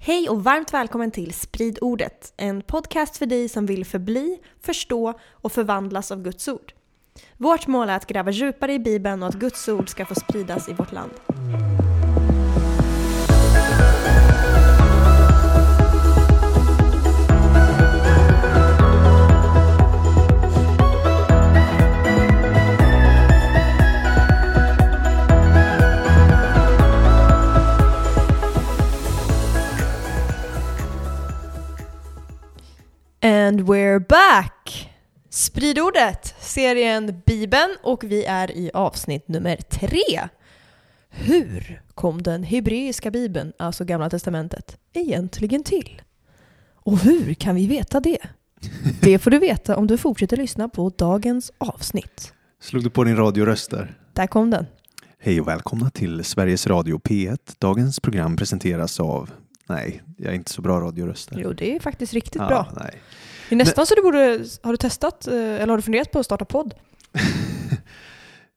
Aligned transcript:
Hej 0.00 0.28
och 0.28 0.44
varmt 0.44 0.74
välkommen 0.74 1.10
till 1.10 1.34
Sprid 1.34 1.78
ordet, 1.80 2.32
en 2.36 2.62
podcast 2.62 3.16
för 3.16 3.26
dig 3.26 3.48
som 3.48 3.66
vill 3.66 3.84
förbli, 3.84 4.38
förstå 4.60 5.14
och 5.32 5.52
förvandlas 5.52 6.12
av 6.12 6.22
Guds 6.22 6.48
ord. 6.48 6.72
Vårt 7.36 7.66
mål 7.66 7.88
är 7.88 7.96
att 7.96 8.06
gräva 8.06 8.30
djupare 8.30 8.72
i 8.72 8.78
Bibeln 8.78 9.22
och 9.22 9.28
att 9.28 9.34
Guds 9.34 9.68
ord 9.68 9.88
ska 9.88 10.06
få 10.06 10.14
spridas 10.14 10.68
i 10.68 10.72
vårt 10.72 10.92
land. 10.92 11.12
And 33.48 33.60
we're 33.60 33.98
back! 34.08 34.90
Sprid 35.30 35.78
ordet, 35.78 36.34
serien 36.40 37.22
Bibeln 37.26 37.76
och 37.82 38.04
vi 38.04 38.24
är 38.24 38.50
i 38.50 38.70
avsnitt 38.74 39.28
nummer 39.28 39.56
tre. 39.56 40.28
Hur 41.08 41.82
kom 41.94 42.22
den 42.22 42.42
hebreiska 42.42 43.10
bibeln, 43.10 43.52
alltså 43.58 43.84
Gamla 43.84 44.10
Testamentet, 44.10 44.78
egentligen 44.92 45.64
till? 45.64 46.02
Och 46.74 46.98
hur 46.98 47.34
kan 47.34 47.54
vi 47.54 47.66
veta 47.66 48.00
det? 48.00 48.18
Det 49.00 49.18
får 49.18 49.30
du 49.30 49.38
veta 49.38 49.76
om 49.76 49.86
du 49.86 49.98
fortsätter 49.98 50.36
lyssna 50.36 50.68
på 50.68 50.88
dagens 50.88 51.52
avsnitt. 51.58 52.32
Slog 52.60 52.84
du 52.84 52.90
på 52.90 53.04
din 53.04 53.16
radioröst 53.16 53.70
där? 53.70 53.98
Där 54.12 54.26
kom 54.26 54.50
den. 54.50 54.66
Hej 55.18 55.40
och 55.40 55.48
välkomna 55.48 55.90
till 55.90 56.24
Sveriges 56.24 56.66
Radio 56.66 56.98
P1. 56.98 57.38
Dagens 57.58 58.00
program 58.00 58.36
presenteras 58.36 59.00
av... 59.00 59.30
Nej, 59.68 60.02
jag 60.16 60.32
är 60.32 60.36
inte 60.36 60.50
så 60.50 60.62
bra 60.62 60.80
radioröst. 60.80 61.30
Jo, 61.32 61.52
det 61.52 61.76
är 61.76 61.80
faktiskt 61.80 62.14
riktigt 62.14 62.42
Ja, 62.42 62.48
bra. 62.48 62.72
Nej. 62.80 63.00
Det 63.48 63.54
är 63.54 63.56
nästan 63.56 63.86
så 63.86 63.94
du 63.94 64.02
borde... 64.02 64.44
Har 64.62 64.70
du 64.72 64.76
testat, 64.76 65.26
eh, 65.26 65.34
eller 65.34 65.66
har 65.68 65.76
du 65.76 65.82
funderat 65.82 66.12
på 66.12 66.18
att 66.18 66.26
starta 66.26 66.44
podd? 66.44 66.74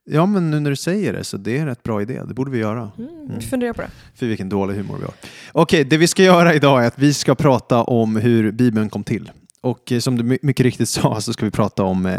Ja, 0.03 0.25
men 0.25 0.51
nu 0.51 0.59
när 0.59 0.69
du 0.69 0.75
säger 0.75 1.13
det 1.13 1.23
så 1.23 1.37
det 1.37 1.57
är 1.57 1.61
en 1.61 1.65
rätt 1.65 1.83
bra 1.83 2.01
idé. 2.01 2.21
Det 2.27 2.33
borde 2.33 2.51
vi 2.51 2.57
göra. 2.57 2.91
Mm, 2.97 3.31
vi 3.39 3.45
funderar 3.45 3.73
på 3.73 3.81
det. 3.81 3.89
För 4.15 4.25
vilken 4.25 4.49
dålig 4.49 4.75
humor 4.75 4.97
vi 4.97 5.03
har. 5.03 5.13
Okej, 5.51 5.83
det 5.83 5.97
vi 5.97 6.07
ska 6.07 6.23
göra 6.23 6.53
idag 6.53 6.83
är 6.83 6.87
att 6.87 6.99
vi 6.99 7.13
ska 7.13 7.35
prata 7.35 7.83
om 7.83 8.15
hur 8.15 8.51
Bibeln 8.51 8.89
kom 8.89 9.03
till. 9.03 9.31
Och 9.61 9.91
eh, 9.91 9.99
som 9.99 10.17
du 10.17 10.23
my- 10.23 10.37
mycket 10.41 10.63
riktigt 10.63 10.89
sa 10.99 11.21
så 11.21 11.33
ska 11.33 11.45
vi 11.45 11.51
prata 11.51 11.83
om 11.83 12.05
eh, 12.05 12.15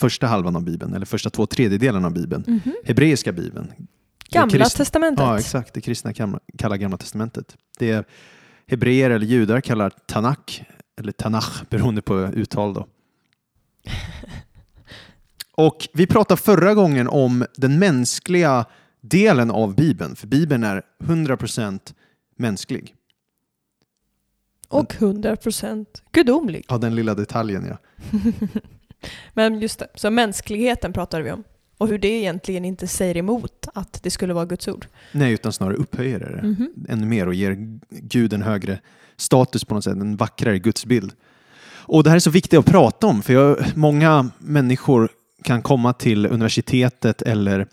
första 0.00 0.26
halvan 0.26 0.56
av 0.56 0.62
Bibeln, 0.64 0.94
eller 0.94 1.06
första 1.06 1.30
två 1.30 1.46
tredjedelarna 1.46 2.06
av 2.06 2.12
Bibeln. 2.14 2.44
Mhm. 2.46 2.72
Hebreiska 2.84 3.32
Bibeln. 3.32 3.72
Gamla 4.30 4.58
krist- 4.64 4.76
testamentet. 4.76 5.26
Ja, 5.26 5.38
exakt. 5.38 5.74
Det 5.74 5.80
kristna 5.80 6.12
kallar 6.58 6.76
Gamla 6.76 6.96
Testamentet. 6.96 7.56
Det 7.78 8.08
hebreer 8.66 9.10
eller 9.10 9.26
judar 9.26 9.60
kallar 9.60 9.90
Tanakh, 10.06 10.62
eller 11.00 11.12
Tanach 11.12 11.62
beroende 11.70 12.02
på 12.02 12.14
uttal 12.14 12.74
då. 12.74 12.86
Och 15.52 15.88
vi 15.92 16.06
pratade 16.06 16.40
förra 16.40 16.74
gången 16.74 17.08
om 17.08 17.46
den 17.56 17.78
mänskliga 17.78 18.64
delen 19.00 19.50
av 19.50 19.74
Bibeln, 19.74 20.16
för 20.16 20.26
Bibeln 20.26 20.64
är 20.64 20.82
100% 21.02 21.94
mänsklig. 22.36 22.94
Och 24.68 24.92
100% 24.94 25.86
gudomlig. 26.12 26.64
Ja, 26.68 26.78
den 26.78 26.94
lilla 26.94 27.14
detaljen 27.14 27.66
ja. 27.68 27.78
Men 29.34 29.60
just 29.60 29.78
det, 29.78 29.88
så 29.94 30.10
mänskligheten 30.10 30.92
pratade 30.92 31.22
vi 31.22 31.30
om. 31.30 31.44
Och 31.80 31.88
hur 31.88 31.98
det 31.98 32.08
egentligen 32.08 32.64
inte 32.64 32.86
säger 32.86 33.16
emot 33.16 33.66
att 33.74 34.00
det 34.02 34.10
skulle 34.10 34.34
vara 34.34 34.44
Guds 34.46 34.68
ord. 34.68 34.86
Nej, 35.12 35.32
utan 35.32 35.52
snarare 35.52 35.74
upphöjer 35.76 36.18
det 36.20 36.48
Mhm. 36.48 36.68
ännu 36.88 37.06
mer 37.06 37.26
och 37.26 37.34
ger 37.34 37.78
Gud 37.90 38.32
en 38.32 38.42
högre 38.42 38.80
status 39.16 39.64
på 39.64 39.74
något 39.74 39.84
sätt, 39.84 39.96
en 39.96 40.16
vackrare 40.16 40.58
gudsbild. 40.58 41.12
Och 41.70 42.04
det 42.04 42.10
här 42.10 42.16
är 42.16 42.20
så 42.20 42.30
viktigt 42.30 42.58
att 42.58 42.66
prata 42.66 43.06
om, 43.06 43.22
för 43.22 43.32
jag, 43.32 43.56
många 43.74 44.30
människor 44.38 45.08
kan 45.42 45.62
komma 45.62 45.92
till 45.92 46.26
universitetet 46.26 47.22
eller 47.22 47.66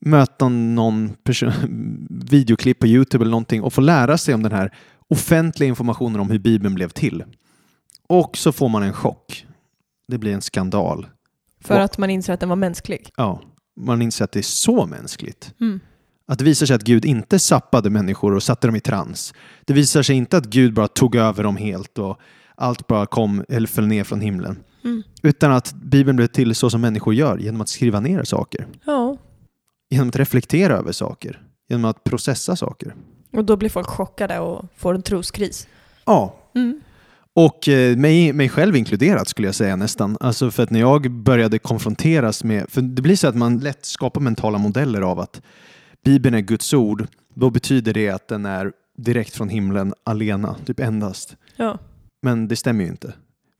möta 0.00 0.48
någon 0.48 1.08
person, 1.24 1.52
videoklipp 2.30 2.78
på 2.78 2.86
Youtube 2.86 3.22
eller 3.22 3.30
någonting 3.30 3.62
och 3.62 3.72
få 3.72 3.80
lära 3.80 4.18
sig 4.18 4.34
om 4.34 4.42
den 4.42 4.52
här 4.52 4.74
offentliga 5.08 5.68
informationen 5.68 6.20
om 6.20 6.30
hur 6.30 6.38
Bibeln 6.38 6.74
blev 6.74 6.88
till. 6.88 7.24
Och 8.08 8.36
så 8.36 8.52
får 8.52 8.68
man 8.68 8.82
en 8.82 8.92
chock. 8.92 9.46
Det 10.08 10.18
blir 10.18 10.32
en 10.32 10.42
skandal. 10.42 11.06
För 11.68 11.74
Och- 11.78 11.84
att 11.84 11.98
man 11.98 12.10
inser 12.10 12.32
att 12.32 12.40
den 12.40 12.48
var 12.48 12.56
mänsklig. 12.56 13.10
Ja, 13.16 13.40
man 13.80 14.02
inser 14.02 14.24
att 14.24 14.32
det 14.32 14.40
är 14.40 14.42
så 14.42 14.86
mänskligt. 14.86 15.54
Mm. 15.60 15.80
Att 16.28 16.38
det 16.38 16.44
visar 16.44 16.66
sig 16.66 16.76
att 16.76 16.82
Gud 16.82 17.04
inte 17.04 17.38
sappade 17.38 17.90
människor 17.90 18.34
och 18.34 18.42
satte 18.42 18.66
dem 18.68 18.76
i 18.76 18.80
trans. 18.80 19.34
Det 19.64 19.72
visar 19.72 20.02
sig 20.02 20.16
inte 20.16 20.36
att 20.36 20.44
Gud 20.46 20.74
bara 20.74 20.88
tog 20.88 21.16
över 21.16 21.42
dem 21.44 21.56
helt 21.56 21.98
och 21.98 22.18
allt 22.54 22.86
bara 22.86 23.06
kom 23.06 23.44
eller 23.48 23.66
föll 23.68 23.86
ner 23.86 24.04
från 24.04 24.20
himlen. 24.20 24.58
Mm. 24.84 25.02
Utan 25.22 25.52
att 25.52 25.72
Bibeln 25.72 26.16
blev 26.16 26.26
till 26.26 26.54
så 26.54 26.70
som 26.70 26.80
människor 26.80 27.14
gör, 27.14 27.38
genom 27.38 27.60
att 27.60 27.68
skriva 27.68 28.00
ner 28.00 28.24
saker. 28.24 28.66
Ja, 28.84 29.16
Genom 29.90 30.08
att 30.08 30.16
reflektera 30.16 30.76
över 30.76 30.92
saker. 30.92 31.42
Genom 31.68 31.84
att 31.84 32.04
processa 32.04 32.56
saker. 32.56 32.94
och 33.32 33.44
då 33.44 33.56
blir 33.56 33.68
folk 33.70 33.86
chockade 33.88 34.38
och 34.38 34.64
får 34.76 34.94
en 34.94 35.02
troskris. 35.02 35.68
Ja, 36.04 36.34
Mm. 36.54 36.80
Och 37.34 37.68
eh, 37.68 37.96
mig, 37.96 38.32
mig 38.32 38.48
själv 38.48 38.76
inkluderat 38.76 39.28
skulle 39.28 39.48
jag 39.48 39.54
säga 39.54 39.76
nästan. 39.76 40.16
Alltså 40.20 40.50
för 40.50 40.62
att 40.62 40.70
när 40.70 40.80
jag 40.80 41.10
började 41.10 41.58
konfronteras 41.58 42.44
med, 42.44 42.66
för 42.68 42.82
det 42.82 43.02
blir 43.02 43.16
så 43.16 43.28
att 43.28 43.36
man 43.36 43.58
lätt 43.58 43.84
skapar 43.84 44.20
mentala 44.20 44.58
modeller 44.58 45.00
av 45.00 45.20
att 45.20 45.42
Bibeln 46.04 46.34
är 46.34 46.40
Guds 46.40 46.74
ord, 46.74 47.06
då 47.34 47.50
betyder 47.50 47.92
det 47.92 48.08
att 48.08 48.28
den 48.28 48.46
är 48.46 48.72
direkt 48.96 49.34
från 49.34 49.48
himlen 49.48 49.94
alena, 50.04 50.56
typ 50.66 50.80
endast. 50.80 51.36
Ja. 51.56 51.78
Men 52.22 52.48
det 52.48 52.56
stämmer 52.56 52.84
ju 52.84 52.90
inte. 52.90 53.12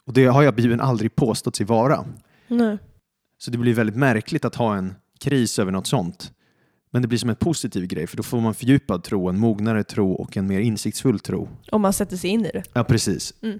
Och 0.04 0.12
det 0.12 0.26
har 0.26 0.42
jag 0.42 0.54
Bibeln 0.54 0.80
aldrig 0.80 1.16
påstått 1.16 1.56
sig 1.56 1.66
vara. 1.66 2.04
Nej. 2.48 2.78
Så 3.38 3.50
det 3.50 3.58
blir 3.58 3.74
väldigt 3.74 3.96
märkligt 3.96 4.44
att 4.44 4.54
ha 4.54 4.76
en 4.76 4.94
kris 5.20 5.58
över 5.58 5.72
något 5.72 5.86
sånt. 5.86 6.32
Men 6.90 7.02
det 7.02 7.08
blir 7.08 7.18
som 7.18 7.30
en 7.30 7.36
positiv 7.36 7.86
grej, 7.86 8.06
för 8.06 8.16
då 8.16 8.22
får 8.22 8.40
man 8.40 8.54
fördjupad 8.54 9.04
tro, 9.04 9.28
en 9.28 9.38
mognare 9.38 9.84
tro 9.84 10.12
och 10.12 10.36
en 10.36 10.46
mer 10.46 10.60
insiktsfull 10.60 11.20
tro. 11.20 11.48
Om 11.72 11.82
man 11.82 11.92
sätter 11.92 12.16
sig 12.16 12.30
in 12.30 12.46
i 12.46 12.50
det. 12.52 12.62
Ja, 12.72 12.84
precis. 12.84 13.34
Mm. 13.42 13.58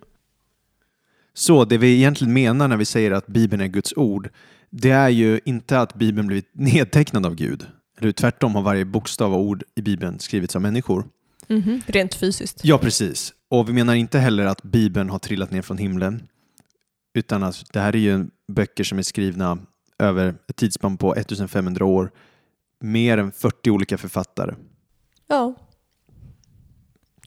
Så 1.34 1.64
det 1.64 1.78
vi 1.78 1.94
egentligen 1.94 2.32
menar 2.32 2.68
när 2.68 2.76
vi 2.76 2.84
säger 2.84 3.10
att 3.10 3.26
Bibeln 3.26 3.62
är 3.62 3.66
Guds 3.66 3.92
ord, 3.96 4.28
det 4.70 4.90
är 4.90 5.08
ju 5.08 5.40
inte 5.44 5.80
att 5.80 5.94
Bibeln 5.94 6.26
blivit 6.26 6.48
nedtecknad 6.52 7.26
av 7.26 7.34
Gud. 7.34 7.66
Eller 7.98 8.12
tvärtom 8.12 8.54
har 8.54 8.62
varje 8.62 8.84
bokstav 8.84 9.34
och 9.34 9.40
ord 9.40 9.64
i 9.74 9.82
Bibeln 9.82 10.18
skrivits 10.18 10.56
av 10.56 10.62
människor. 10.62 11.04
Mhm. 11.48 11.80
Rent 11.86 12.14
fysiskt. 12.14 12.60
Ja, 12.64 12.78
precis. 12.78 13.34
Och 13.50 13.68
vi 13.68 13.72
menar 13.72 13.94
inte 13.94 14.18
heller 14.18 14.46
att 14.46 14.62
Bibeln 14.62 15.10
har 15.10 15.18
trillat 15.18 15.50
ner 15.50 15.62
från 15.62 15.78
himlen. 15.78 16.22
Utan 17.14 17.42
att 17.42 17.64
det 17.72 17.80
här 17.80 17.96
är 17.96 18.00
ju 18.00 18.26
böcker 18.52 18.84
som 18.84 18.98
är 18.98 19.02
skrivna 19.02 19.58
över 19.98 20.34
ett 20.48 20.56
tidsspann 20.56 20.96
på 20.96 21.14
1500 21.14 21.84
år. 21.84 22.10
Mer 22.80 23.18
än 23.18 23.32
40 23.32 23.70
olika 23.70 23.98
författare. 23.98 24.54
Ja. 25.28 25.54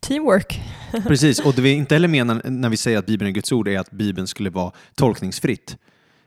Teamwork. 0.02 0.60
Precis, 1.06 1.40
och 1.40 1.54
det 1.54 1.62
vi 1.62 1.70
inte 1.72 1.94
heller 1.94 2.08
menar 2.08 2.42
när 2.44 2.68
vi 2.68 2.76
säger 2.76 2.98
att 2.98 3.06
Bibeln 3.06 3.28
är 3.28 3.32
Guds 3.34 3.52
ord 3.52 3.68
är 3.68 3.78
att 3.78 3.90
Bibeln 3.90 4.26
skulle 4.26 4.50
vara 4.50 4.72
tolkningsfritt. 4.94 5.76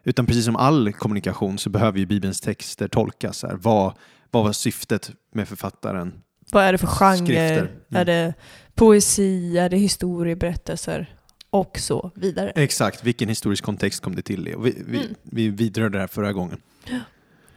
Utan 0.03 0.25
precis 0.25 0.45
som 0.45 0.55
all 0.55 0.93
kommunikation 0.93 1.57
så 1.57 1.69
behöver 1.69 1.99
ju 1.99 2.05
Bibelns 2.05 2.41
texter 2.41 2.87
tolkas. 2.87 3.43
Här. 3.43 3.55
Vad, 3.61 3.93
vad 4.31 4.43
var 4.43 4.51
syftet 4.51 5.11
med 5.33 5.47
författaren? 5.47 6.13
Vad 6.51 6.63
är 6.63 6.71
det 6.71 6.77
för 6.77 6.87
genre? 6.87 7.57
Mm. 7.57 7.67
Är 7.89 8.05
det 8.05 8.33
poesi? 8.75 9.57
Är 9.57 9.69
det 9.69 9.77
historieberättelser? 9.77 11.15
Och 11.49 11.79
så 11.79 12.11
vidare. 12.15 12.49
Exakt, 12.55 13.03
vilken 13.03 13.29
historisk 13.29 13.63
kontext 13.63 14.01
kom 14.03 14.15
det 14.15 14.21
till 14.21 14.47
i? 14.47 14.55
Vi, 14.59 14.83
vi, 14.87 14.97
Mm. 14.97 15.15
vi 15.23 15.49
vidrörde 15.49 15.97
det 15.97 15.99
här 16.01 16.07
förra 16.07 16.33
gången. 16.33 16.61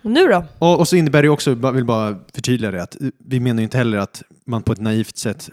Och 0.03 0.11
nu 0.11 0.29
då? 0.29 0.45
Och, 0.59 0.79
och 0.79 0.89
så 0.89 0.97
innebär 0.97 1.23
det 1.23 1.29
också, 1.29 1.57
jag 1.63 1.73
vill 1.73 1.85
bara 1.85 2.19
förtydliga 2.35 2.71
det, 2.71 2.83
att 2.83 2.97
vi 3.19 3.41
menar 3.41 3.61
ju 3.61 3.65
inte 3.65 3.79
heller 3.79 3.99
att 3.99 4.23
man 4.45 4.63
på 4.63 4.73
ett 4.73 4.81
naivt 4.81 5.17
sätt 5.17 5.51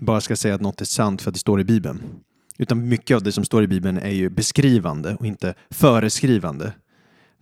bara 0.00 0.20
ska 0.20 0.36
säga 0.36 0.54
att 0.54 0.60
något 0.60 0.80
är 0.80 0.84
sant 0.84 1.22
för 1.22 1.30
att 1.30 1.34
det 1.34 1.40
står 1.40 1.60
i 1.60 1.64
Bibeln. 1.64 2.02
Utan 2.58 2.88
mycket 2.88 3.14
av 3.14 3.22
det 3.22 3.32
som 3.32 3.44
står 3.44 3.62
i 3.62 3.66
Bibeln 3.66 3.98
är 3.98 4.10
ju 4.10 4.30
beskrivande 4.30 5.16
och 5.20 5.26
inte 5.26 5.54
föreskrivande. 5.70 6.72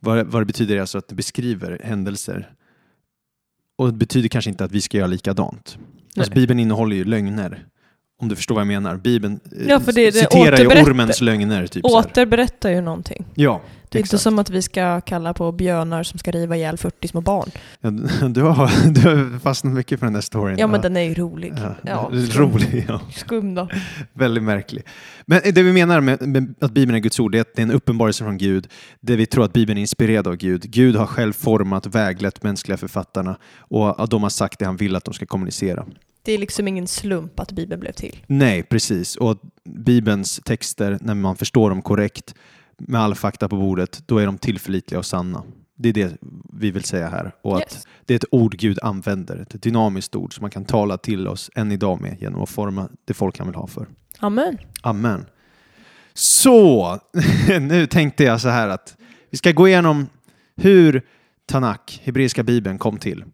Vad, 0.01 0.27
vad 0.27 0.43
det 0.43 0.47
betyder 0.47 0.77
är 0.77 0.81
alltså 0.81 0.99
att 0.99 1.09
det 1.09 1.15
beskriver 1.15 1.81
händelser. 1.85 2.53
Och 3.77 3.87
det 3.87 3.93
betyder 3.93 4.29
kanske 4.29 4.51
inte 4.51 4.65
att 4.65 4.73
vi 4.73 4.81
ska 4.81 4.99
göra 4.99 5.07
likadant. 5.07 5.79
Alltså. 6.17 6.33
Bibeln 6.33 6.61
innehåller 6.61 6.97
ju 6.97 7.05
lögner. 7.05 7.67
Om 8.23 8.29
du 8.29 8.37
förstår 8.37 8.55
vad 8.55 8.63
jag 8.63 8.67
menar. 8.69 8.97
Bibeln 8.97 9.41
eh, 9.61 9.67
Ja, 9.69 9.79
det- 9.87 9.93
det 9.93 10.13
citerar 10.13 10.59
ju 10.59 10.67
ormens 10.67 11.21
lögner. 11.21 11.67
Typ. 11.67 11.85
Återberättar 11.85 12.71
ju 12.71 12.81
någonting. 12.81 13.25
Ja, 13.35 13.61
Det 13.89 13.99
är 13.99 14.01
inte 14.01 14.07
exakt. 14.07 14.23
som 14.23 14.39
att 14.39 14.51
vi 14.51 14.63
ska 14.63 15.01
kalla 15.01 15.35
på 15.35 15.53
björnar 15.53 16.03
som 16.03 16.19
ska 16.19 16.31
riva 16.31 16.57
ihjäl 16.57 16.77
40 16.79 17.09
små 17.09 17.21
barn. 17.21 17.51
Ja, 17.81 17.91
du, 18.29 18.43
har, 18.43 18.91
du 18.93 19.01
har 19.01 19.39
fastnat 19.39 19.75
mycket 19.75 19.99
för 19.99 20.07
den 20.07 20.13
där 20.13 20.21
storyn. 20.21 20.59
Ja, 20.59 20.67
men 20.67 20.81
den 20.81 20.97
är 20.97 21.01
ju 21.01 21.15
rolig. 21.15 21.53
Ja, 21.57 21.75
Ja, 21.83 22.11
rolig, 22.35 22.85
ja. 22.89 23.01
Skum 23.17 23.55
då. 23.55 23.69
Väldigt 24.13 24.43
märklig. 24.45 24.83
Men 25.27 25.41
det 25.55 25.63
vi 25.63 25.73
menar 25.73 26.01
med, 26.01 26.29
med 26.29 26.55
att 26.61 26.71
Bibeln 26.73 26.97
är 26.97 27.01
Guds 27.01 27.21
ord, 27.21 27.33
det 27.33 27.39
är 27.39 27.45
det 27.55 27.63
är 27.63 27.67
en 27.67 27.73
uppenbarelse 27.73 28.25
från 28.25 28.39
Gud. 28.39 28.67
Det 29.01 29.17
vi 29.17 29.27
tror 29.27 29.45
att 29.45 29.53
Bibeln 29.53 29.79
är 29.79 29.81
inspirerad 29.81 30.27
av 30.27 30.37
Gud. 30.37 30.63
Gud 30.71 30.97
har 30.97 31.07
själv 31.07 31.33
format 31.33 31.87
väglett 31.87 32.43
mänskliga 32.43 32.77
författarna 32.77 33.37
och 33.57 34.09
de 34.09 34.23
har 34.23 34.31
sagt 34.31 34.59
det 34.59 34.65
han 34.65 34.77
vill 34.77 34.97
att 34.97 35.05
de 35.05 35.15
ska 35.15 35.27
kommunicera. 35.27 35.85
Det 36.23 36.33
är 36.33 36.39
liksom 36.39 36.69
ingen 36.69 36.87
slump 36.87 37.41
att 37.41 37.53
Bibeln 37.53 37.81
blev 37.81 37.93
till. 37.93 38.17
Nej, 38.27 38.63
precis. 38.63 39.17
Och 39.17 39.41
Bibelns 39.65 40.41
texter, 40.45 40.99
när 41.01 41.15
man 41.15 41.37
förstår 41.37 41.71
dem 41.71 41.83
korrekt 41.83 42.35
med 42.79 43.01
all 43.01 43.15
fakta 43.15 43.49
på 43.49 43.57
bordet, 43.57 44.03
då 44.07 44.19
är 44.19 44.27
de 44.27 44.39
tillförlitliga 44.39 44.99
och 44.99 45.07
sanna. 45.07 45.43
Det 45.79 45.89
är 45.89 45.93
det 45.93 46.17
vi 46.53 46.71
vill 46.71 46.85
säga 46.85 47.09
här. 47.09 47.33
Och 47.43 47.57
att 47.57 47.63
Yes. 47.75 47.87
det 48.07 48.15
är 48.15 48.17
ett 48.17 48.25
ord 48.31 48.57
Gud 48.59 48.79
använder, 48.83 49.37
ett 49.37 49.63
dynamiskt 49.63 50.17
ord 50.17 50.35
som 50.35 50.43
man 50.43 50.51
kan 50.51 50.65
tala 50.65 50.99
till 50.99 51.29
oss 51.29 51.51
än 51.55 51.73
idag 51.73 52.01
med 52.01 52.17
genom 52.21 52.43
att 52.43 52.51
forma 52.51 52.89
det 53.05 53.15
folk 53.15 53.39
han 53.39 53.47
vill 53.47 53.57
ha 53.57 53.67
för. 53.67 53.87
Amen. 54.19 54.59
Amen. 54.83 55.27
Så, 56.15 56.99
nu 57.61 57.87
tänkte 57.87 58.25
jag 58.25 58.41
så 58.41 58.49
här 58.49 58.69
att 58.69 58.97
vi 59.31 59.39
ska 59.39 59.53
gå 59.53 59.69
igenom 59.69 60.07
hur 60.57 61.03
Tanak, 61.47 62.01
hebreiska 62.05 62.43
bibeln, 62.43 62.79
kom 62.79 62.99
till. 62.99 63.25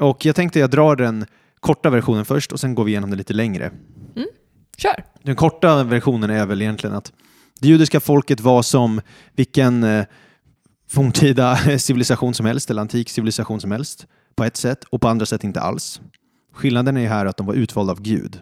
Och 0.00 0.24
jag 0.26 0.36
tänkte 0.36 0.58
jag 0.58 0.70
drar 0.70 0.96
den 0.96 1.26
korta 1.62 1.90
versionen 1.90 2.24
först 2.24 2.52
och 2.52 2.60
sen 2.60 2.74
går 2.74 2.84
vi 2.84 2.90
igenom 2.90 3.10
det 3.10 3.16
lite 3.16 3.32
längre. 3.32 3.70
Kör. 4.76 5.04
Den 5.22 5.36
korta 5.36 5.84
versionen 5.84 6.30
är 6.30 6.46
väl 6.46 6.62
egentligen 6.62 6.96
att 6.96 7.12
det 7.60 7.68
judiska 7.68 8.00
folket 8.00 8.40
var 8.40 8.62
som 8.62 9.00
vilken 9.36 9.84
eh, 9.84 10.04
forntida 10.88 11.56
civilisation 11.78 12.34
som 12.34 12.46
helst, 12.46 12.70
eller 12.70 12.80
antik 12.80 13.08
civilisation 13.08 13.60
som 13.60 13.70
helst, 13.70 14.06
på 14.34 14.44
ett 14.44 14.56
sätt 14.56 14.84
och 14.84 15.00
på 15.00 15.08
andra 15.08 15.26
sätt 15.26 15.44
inte 15.44 15.60
alls. 15.60 16.00
Skillnaden 16.52 16.96
är 16.96 17.08
här 17.08 17.26
att 17.26 17.36
de 17.36 17.46
var 17.46 17.54
utvalda 17.54 17.92
av 17.92 18.02
Gud. 18.02 18.40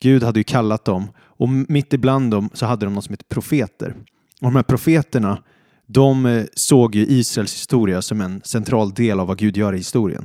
Gud 0.00 0.22
hade 0.22 0.40
ju 0.40 0.44
kallat 0.44 0.84
dem 0.84 1.10
och 1.18 1.48
mitt 1.48 1.92
ibland 1.92 2.30
dem 2.30 2.50
så 2.54 2.66
hade 2.66 2.86
de 2.86 2.94
något 2.94 3.04
som 3.04 3.12
heter 3.12 3.26
profeter. 3.28 3.94
Och 4.40 4.46
de 4.46 4.56
här 4.56 4.62
profeterna, 4.62 5.42
de 5.86 6.26
eh, 6.26 6.44
såg 6.54 6.94
ju 6.94 7.06
Israels 7.06 7.54
historia 7.54 8.02
som 8.02 8.20
en 8.20 8.40
central 8.44 8.94
del 8.94 9.20
av 9.20 9.26
vad 9.26 9.38
Gud 9.38 9.56
gör 9.56 9.72
i 9.72 9.76
historien. 9.76 10.24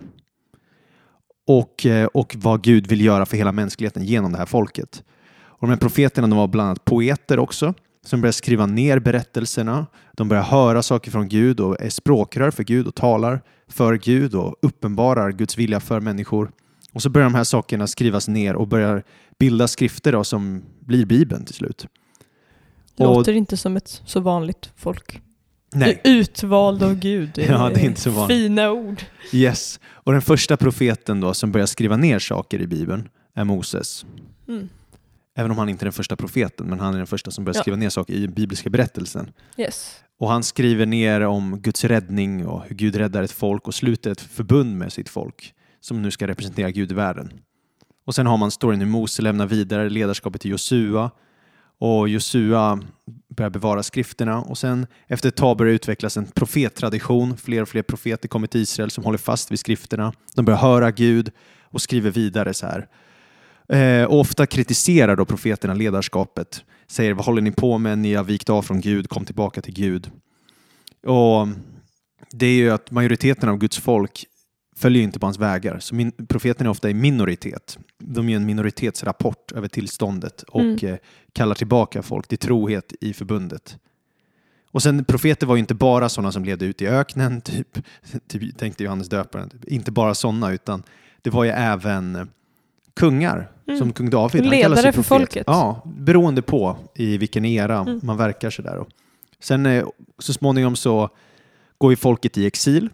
Och, 1.51 1.85
eh, 1.85 2.05
och 2.05 2.35
vad 2.39 2.61
Gud 2.63 2.87
vill 2.87 3.01
göra 3.01 3.25
för 3.25 3.37
hela 3.37 3.51
mänskligheten 3.51 4.03
genom 4.05 4.31
det 4.31 4.37
här 4.37 4.45
folket. 4.45 5.03
Och 5.41 5.67
de 5.67 5.69
här 5.69 5.77
profeterna 5.77 6.27
de 6.27 6.37
var 6.37 6.47
bland 6.47 6.67
annat 6.67 6.85
poeter 6.85 7.39
också, 7.39 7.73
som 8.05 8.21
började 8.21 8.33
skriva 8.33 8.65
ner 8.65 8.99
berättelserna. 8.99 9.85
De 10.13 10.27
börjar 10.29 10.43
höra 10.43 10.81
saker 10.83 11.11
från 11.11 11.27
Gud 11.29 11.59
och 11.59 11.81
är 11.81 11.89
språkrör 11.89 12.51
för 12.51 12.63
Gud 12.63 12.87
och 12.87 12.95
talar 12.95 13.41
för 13.67 13.95
Gud 13.97 14.35
och 14.35 14.55
uppenbarar 14.61 15.31
Guds 15.31 15.57
vilja 15.57 15.79
för 15.79 15.99
människor. 15.99 16.51
Och 16.93 17.01
så 17.01 17.09
börjar 17.09 17.25
de 17.29 17.35
här 17.35 17.43
sakerna 17.43 17.87
skrivas 17.87 18.27
ner 18.27 18.55
och 18.55 18.67
börjar 18.67 19.03
bilda 19.39 19.67
skrifter 19.67 20.11
då, 20.11 20.23
som 20.23 20.61
blir 20.79 21.05
Bibeln 21.05 21.45
till 21.45 21.55
slut. 21.55 21.87
Och- 22.97 23.05
Låter 23.05 23.33
inte 23.33 23.57
som 23.57 23.77
ett 23.77 24.01
så 24.05 24.19
vanligt 24.19 24.71
folk. 24.75 25.21
Nej, 25.71 26.01
Utvald 26.03 26.83
av 26.83 26.95
Gud. 26.95 27.29
Ja, 27.49 27.69
det 27.69 27.81
är 27.81 27.85
inte 27.85 28.01
så 28.01 28.09
vanligt. 28.09 28.37
Fina 28.37 28.71
ord. 28.71 29.03
yes. 29.33 29.79
Och 29.87 30.11
den 30.11 30.21
första 30.21 30.57
profeten 30.57 31.19
då 31.21 31.33
som 31.33 31.51
börjar 31.51 31.67
skriva 31.67 31.97
ner 31.97 32.19
saker 32.19 32.61
i 32.61 32.67
Bibeln 32.67 33.09
är 33.35 33.43
Moses. 33.43 34.05
Mm. 34.47 34.69
Även 35.37 35.51
om 35.51 35.57
han 35.57 35.69
inte 35.69 35.83
är 35.83 35.85
den 35.85 35.93
första 35.93 36.15
profeten, 36.15 36.67
men 36.67 36.79
han 36.79 36.93
är 36.93 36.97
den 36.97 37.07
första 37.07 37.31
som 37.31 37.43
börjar 37.45 37.55
Ja. 37.55 37.61
skriva 37.61 37.77
ner 37.77 37.89
saker 37.89 38.13
i 38.13 38.27
bibliska 38.27 38.69
berättelsen. 38.69 39.31
Yes. 39.57 39.95
Och 40.19 40.29
han 40.29 40.43
skriver 40.43 40.85
ner 40.85 41.21
om 41.21 41.59
Guds 41.61 41.83
räddning 41.83 42.47
och 42.47 42.63
hur 42.67 42.75
Gud 42.75 42.95
räddar 42.95 43.23
ett 43.23 43.31
folk 43.31 43.67
och 43.67 43.73
sluter 43.73 44.11
ett 44.11 44.21
förbund 44.21 44.77
med 44.77 44.93
sitt 44.93 45.09
folk 45.09 45.53
som 45.81 46.01
nu 46.01 46.11
ska 46.11 46.27
representera 46.27 46.71
Gud 46.71 46.91
i 46.91 46.95
världen. 46.95 47.31
Och 48.05 48.15
sen 48.15 48.27
har 48.27 48.37
man 48.37 48.51
storyn 48.51 48.79
hur 48.79 48.87
Mose 48.87 49.21
lämnar 49.21 49.47
vidare 49.47 49.89
ledarskapet 49.89 50.41
till 50.41 50.51
Josua 50.51 51.11
och 51.79 52.09
Josua 52.09 52.79
börjar 53.29 53.49
bevara 53.49 53.83
skrifterna 53.83 54.41
och 54.41 54.57
sen 54.57 54.87
efter 55.07 55.29
ett 55.29 55.35
tag 55.35 55.57
börjar 55.57 55.69
det 55.69 55.75
utvecklas 55.75 56.17
en 56.17 56.25
profettradition. 56.25 57.37
Fler 57.37 57.61
och 57.61 57.69
fler 57.69 57.81
profeter 57.81 58.27
kommer 58.27 58.47
till 58.47 58.61
Israel 58.61 58.91
som 58.91 59.03
håller 59.03 59.17
fast 59.17 59.51
vid 59.51 59.59
skrifterna. 59.59 60.13
De 60.35 60.45
börjar 60.45 60.57
höra 60.57 60.91
Gud 60.91 61.31
och 61.63 61.81
skriver 61.81 62.11
vidare 62.11 62.53
så 62.53 62.65
här. 62.65 62.87
Eh, 63.69 64.05
och 64.05 64.19
ofta 64.19 64.45
kritiserar 64.45 65.15
då 65.15 65.25
profeterna 65.25 65.73
ledarskapet. 65.73 66.63
Säger 66.87 67.13
vad 67.13 67.25
håller 67.25 67.41
ni 67.41 67.51
på 67.51 67.77
med? 67.77 67.97
Ni 67.97 68.13
har 68.13 68.23
vikt 68.23 68.49
av 68.49 68.61
från 68.61 68.81
Gud, 68.81 69.09
kom 69.09 69.25
tillbaka 69.25 69.61
till 69.61 69.73
Gud. 69.73 70.11
Och 71.05 71.47
det 72.31 72.45
är 72.45 72.53
ju 72.53 72.71
att 72.71 72.91
majoriteten 72.91 73.49
av 73.49 73.57
Guds 73.57 73.77
folk 73.77 74.25
följer 74.79 75.03
inte 75.03 75.19
på 75.19 75.25
hans 75.25 75.37
vägar. 75.39 75.79
Så 75.79 75.95
min, 75.95 76.11
profeterna 76.11 76.67
är 76.67 76.71
ofta 76.71 76.89
i 76.89 76.93
minoritet. 76.93 77.79
De 77.97 78.29
ger 78.29 78.35
en 78.37 78.45
minoritetsrapport 78.45 79.51
över 79.51 79.67
tillståndet 79.67 80.43
och 80.43 80.61
Mm. 80.61 80.77
eh, 80.85 80.95
kallar 81.33 81.55
tillbaka 81.55 82.01
folk 82.01 82.27
till 82.27 82.37
trohet 82.37 82.93
i 83.01 83.13
förbundet. 83.13 83.77
Och 84.71 84.83
sen 84.83 85.05
profeter 85.05 85.47
var 85.47 85.55
ju 85.55 85.59
inte 85.59 85.73
bara 85.75 86.09
sådana 86.09 86.31
som 86.31 86.45
levde 86.45 86.65
ute 86.65 86.83
i 86.83 86.87
öknen, 86.87 87.41
typ, 87.45 87.79
typ 88.27 88.57
tänkte 88.57 88.83
Johannes 88.83 89.09
döparen. 89.09 89.49
Typ. 89.49 89.65
Inte 89.65 89.91
bara 89.91 90.15
sådana, 90.15 90.51
utan 90.51 90.83
det 91.21 91.29
var 91.29 91.43
ju 91.43 91.49
även 91.49 92.29
kungar, 92.95 93.51
Mm. 93.67 93.79
som 93.79 93.93
kung 93.93 94.09
David. 94.09 94.41
Han 94.41 94.49
Ledare 94.49 94.91
för 94.91 95.03
folket. 95.03 95.43
Ja, 95.47 95.81
beroende 95.85 96.41
på 96.41 96.77
i 96.95 97.17
vilken 97.17 97.45
era 97.45 97.77
Mm. 97.79 97.99
man 98.03 98.17
verkar 98.17 98.49
sådär. 98.49 98.85
Sen 99.39 99.65
eh, 99.65 99.85
så 100.19 100.33
småningom 100.33 100.75
så 100.75 101.09
går 101.77 101.91
ju 101.91 101.95
folket 101.95 102.37
i 102.37 102.45
exil. 102.45 102.89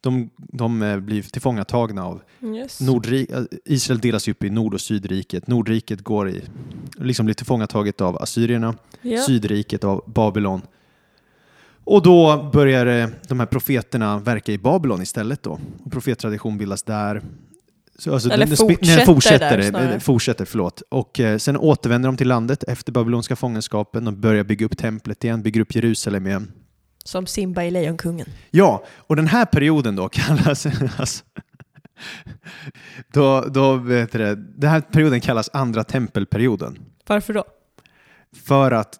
De, 0.00 0.30
de 0.36 0.82
eh, 0.82 0.98
blir 1.00 1.22
tillfångatagna 1.22 2.04
av 2.04 2.20
Yes. 2.42 2.80
Nordri 2.80 3.26
eh, 3.32 3.42
Israel 3.64 4.00
delas 4.00 4.28
upp 4.28 4.44
i 4.44 4.50
Nord 4.50 4.74
och 4.74 4.80
Sydriket. 4.80 5.46
Nordriket 5.46 6.00
går 6.04 6.28
i, 6.30 6.42
liksom 6.98 7.26
blir 7.26 7.34
tillfångataget 7.34 8.00
av 8.00 8.22
assyrierna, 8.22 8.74
Ja. 9.02 9.22
Sydriket 9.22 9.84
av 9.84 10.04
Babylon. 10.06 10.62
Och 11.84 12.02
då 12.02 12.50
börjar 12.52 12.86
eh, 12.86 13.08
de 13.28 13.40
här 13.40 13.46
profeterna 13.46 14.18
verka 14.18 14.52
i 14.52 14.58
Babylon 14.58 15.02
istället 15.02 15.42
då. 15.42 15.60
Och 15.84 15.92
profettradition 15.92 16.58
bildas 16.58 16.82
där. 16.82 17.22
Så, 17.98 18.12
alltså, 18.14 18.30
Eller 18.30 18.46
spi- 18.46 18.56
fortsätter 18.56 18.96
nej, 18.96 19.06
fortsätter, 19.06 19.56
där 19.58 19.62
snarare. 19.70 20.00
fortsätter, 20.00 20.44
förlåt. 20.44 20.82
Och 20.88 21.20
eh, 21.20 21.38
sen 21.38 21.56
återvänder 21.56 22.08
de 22.08 22.16
till 22.16 22.28
landet 22.28 22.62
efter 22.64 22.92
babylonska 22.92 23.36
fångenskapen. 23.36 24.04
De 24.04 24.20
börjar 24.20 24.44
bygga 24.44 24.66
upp 24.66 24.78
templet 24.78 25.24
igen, 25.24 25.42
bygger 25.42 25.60
upp 25.60 25.74
Jerusalem 25.74 26.26
igen. 26.26 26.52
Som 27.04 27.26
Simba 27.26 27.64
i 27.64 27.70
Lejonkungen. 27.70 28.26
Ja, 28.50 28.84
och 28.96 29.16
den 29.16 29.26
här 29.26 29.44
perioden 29.44 29.96
då 29.96 30.08
kallas... 30.08 30.66
Alltså, 30.96 31.24
då, 33.12 33.40
då 33.40 33.76
vet 33.76 34.12
du 34.12 34.18
det, 34.18 34.34
den 34.34 34.70
här 34.70 34.80
perioden 34.80 35.20
kallas 35.20 35.50
andra 35.52 35.84
tempelperioden. 35.84 36.78
Varför 37.06 37.34
då? 37.34 37.44
För 38.32 38.70
att 38.70 38.98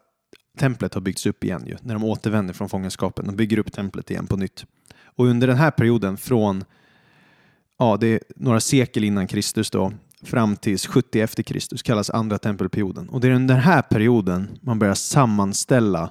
templet 0.58 0.94
har 0.94 1.00
byggts 1.00 1.26
upp 1.26 1.44
igen 1.44 1.66
ju, 1.66 1.76
när 1.82 1.94
de 1.94 2.04
återvänder 2.04 2.54
från 2.54 2.68
fångenskapen. 2.68 3.26
De 3.26 3.36
bygger 3.36 3.58
upp 3.58 3.72
templet 3.72 4.10
igen 4.10 4.26
på 4.26 4.36
nytt. 4.36 4.64
Och 5.04 5.26
under 5.26 5.46
den 5.46 5.56
här 5.56 5.70
perioden 5.70 6.16
från 6.16 6.64
ja, 7.78 7.96
det 8.00 8.06
är 8.06 8.20
några 8.36 8.60
sekel 8.60 9.04
innan 9.04 9.26
Kristus 9.26 9.70
då, 9.70 9.92
fram 10.22 10.56
till 10.56 10.78
70 10.78 11.20
efter 11.20 11.42
Kristus 11.42 11.82
kallas 11.82 12.10
andra 12.10 12.38
tempelperioden. 12.38 13.08
Och 13.08 13.20
det 13.20 13.28
är 13.28 13.32
under 13.32 13.55
den 13.55 13.64
här 13.64 13.82
perioden 13.82 14.58
man 14.60 14.78
börjar 14.78 14.94
sammanställa 14.94 16.10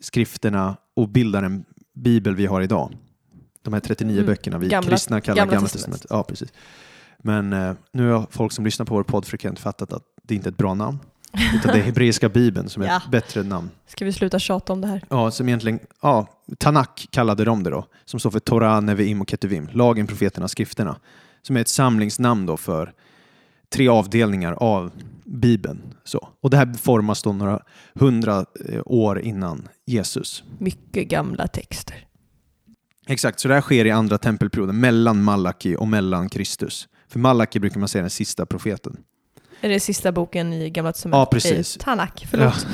skrifterna 0.00 0.76
och 0.98 1.08
bildar 1.08 1.42
en 1.42 1.64
bibel 1.94 2.34
vi 2.34 2.46
har 2.46 2.60
idag. 2.60 2.96
De 3.62 3.72
här 3.74 3.80
39 3.80 4.14
Mm. 4.14 4.26
böckerna 4.26 4.58
vi 4.58 4.68
Gamla- 4.68 4.90
kristna 4.90 5.20
kallar 5.20 5.36
Gamla 5.36 5.54
Gamla, 5.54 5.68
testamentet. 5.68 6.06
Ja, 6.10 6.22
precis. 6.22 6.52
Men 7.18 7.52
eh, 7.52 7.72
nu 7.92 8.10
har 8.10 8.26
folk 8.30 8.52
som 8.52 8.64
lyssnar 8.64 8.86
på 8.86 8.94
vår 8.94 9.02
podd 9.02 9.24
frekvent 9.24 9.58
fattat 9.58 9.92
att 9.92 10.02
det 10.22 10.34
inte 10.34 10.48
är 10.48 10.50
ett 10.50 10.56
bra 10.56 10.74
namn. 10.74 10.98
Utan 11.54 11.72
det 11.74 11.78
är 11.80 11.82
hebreiska 11.82 12.28
bibeln 12.28 12.68
som 12.68 12.82
är 12.82 12.86
Ja. 12.88 12.96
ett 12.96 13.10
bättre 13.10 13.42
namn. 13.42 13.70
Ska 13.86 14.04
vi 14.04 14.12
sluta 14.12 14.38
tjata 14.38 14.72
om 14.72 14.80
det 14.80 14.86
här? 14.86 15.02
Ja, 15.08 15.30
som 15.30 15.48
egentligen, 15.48 15.78
ja, 16.02 16.26
Tanak 16.58 17.08
kallade 17.10 17.44
de 17.44 17.62
det 17.62 17.70
då, 17.70 17.86
som 18.04 18.20
står 18.20 18.30
för 18.30 18.40
Torah, 18.40 18.80
Neviim 18.82 19.20
och 19.20 19.30
Ketuvim, 19.30 19.68
lagen, 19.72 20.06
profeterna, 20.06 20.48
skrifterna, 20.48 20.96
som 21.42 21.56
är 21.56 21.60
ett 21.60 21.68
samlingsnamn 21.68 22.46
då 22.46 22.56
för 22.56 22.92
tre 23.72 23.88
avdelningar 23.88 24.52
av 24.52 24.90
Bibeln. 25.28 25.94
Så. 26.04 26.28
Och 26.40 26.50
det 26.50 26.56
här 26.56 26.74
formas 26.74 27.22
då 27.22 27.32
några 27.32 27.62
hundra 27.94 28.46
eh, 28.68 28.80
år 28.84 29.20
innan 29.20 29.68
Jesus. 29.86 30.44
Mycket 30.58 31.08
gamla 31.08 31.46
texter. 31.46 32.06
Exakt, 33.06 33.40
så 33.40 33.48
det 33.48 33.54
här 33.54 33.60
sker 33.60 33.84
i 33.84 33.90
andra 33.90 34.18
tempelperioden, 34.18 34.80
mellan 34.80 35.22
Malaki 35.22 35.76
och 35.76 35.88
mellan 35.88 36.28
Kristus. 36.28 36.88
För 37.08 37.18
Malaki 37.18 37.60
brukar 37.60 37.80
man 37.80 37.88
säga 37.88 38.02
den 38.02 38.10
sista 38.10 38.46
profeten. 38.46 38.96
Är 39.60 39.68
det 39.68 39.80
sista 39.80 40.12
boken 40.12 40.52
i 40.52 40.70
Gamla 40.70 40.92
Testamentet? 40.92 41.18
Ja, 41.18 41.26
precis. 41.26 41.76
I 41.76 41.78
Tanak, 41.78 42.26
förlåt. 42.30 42.66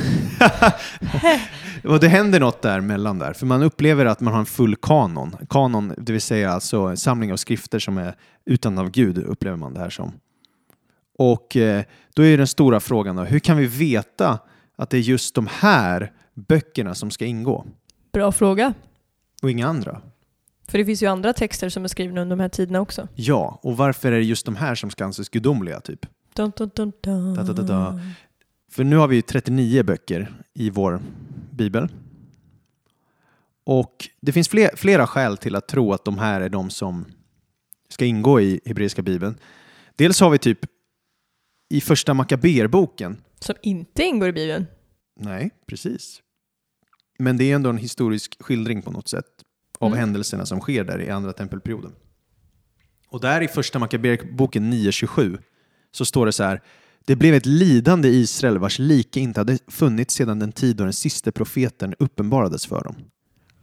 och 1.95 2.01
det 2.01 2.09
händer 2.09 2.41
något 2.41 2.63
där 2.63 2.81
mellan 2.81 3.19
där, 3.19 3.33
för 3.33 3.47
man 3.47 3.63
upplever 3.63 4.07
att 4.07 4.21
man 4.21 4.33
har 4.33 4.41
en 4.41 4.47
full 4.47 4.77
kanon. 4.77 5.37
Kanon, 5.51 5.95
det 5.97 6.13
vill 6.13 6.23
säga 6.23 6.51
alltså 6.51 6.81
en 6.81 6.97
samling 6.97 7.33
av 7.33 7.37
skrifter 7.37 7.79
som 7.79 7.99
är 7.99 8.15
utan 8.47 8.79
av 8.79 8.91
Gud, 8.91 9.19
upplever 9.19 9.57
man 9.57 9.75
det 9.75 9.81
här 9.81 9.91
som. 9.91 10.13
Och 11.19 11.57
eh, 11.57 11.85
då 12.15 12.23
är 12.25 12.39
den 12.39 12.47
stora 12.47 12.81
frågan 12.81 13.17
då, 13.17 13.23
hur 13.25 13.39
kan 13.39 13.57
vi 13.57 13.67
veta 13.67 14.39
att 14.77 14.91
det 14.91 14.97
är 14.97 15.01
just 15.01 15.35
de 15.35 15.49
här 15.51 16.13
böckerna 16.35 16.95
som 16.95 17.11
ska 17.11 17.25
ingå 17.25 17.67
Bra 18.13 18.33
fråga. 18.33 18.75
och 19.43 19.51
inga 19.51 19.67
andra? 19.67 20.01
För 20.69 20.79
det 20.79 20.85
finns 20.85 21.03
ju 21.03 21.07
andra 21.07 21.33
texter 21.33 21.69
som 21.69 21.85
är 21.85 21.89
skrivna 21.89 22.21
under 22.21 22.37
de 22.37 22.43
här 22.43 22.49
tiderna 22.49 22.81
också. 22.81 23.09
Ja, 23.15 23.59
och 23.63 23.77
varför 23.77 24.13
är 24.13 24.17
det 24.17 24.25
just 24.25 24.47
de 24.47 24.57
här 24.57 24.75
som 24.75 24.91
ska 24.91 25.05
anses 25.05 25.29
gudomliga 25.29 25.81
typ? 25.81 26.07
Dun, 26.35 26.53
dun, 26.57 26.71
dun, 26.75 26.93
dun. 27.01 27.35
Da, 27.35 27.43
da, 27.43 27.63
da. 27.63 28.01
För 28.71 28.85
nu 28.85 28.97
har 28.97 29.09
vi 29.09 29.17
ju 29.17 29.23
39 29.23 29.83
böcker 29.83 30.33
i 30.55 30.71
vår 30.71 31.01
bibel. 31.51 31.89
Och 33.65 34.09
det 34.21 34.33
finns 34.33 34.49
fler, 34.49 34.71
flera 34.77 35.07
skäl 35.07 35.37
till 35.37 35.55
att 35.57 35.69
tro 35.69 35.93
att 35.93 36.05
de 36.05 36.19
här 36.19 36.41
är 36.41 36.49
de 36.49 36.71
som 36.71 37.05
ska 37.89 38.05
ingå 38.05 38.41
i 38.41 38.61
hebreiska 38.65 39.03
bibeln. 39.03 39.35
Dels 39.97 40.21
har 40.21 40.31
vi 40.31 40.39
typ 40.39 40.59
i 41.71 41.81
första 41.81 42.15
Makaberboken, 42.15 43.17
Som 43.41 43.55
inte 43.63 44.03
ingår 44.03 44.29
i 44.29 44.33
Bibeln. 44.33 44.67
nej, 45.21 45.51
precis. 45.67 46.21
Men 47.19 47.37
det 47.37 47.45
är 47.51 47.55
ändå 47.55 47.71
en 47.71 47.79
historisk 47.79 48.37
skildring 48.43 48.83
på 48.83 48.91
något 48.91 49.09
sätt 49.09 49.25
av 49.79 49.87
Mm. 49.89 49.99
händelserna 49.99 50.47
som 50.47 50.61
sker 50.61 50.85
där 50.85 51.01
i 51.01 51.11
andra 51.11 51.33
tempelperioden. 51.33 51.93
Och 53.09 53.21
där 53.21 53.41
i 53.41 53.49
första 53.49 53.79
Makaberboken 53.79 54.73
9.27 54.73 55.39
så 55.93 56.05
står 56.05 56.27
det 56.27 56.33
så 56.33 56.43
här. 56.43 56.63
Det 57.07 57.17
blev 57.17 57.35
ett 57.35 57.47
lidande 57.47 58.09
i 58.09 58.17
Israel 58.21 58.59
vars 58.59 58.79
like 58.79 59.21
inte 59.21 59.41
hade 59.41 59.59
funnits 59.69 60.15
sedan 60.15 60.39
den 60.39 60.53
tid 60.53 60.77
då 60.77 60.85
den 60.85 60.93
sista 60.93 61.33
profeten 61.33 61.95
uppenbarades 61.99 62.67
för 62.67 62.85
dem. 62.85 62.97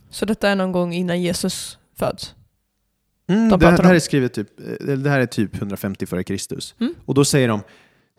Så 0.09 0.25
detta 0.25 0.49
är 0.49 0.55
någon 0.55 0.71
gång 0.71 0.93
innan 0.93 1.21
Jesus 1.21 1.77
föds. 1.95 2.35
Mm, 3.27 3.49
De 3.49 3.59
det, 3.59 3.65
här, 3.69 3.77
det, 3.77 3.83
här 3.83 3.95
är 3.95 3.99
skrivet 3.99 4.33
typ, 4.33 4.59
eh, 4.59 4.97
det 4.97 5.09
här 5.09 5.19
är 5.19 5.25
typ 5.25 5.55
150 5.55 6.05
före 6.05 6.23
Kristus. 6.23 6.75
Mm. 6.79 6.93
Och 7.05 7.13
då 7.13 7.25
säger 7.25 7.47
de, 7.47 7.61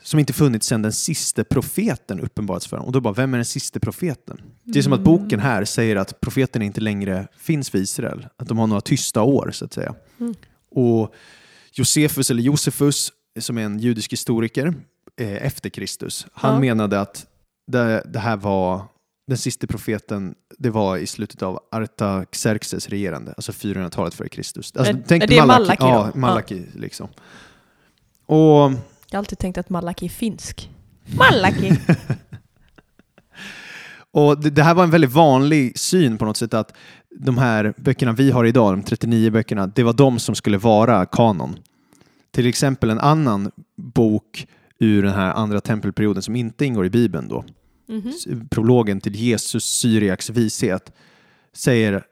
som 0.03 0.19
inte 0.21 0.33
funnits 0.33 0.67
sedan 0.67 0.83
den 0.83 0.93
sista 0.93 1.45
profeten 1.45 2.21
uppenbarats 2.21 2.67
för 2.67 2.77
dem. 2.77 2.87
Och 2.87 2.93
då 2.93 3.01
bara, 3.01 3.15
vem 3.15 3.35
är 3.35 3.39
den 3.39 3.45
sista 3.45 3.81
profeten? 3.81 4.41
Det 4.65 4.79
är 4.79 4.83
som 4.83 4.93
att 4.93 4.99
Mm. 5.01 5.05
boken 5.19 5.41
här 5.41 5.65
säger 5.65 5.97
att 5.97 6.21
profeten 6.21 6.63
inte 6.63 6.81
längre 6.81 7.29
finns 7.39 7.71
för 7.71 7.79
Israel. 7.79 8.27
Att 8.37 8.49
de 8.49 8.59
har 8.59 8.67
några 8.67 8.81
tysta 8.81 9.23
år, 9.23 9.51
så 9.53 9.65
att 9.65 9.73
säga. 9.73 9.95
Mm. 10.21 10.35
Och 10.71 11.15
Josefus, 11.73 12.31
eller 12.31 12.43
Josefus, 12.43 13.13
som 13.41 13.59
är 13.59 13.63
en 13.63 13.79
judisk 13.79 14.13
historiker 14.13 14.75
eh, 15.21 15.47
efter 15.47 15.71
Kristus, 15.71 16.27
han 16.33 16.55
Ja. 16.55 16.61
menade 16.61 17.01
att 17.01 17.27
det, 17.67 18.03
det 18.13 18.19
här 18.19 18.37
var 18.37 18.85
den 19.27 19.39
sista 19.39 19.67
profeten, 19.67 20.35
det 20.59 20.71
var 20.71 20.97
i 20.97 21.07
slutet 21.07 21.43
av 21.43 21.61
Artaxerxes 21.73 22.89
regerande, 22.89 23.33
alltså 23.37 23.53
400-talet 23.53 24.15
före 24.15 24.29
Kristus. 24.29 24.73
Alltså, 24.77 24.93
Är- 24.95 25.03
tänk 25.07 25.23
är 25.23 25.27
det 25.27 25.47
Malaki 25.47 25.77
då? 25.81 25.87
Ja, 25.87 26.11
Ja. 26.15 26.21
Malaki 26.21 26.63
liksom. 26.75 27.09
Och 28.27 28.71
Jag 29.13 29.17
har 29.19 29.21
alltid 29.23 29.39
tänkt 29.39 29.59
att 29.59 29.71
Malaki 29.71 30.05
är 30.07 30.11
finsk. 30.11 30.71
Malaki! 31.19 31.73
Och 34.11 34.41
det, 34.41 34.51
det 34.51 34.63
här 34.63 34.75
var 34.75 34.85
en 34.85 34.91
väldigt 34.91 35.13
vanlig 35.13 35.79
syn 35.79 36.19
på 36.19 36.25
något 36.25 36.37
sätt 36.37 36.55
att 36.55 36.75
de 37.19 37.39
här 37.39 37.75
böckerna 37.77 38.13
vi 38.13 38.31
har 38.31 38.45
idag, 38.45 38.73
de 38.73 38.83
39 38.83 39.31
böckerna, 39.31 39.67
det 39.67 39.83
var 39.83 39.93
de 39.93 40.19
som 40.19 40.35
skulle 40.35 40.59
vara 40.59 41.07
kanon. 41.07 41.57
Till 42.31 42.47
exempel 42.47 42.91
en 42.91 43.01
annan 43.01 43.51
bok 43.77 44.47
ur 44.79 45.03
den 45.03 45.13
här 45.15 45.33
andra 45.33 45.61
tempelperioden 45.61 46.23
som 46.23 46.37
inte 46.37 46.65
ingår 46.65 46.87
i 46.87 46.91
Bibeln 46.91 47.29
då, 47.29 47.45
Mhm. 47.89 48.09
s- 48.09 48.27
prologen 48.51 49.01
till 49.01 49.15
Jesus 49.17 49.65
Syriaks 49.65 50.31
vishet, 50.31 50.93
säger, 51.53 52.05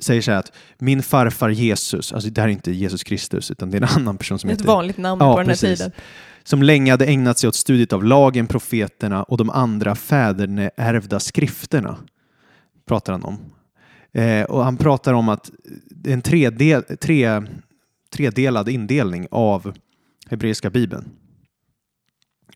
säger 0.00 0.22
så 0.22 0.30
här 0.30 0.38
att 0.38 0.52
min 0.78 1.02
farfar 1.02 1.48
Jesus, 1.48 2.12
alltså 2.12 2.30
det 2.30 2.40
här 2.40 2.48
är 2.48 2.52
inte 2.52 2.72
Jesus 2.72 3.04
Kristus 3.04 3.50
utan 3.50 3.70
det 3.70 3.76
är 3.76 3.82
en 3.82 3.88
annan 3.88 4.18
person 4.18 4.38
som 4.38 4.50
Ett 4.50 4.54
heter 4.60 4.66
vanligt 4.66 4.96
namn 4.98 5.20
Ja, 5.24 5.32
på 5.32 5.38
den 5.38 5.46
här 5.46 5.52
precis. 5.54 5.78
tiden. 5.78 5.92
som 6.44 6.62
länge 6.62 6.90
hade 6.90 7.06
ägnat 7.06 7.38
sig 7.38 7.48
åt 7.48 7.54
studiet 7.54 7.92
av 7.92 8.04
lagen, 8.04 8.46
profeterna 8.46 9.22
och 9.22 9.36
de 9.36 9.50
andra 9.50 9.94
fäderneärvda 9.94 11.20
skrifterna. 11.20 11.96
Pratar 12.86 13.12
han 13.12 13.22
om. 13.24 13.38
Eh, 14.12 14.44
och 14.44 14.64
han 14.64 14.76
pratar 14.76 15.14
om 15.14 15.28
att 15.28 15.50
det 15.90 16.10
är 16.10 16.14
en 16.14 16.22
tredel, 16.22 16.82
tre, 16.82 17.42
tredelad 18.12 18.68
indelning 18.68 19.26
av 19.30 19.72
hebreiska 20.30 20.70
bibeln. 20.70 21.04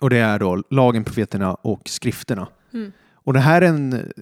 Och 0.00 0.10
det 0.10 0.16
är 0.18 0.38
då 0.38 0.62
lagen, 0.70 1.04
profeterna 1.04 1.54
och 1.54 1.88
skrifterna. 1.88 2.48
Mm. 2.72 2.92
Och 3.14 3.32
det 3.32 3.40
här 3.40 3.62
är 3.62 3.68
en 3.68 4.12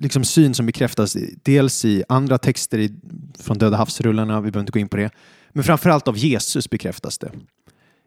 liksom 0.00 0.24
syn 0.24 0.54
som 0.54 0.66
bekräftas 0.66 1.16
dels 1.42 1.84
i 1.84 2.04
andra 2.08 2.38
texter 2.38 2.78
i, 2.78 2.94
från 3.38 3.58
Döda 3.58 3.76
havsrullarna, 3.76 4.40
vi 4.40 4.50
behöver 4.50 4.60
inte 4.60 4.72
gå 4.72 4.78
in 4.78 4.88
på 4.88 4.96
det, 4.96 5.10
men 5.50 5.64
framförallt 5.64 6.08
av 6.08 6.18
Jesus 6.18 6.70
bekräftas 6.70 7.18
det 7.18 7.30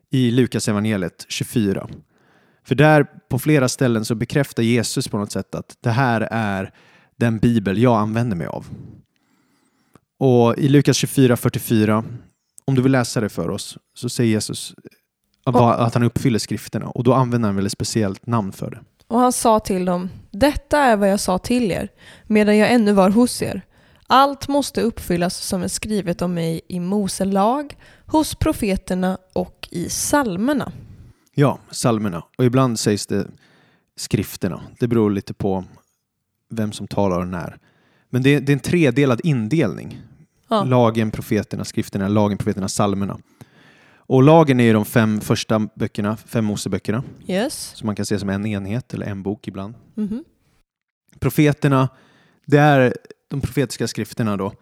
i 0.09 0.31
Lukas 0.31 0.67
evangeliet 0.67 1.25
24. 1.29 1.89
För 2.63 2.75
där 2.75 3.03
på 3.29 3.39
flera 3.39 3.69
ställen 3.69 4.05
så 4.05 4.15
bekräftar 4.15 4.63
Jesus 4.63 5.07
på 5.07 5.17
något 5.17 5.31
sätt 5.31 5.55
att 5.55 5.77
det 5.81 5.89
här 5.89 6.27
är 6.31 6.73
den 7.15 7.37
bibel 7.37 7.77
jag 7.77 7.97
använder 7.97 8.35
mig 8.35 8.47
av. 8.47 8.65
Och 10.19 10.57
i 10.57 10.67
Lukas 10.67 10.97
24, 10.97 11.37
44, 11.37 12.03
om 12.65 12.75
du 12.75 12.81
vill 12.81 12.91
läsa 12.91 13.21
det 13.21 13.29
för 13.29 13.49
oss, 13.49 13.77
så 13.93 14.09
säger 14.09 14.31
Jesus 14.31 14.75
att 15.43 15.55
att 15.55 15.93
han 15.93 16.03
uppfyller 16.03 16.39
skrifterna 16.39 16.87
och 16.87 17.03
då 17.03 17.13
använder 17.13 17.49
han 17.49 17.55
väl 17.55 17.65
ett 17.65 17.71
speciellt 17.71 18.25
namn 18.25 18.51
för 18.51 18.71
det. 18.71 18.79
Och 19.07 19.19
han 19.19 19.31
sa 19.31 19.59
till 19.59 19.85
dem, 19.85 20.09
detta 20.31 20.79
är 20.79 20.97
vad 20.97 21.09
jag 21.09 21.19
sa 21.19 21.37
till 21.37 21.71
er, 21.71 21.89
medan 22.27 22.57
jag 22.57 22.71
ännu 22.71 22.91
var 22.91 23.09
hos 23.09 23.41
er. 23.41 23.61
Allt 24.07 24.47
måste 24.47 24.81
uppfyllas 24.81 25.35
som 25.37 25.63
är 25.63 25.67
skrivet 25.67 26.21
om 26.21 26.33
mig 26.33 26.61
i 26.67 26.79
Mose 26.79 27.25
lag, 27.25 27.77
hos 28.05 28.35
profeterna 28.35 29.17
och 29.33 29.67
i 29.71 29.89
psalmerna. 29.89 30.71
Ja, 31.35 31.59
psalmerna. 31.71 32.23
Och 32.37 32.45
ibland 32.45 32.79
sägs 32.79 33.07
det 33.07 33.27
skrifterna. 33.95 34.61
Det 34.79 34.87
beror 34.87 35.11
lite 35.11 35.33
på 35.33 35.63
vem 36.49 36.71
som 36.71 36.87
talar 36.87 37.19
och 37.19 37.27
när. 37.27 37.57
Men 38.09 38.23
det 38.23 38.35
är, 38.35 38.41
det 38.41 38.51
är 38.51 38.53
en 38.53 38.59
tredelad 38.59 39.21
indelning. 39.23 40.01
Ja. 40.47 40.63
Lagen, 40.63 41.11
profeterna, 41.11 41.65
skrifterna, 41.65 42.07
lagen, 42.07 42.37
profeterna, 42.37 42.67
psalmerna. 42.67 43.17
Och 44.07 44.23
lagen 44.23 44.59
är 44.59 44.63
ju 44.63 44.73
de 44.73 44.85
fem 44.85 45.21
första 45.21 45.59
böckerna, 45.75 46.17
fem 46.17 46.45
Moseböckerna, 46.45 47.03
Yes. 47.27 47.71
som 47.75 47.85
man 47.85 47.95
kan 47.95 48.05
se 48.05 48.19
som 48.19 48.29
en 48.29 48.45
enhet 48.45 48.93
eller 48.93 49.05
en 49.05 49.23
bok 49.23 49.47
ibland. 49.47 49.73
Mhm. 49.95 50.23
Profeterna, 51.19 51.89
det 52.45 52.57
är 52.57 52.93
de 53.29 53.41
profetiska 53.41 53.87
skrifterna 53.87 54.37
då. 54.37 54.53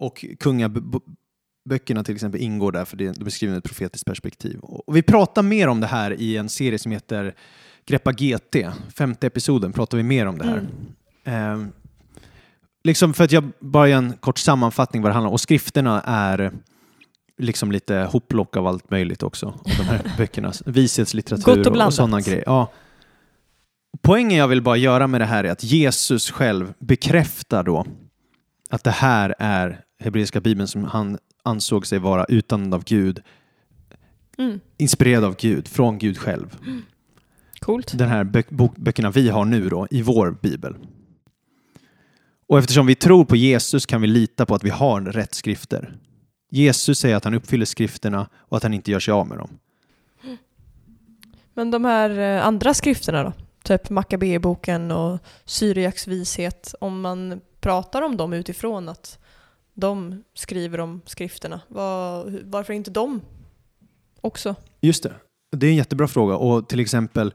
Och 0.00 0.24
kungaböckerna 0.40 2.04
till 2.04 2.14
exempel 2.14 2.40
ingår 2.40 2.72
där 2.72 2.84
för 2.84 2.96
det 2.96 3.12
de 3.12 3.24
beskriver 3.24 3.58
ett 3.58 3.64
profetiskt 3.64 4.06
perspektiv. 4.06 4.58
Och 4.60 4.96
vi 4.96 5.02
pratar 5.02 5.42
mer 5.42 5.68
om 5.68 5.80
det 5.80 5.86
här 5.86 6.10
i 6.20 6.36
en 6.36 6.48
serie 6.48 6.78
som 6.78 6.92
heter 6.92 7.34
Greppa 7.86 8.12
GT. 8.12 8.56
Femte 8.96 9.26
episoden 9.26 9.72
pratar 9.72 9.96
vi 9.96 10.02
mer 10.02 10.26
om 10.26 10.38
det 10.38 10.44
här. 10.44 10.66
Eh, 11.24 11.64
liksom 12.84 13.14
för 13.14 13.24
att 13.24 13.32
jag 13.32 13.44
bara 13.60 13.88
gör 13.88 13.98
en 13.98 14.12
kort 14.12 14.38
sammanfattning 14.38 15.02
vad 15.02 15.10
det 15.10 15.14
handlar 15.14 15.28
om. 15.28 15.32
Och 15.34 15.40
skrifterna 15.40 16.02
är 16.06 16.52
liksom 17.38 17.72
lite 17.72 17.94
hopplock 17.96 18.56
av 18.56 18.66
allt 18.66 18.90
möjligt 18.90 19.22
också. 19.22 19.46
Av 19.46 19.60
de 19.64 19.82
här 19.82 20.12
böckerna. 20.18 20.52
Vishetslitteratur 20.66 21.70
och, 21.70 21.86
och 21.86 21.94
sådana 21.94 22.20
grejer. 22.20 22.42
Ja. 22.46 22.72
Poängen 24.02 24.38
jag 24.38 24.48
vill 24.48 24.62
bara 24.62 24.76
göra 24.76 25.06
med 25.06 25.20
det 25.20 25.24
här 25.24 25.44
är 25.44 25.50
att 25.50 25.64
Jesus 25.64 26.30
själv 26.30 26.72
bekräftar 26.78 27.62
då 27.64 27.86
att 28.70 28.84
det 28.84 28.90
här 28.90 29.34
är 29.38 29.80
hebreiska 30.00 30.40
bibeln 30.40 30.68
som 30.68 30.84
han 30.84 31.18
ansåg 31.42 31.86
sig 31.86 31.98
vara 31.98 32.24
utan 32.24 32.72
av 32.72 32.84
Gud, 32.84 33.20
Mm. 34.38 34.60
inspirerad 34.76 35.24
av 35.24 35.36
Gud, 35.38 35.68
från 35.68 35.98
Gud 35.98 36.18
själv. 36.18 36.56
Coolt. 37.60 37.98
Den 37.98 38.08
här 38.08 38.24
bö- 38.24 38.72
böckerna 38.76 39.10
vi 39.10 39.28
har 39.28 39.44
nu 39.44 39.68
då 39.68 39.86
i 39.90 40.02
vår 40.02 40.36
bibel. 40.42 40.76
Och 42.48 42.58
eftersom 42.58 42.86
vi 42.86 42.94
tror 42.94 43.24
på 43.24 43.36
Jesus 43.36 43.86
kan 43.86 44.00
vi 44.00 44.06
lita 44.06 44.46
på 44.46 44.54
att 44.54 44.64
vi 44.64 44.70
har 44.70 45.00
rätt 45.00 45.34
skrifter. 45.34 45.96
Jesus 46.50 46.98
säger 46.98 47.16
att 47.16 47.24
han 47.24 47.34
uppfyller 47.34 47.66
skrifterna 47.66 48.28
och 48.34 48.56
att 48.56 48.62
han 48.62 48.74
inte 48.74 48.90
gör 48.90 49.00
sig 49.00 49.12
av 49.12 49.26
med 49.26 49.38
dem. 49.38 49.58
Men 51.54 51.70
de 51.70 51.84
här 51.84 52.18
eh, 52.18 52.46
andra 52.46 52.74
skrifterna 52.74 53.22
då? 53.22 53.32
Typ 53.62 53.90
Makkabeboken 53.90 54.90
och 54.90 55.18
Syriaks 55.44 56.06
vishet. 56.06 56.74
Om 56.80 57.00
man 57.00 57.40
pratar 57.60 58.02
om 58.02 58.16
dem 58.16 58.32
utifrån 58.32 58.88
att 58.88 59.18
de 59.74 60.22
skriver 60.34 60.80
om 60.80 61.00
skrifterna. 61.06 61.60
Var, 61.68 62.40
varför 62.44 62.72
inte 62.72 62.90
de 62.90 63.20
också? 64.20 64.54
Just 64.80 65.02
det. 65.02 65.12
Det 65.56 65.66
är 65.66 65.70
en 65.70 65.76
jättebra 65.76 66.08
fråga. 66.08 66.36
Och 66.36 66.68
till 66.68 66.80
exempel 66.80 67.34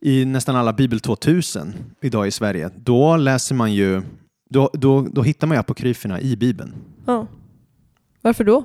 i 0.00 0.24
nästan 0.24 0.56
alla 0.56 0.72
Bibel 0.72 1.00
2000 1.00 1.74
idag 2.00 2.26
i 2.26 2.30
Sverige, 2.30 2.70
då 2.76 3.16
läser 3.16 3.54
man 3.54 3.72
ju, 3.72 4.02
då, 4.50 4.70
då, 4.72 5.00
då 5.00 5.22
hittar 5.22 5.46
man 5.46 5.54
ju 5.54 5.60
apokryferna 5.60 6.20
i 6.20 6.36
Bibeln. 6.36 6.74
Ja. 7.06 7.26
Varför 8.22 8.44
då? 8.44 8.64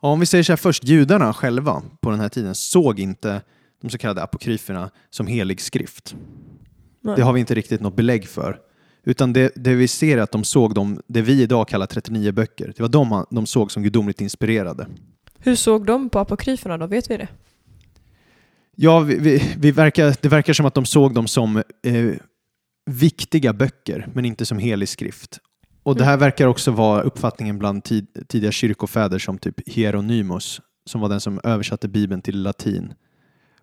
Ja, 0.00 0.08
Om 0.08 0.20
vi 0.20 0.26
säger 0.26 0.44
så 0.44 0.52
här 0.52 0.56
först, 0.56 0.84
judarna 0.84 1.32
själva 1.34 1.82
på 2.00 2.10
den 2.10 2.20
här 2.20 2.28
tiden 2.28 2.54
såg 2.54 3.00
inte 3.00 3.42
de 3.82 3.90
så 3.90 3.98
kallade 3.98 4.22
apokryferna 4.22 4.90
som 5.10 5.26
helig 5.26 5.60
skrift. 5.60 6.14
Nej. 7.00 7.16
Det 7.16 7.22
har 7.22 7.32
vi 7.32 7.40
inte 7.40 7.54
riktigt 7.54 7.80
något 7.80 7.96
belägg 7.96 8.28
för. 8.28 8.58
Utan 9.04 9.32
det, 9.32 9.52
det 9.56 9.74
vi 9.74 9.88
ser 9.88 10.18
är 10.18 10.22
att 10.22 10.32
de 10.32 10.44
såg 10.44 10.74
de, 10.74 11.00
det 11.06 11.22
vi 11.22 11.42
idag 11.42 11.68
kallar 11.68 11.86
39 11.86 12.32
böcker. 12.32 12.72
Det 12.76 12.82
var 12.82 12.88
de 12.88 13.26
de 13.30 13.46
såg 13.46 13.72
som 13.72 13.82
gudomligt 13.82 14.20
inspirerade. 14.20 14.86
Hur 15.38 15.56
såg 15.56 15.86
de 15.86 16.08
på 16.10 16.18
apokryferna 16.18 16.78
då? 16.78 16.86
Vet 16.86 17.10
vi 17.10 17.16
det? 17.16 17.28
Ja, 18.76 19.00
vi, 19.00 19.18
vi, 19.18 19.54
vi 19.58 19.70
verkar, 19.70 20.16
det 20.20 20.28
verkar 20.28 20.52
som 20.52 20.66
att 20.66 20.74
de 20.74 20.84
såg 20.84 21.14
dem 21.14 21.26
som 21.26 21.56
eh, 21.56 22.12
viktiga 22.90 23.52
böcker, 23.52 24.08
men 24.14 24.24
inte 24.24 24.46
som 24.46 24.58
helig 24.58 24.88
skrift. 24.88 25.38
Och 25.82 25.96
det 25.96 26.04
här 26.04 26.16
verkar 26.16 26.46
också 26.46 26.70
vara 26.70 27.02
uppfattningen 27.02 27.58
bland 27.58 27.84
tid, 27.84 28.06
tidiga 28.28 28.52
kyrkofäder 28.52 29.18
som 29.18 29.38
typ 29.38 29.68
Hieronymus, 29.68 30.60
som 30.86 31.00
var 31.00 31.08
den 31.08 31.20
som 31.20 31.40
översatte 31.44 31.88
Bibeln 31.88 32.22
till 32.22 32.42
latin. 32.42 32.94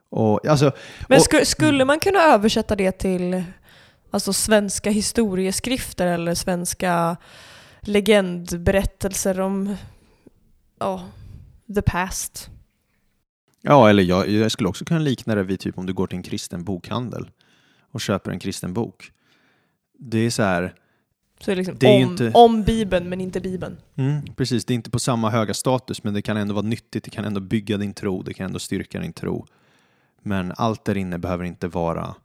Och, 0.09 0.47
alltså, 0.47 0.71
Men 1.07 1.17
Och- 1.17 1.23
sku, 1.23 1.45
skulle 1.45 1.85
man 1.85 1.99
kunna 1.99 2.19
översätta 2.19 2.75
det 2.75 2.91
till 2.91 3.43
alltså, 4.11 4.33
svenska 4.33 4.89
historieskrifter 4.89 6.07
eller 6.07 6.35
svenska 6.35 7.17
legendberättelser 7.81 9.39
om 9.39 9.75
ja, 10.79 11.05
the 11.75 11.81
past. 11.81 12.49
Ja, 13.61 13.89
eller 13.89 14.03
jag, 14.03 14.29
jag 14.29 14.51
skulle 14.51 14.69
också 14.69 14.85
kunna 14.85 14.99
likna 14.99 15.35
det 15.35 15.43
vid 15.43 15.59
typ 15.59 15.77
om 15.77 15.85
du 15.85 15.93
går 15.93 16.07
till 16.07 16.17
en 16.17 16.23
kristen 16.23 16.63
bokhandel 16.63 17.29
och 17.91 18.01
köper 18.01 18.31
en 18.31 18.39
kristen 18.39 18.73
bok. 18.73 19.11
Det 19.99 20.17
är 20.17 20.29
så 20.29 20.43
här, 20.43 20.73
Så 21.39 21.45
det 21.45 21.51
är 21.51 21.55
liksom 21.55 21.75
Det 21.79 21.87
är 21.87 22.05
om, 22.05 22.11
inte- 22.11 22.31
om 22.33 22.63
Bibeln 22.63 23.09
men 23.09 23.21
inte 23.21 23.39
Bibeln. 23.41 23.77
mm, 23.95 24.21
precis, 24.35 24.65
det 24.65 24.73
är 24.73 24.75
inte 24.75 24.89
på 24.89 24.99
samma 24.99 25.29
höga 25.29 25.53
status 25.53 26.03
men 26.03 26.13
det 26.13 26.21
kan 26.21 26.37
ändå 26.37 26.53
vara 26.53 26.65
nyttigt, 26.65 27.03
det 27.03 27.09
kan 27.11 27.25
ändå 27.25 27.39
bygga 27.39 27.77
din 27.77 27.93
tro, 27.93 28.21
det 28.23 28.33
kan 28.33 28.45
ändå 28.45 28.59
styrka 28.59 28.99
din 28.99 29.13
tro. 29.13 29.45
Men 30.21 30.53
allt 30.57 30.85
där 30.85 30.97
inne 30.97 31.17
behöver 31.17 31.43
inte 31.43 31.67
vara 31.67 32.15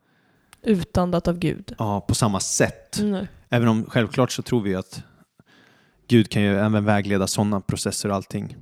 Utandat 0.62 1.28
av 1.28 1.38
Gud. 1.38 1.74
ja, 1.78 2.00
på 2.00 2.14
samma 2.14 2.40
sätt. 2.40 2.98
Mm. 3.00 3.26
Även 3.48 3.68
om 3.68 3.84
självklart 3.88 4.32
så 4.32 4.42
tror 4.42 4.60
vi 4.62 4.74
att 4.74 5.02
Gud 6.08 6.30
kan 6.30 6.42
ju 6.42 6.56
även 6.58 6.84
vägleda 6.84 7.26
sådana 7.26 7.60
processer 7.60 8.08
och 8.08 8.14
allting. 8.14 8.56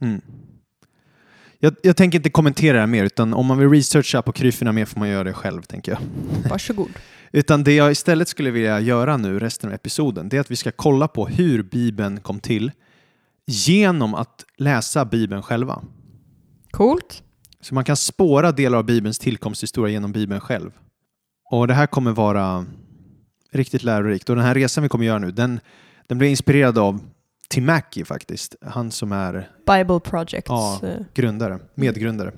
Mm. 0.00 0.20
Jag, 1.58 1.74
jag 1.82 1.96
tänker 1.96 2.18
inte 2.18 2.30
kommentera 2.30 2.72
det 2.72 2.80
här 2.80 2.86
mer, 2.86 3.04
utan 3.04 3.34
om 3.34 3.46
man 3.46 3.58
vill 3.58 3.70
researcha 3.70 4.22
på 4.22 4.32
kryforna 4.32 4.72
mer 4.72 4.84
får 4.84 5.00
man 5.00 5.08
göra 5.08 5.24
det 5.24 5.32
själv, 5.32 5.62
tänker 5.62 5.92
jag. 5.92 6.00
Varsågod. 6.50 6.90
Utan 7.36 7.64
det 7.64 7.74
jag 7.74 7.92
istället 7.92 8.28
skulle 8.28 8.50
vilja 8.50 8.80
göra 8.80 9.16
nu, 9.16 9.38
resten 9.38 9.70
av 9.70 9.74
episoden, 9.74 10.28
det 10.28 10.36
är 10.36 10.40
att 10.40 10.50
vi 10.50 10.56
ska 10.56 10.70
kolla 10.70 11.08
på 11.08 11.26
hur 11.26 11.62
Bibeln 11.62 12.20
kom 12.20 12.40
till 12.40 12.72
genom 13.46 14.14
att 14.14 14.44
läsa 14.56 15.04
Bibeln 15.04 15.42
själva. 15.42 15.82
Coolt. 16.70 17.22
Så 17.60 17.74
man 17.74 17.84
kan 17.84 17.96
spåra 17.96 18.52
delar 18.52 18.78
av 18.78 18.84
Bibelns 18.84 19.18
tillkomsthistoria 19.18 19.92
genom 19.92 20.12
Bibeln 20.12 20.40
själv. 20.40 20.70
Och 21.50 21.68
det 21.68 21.74
här 21.74 21.86
kommer 21.86 22.12
vara 22.12 22.66
riktigt 23.52 23.82
lärorikt. 23.82 24.30
Och 24.30 24.36
den 24.36 24.44
här 24.44 24.54
resan 24.54 24.82
vi 24.82 24.88
kommer 24.88 25.04
göra 25.06 25.18
nu, 25.18 25.30
den, 25.30 25.60
den 26.08 26.18
blir 26.18 26.28
inspirerad 26.28 26.78
av 26.78 27.00
Tim 27.48 27.66
Mackey 27.66 28.04
faktiskt. 28.04 28.54
Han 28.62 28.90
som 28.90 29.12
är 29.12 29.50
Bible 29.66 30.00
Projects. 30.00 30.48
Ja. 30.48 30.80
eh, 30.82 31.00
grundare, 31.14 31.58
medgrundare. 31.74 32.32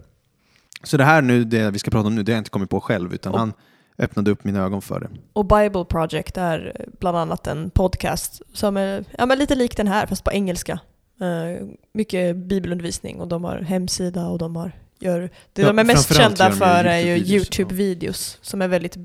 Så 0.82 0.96
det 0.96 1.04
här 1.04 1.22
nu, 1.22 1.44
det 1.44 1.70
vi 1.70 1.78
ska 1.78 1.90
prata 1.90 2.06
om 2.06 2.14
nu, 2.14 2.22
det 2.22 2.32
har 2.32 2.36
jag 2.36 2.40
inte 2.40 2.50
kommit 2.50 2.70
på 2.70 2.80
själv, 2.80 3.14
utan 3.14 3.32
Och- 3.32 3.38
han 3.38 3.52
öppnade 3.98 4.30
upp 4.30 4.44
mina 4.44 4.64
ögon 4.64 4.82
för 4.82 5.00
det. 5.00 5.08
Och 5.32 5.44
Bible 5.46 5.84
Project 5.84 6.36
är 6.36 6.86
bland 7.00 7.16
annat 7.16 7.46
en 7.46 7.70
podcast 7.70 8.42
som 8.52 8.76
är 8.76 9.04
ja, 9.18 9.26
men 9.26 9.38
lite 9.38 9.54
lik 9.54 9.76
den 9.76 9.88
här 9.88 10.06
fast 10.06 10.24
på 10.24 10.32
engelska. 10.32 10.78
Eh, 11.20 11.66
mycket 11.92 12.36
bibelundervisning 12.36 13.20
och 13.20 13.28
de 13.28 13.44
har 13.44 13.58
hemsida 13.58 14.26
och 14.26 14.38
de 14.38 14.56
har 14.56 14.72
gör, 14.98 15.20
det 15.52 15.62
Ja, 15.62 15.68
de 15.68 15.78
är 15.78 15.84
mest 15.84 16.14
kända 16.14 16.50
för 16.50 16.84
är 16.84 16.98
ju 16.98 17.16
YouTube-videos, 17.16 18.36
ja. 18.36 18.38
Som 18.42 18.62
är 18.62 18.68
väldigt 18.68 18.96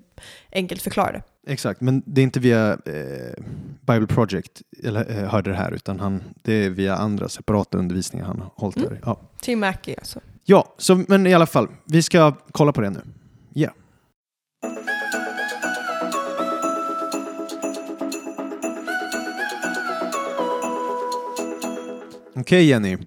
enkelt 0.51 0.81
förklarade. 0.81 1.23
Exakt, 1.47 1.81
men 1.81 2.03
det 2.05 2.21
är 2.21 2.23
inte 2.23 2.39
via 2.39 2.71
eh, 2.71 3.43
Bible 3.81 4.07
Project 4.07 4.61
jag 4.83 4.95
eh, 4.95 5.29
hörde 5.29 5.49
det 5.49 5.55
här, 5.55 5.71
utan 5.71 5.99
han, 5.99 6.23
det 6.41 6.53
är 6.53 6.69
via 6.69 6.95
andra 6.95 7.29
separata 7.29 7.77
undervisningar 7.77 8.25
han 8.25 8.39
har 8.41 8.51
hållit 8.55 8.77
Mm. 8.77 8.89
där. 8.89 8.99
Ja. 9.05 9.19
Tim 9.41 9.59
Mackey 9.59 9.95
alltså. 9.97 10.19
Ja, 10.43 10.75
så, 10.77 11.03
men 11.07 11.27
i 11.27 11.33
alla 11.33 11.45
fall, 11.45 11.67
vi 11.85 12.03
ska 12.03 12.33
kolla 12.51 12.71
på 12.71 12.81
det 12.81 12.89
nu. 12.89 13.01
Ja. 13.53 13.69
Okej 22.35 22.65
Jenny, 22.65 22.97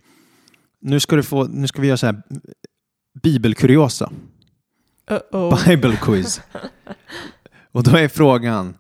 nu 0.81 1.01
ska, 1.01 1.17
du 1.17 1.23
få, 1.23 1.45
nu 1.45 1.67
ska 1.67 1.83
vi 1.83 1.87
göra 1.89 1.97
så 1.97 2.07
här 2.07 2.23
bibelkuriosa, 3.23 4.13
Uh-oh. 5.07 5.69
Bible 5.69 5.97
quiz. 6.03 6.41
Och 7.73 7.83
då 7.83 7.97
är 7.97 8.09
frågan 8.09 8.77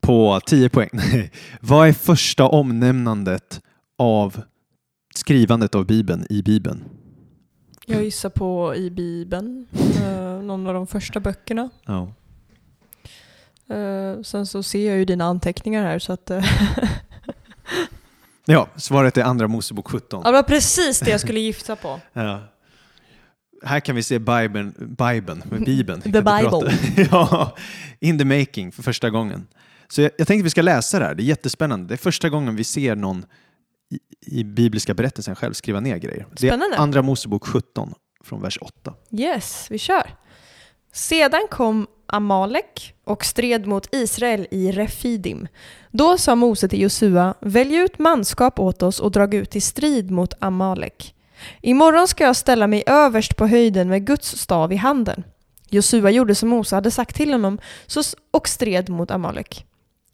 på 0.00 0.40
10 0.46 0.68
poäng. 0.68 0.90
Vad 1.60 1.88
är 1.88 1.92
första 1.92 2.44
omnämnandet 2.48 3.60
av 3.98 4.42
skrivandet 5.14 5.74
av 5.74 5.86
Bibeln 5.86 6.26
i 6.30 6.42
Bibeln? 6.42 6.84
Jag 7.86 8.04
gissar 8.04 8.30
på 8.30 8.74
i 8.76 8.90
Bibeln, 8.90 9.66
eh, 10.02 10.42
någon 10.42 10.66
av 10.66 10.74
de 10.74 10.86
första 10.86 11.20
böckerna. 11.20 11.70
Ja. 11.84 12.12
Eh, 13.74 14.22
sen 14.22 14.46
så 14.46 14.62
ser 14.62 14.88
jag 14.88 14.98
ju 14.98 15.04
dina 15.04 15.24
anteckningar 15.24 15.82
här 15.82 15.98
så 15.98 16.12
att... 16.12 16.30
eh, 16.30 16.44
Ja, 18.46 18.68
svaret 18.76 19.16
är 19.16 19.22
Andra 19.22 19.48
Mosebok 19.48 19.88
17. 19.88 20.20
ja, 20.24 20.30
det 20.30 20.36
var 20.36 20.42
precis 20.42 21.00
det 21.00 21.10
jag 21.10 21.20
skulle 21.20 21.40
gifta 21.40 21.76
på. 21.76 22.00
Ja. 22.12 22.42
Här 23.62 23.80
kan 23.80 23.96
vi 23.96 24.02
se 24.02 24.18
Bibeln, 24.18 24.74
Bibeln, 24.78 25.42
Bibeln. 25.64 26.00
The 26.02 26.08
Bible. 26.08 26.78
ja, 27.10 27.56
in 28.00 28.18
the 28.18 28.24
making 28.24 28.72
för 28.72 28.82
första 28.82 29.10
gången. 29.10 29.46
Så 29.88 30.02
jag, 30.02 30.10
jag 30.18 30.26
tänkte 30.26 30.42
att 30.42 30.46
vi 30.46 30.50
ska 30.50 30.62
läsa 30.62 30.98
det 30.98 31.04
här, 31.04 31.14
det 31.14 31.22
är 31.22 31.24
jättespännande. 31.24 31.86
Det 31.88 31.94
är 31.94 31.98
första 31.98 32.28
gången 32.28 32.56
vi 32.56 32.64
ser 32.64 32.96
någon 32.96 33.26
i, 33.90 33.98
i 34.40 34.44
bibliska 34.44 34.94
berättelsen 34.94 35.36
själv 35.36 35.52
skriva 35.52 35.80
ner 35.80 35.96
grejer. 35.96 36.26
Det 36.30 36.46
Spännande. 36.46 36.76
är 36.76 36.80
Andra 36.80 37.02
Mosebok 37.02 37.46
17 37.46 37.94
från 38.24 38.42
vers 38.42 38.58
8. 38.60 38.94
Yes, 39.10 39.66
vi 39.70 39.78
kör. 39.78 40.10
Sedan 40.92 41.46
kom 41.50 41.86
Amalek 42.06 42.94
och 43.04 43.24
stred 43.24 43.66
mot 43.66 43.94
Israel 43.94 44.46
i 44.50 44.72
Refidim. 44.72 45.48
Då 45.90 46.18
sa 46.18 46.34
Mose 46.34 46.68
till 46.68 46.80
Josua, 46.80 47.34
välj 47.40 47.76
ut 47.76 47.98
manskap 47.98 48.58
åt 48.58 48.82
oss 48.82 49.00
och 49.00 49.10
drag 49.10 49.34
ut 49.34 49.56
i 49.56 49.60
strid 49.60 50.10
mot 50.10 50.34
Amalek. 50.38 51.14
Imorgon 51.60 52.08
ska 52.08 52.24
jag 52.24 52.36
ställa 52.36 52.66
mig 52.66 52.82
överst 52.86 53.36
på 53.36 53.46
höjden 53.46 53.88
med 53.88 54.06
Guds 54.06 54.38
stav 54.38 54.72
i 54.72 54.76
handen. 54.76 55.24
Josua 55.68 56.10
gjorde 56.10 56.34
som 56.34 56.48
Mose 56.48 56.74
hade 56.74 56.90
sagt 56.90 57.16
till 57.16 57.32
honom 57.32 57.58
och 58.30 58.48
stred 58.48 58.88
mot 58.88 59.10
Amalek. 59.10 59.66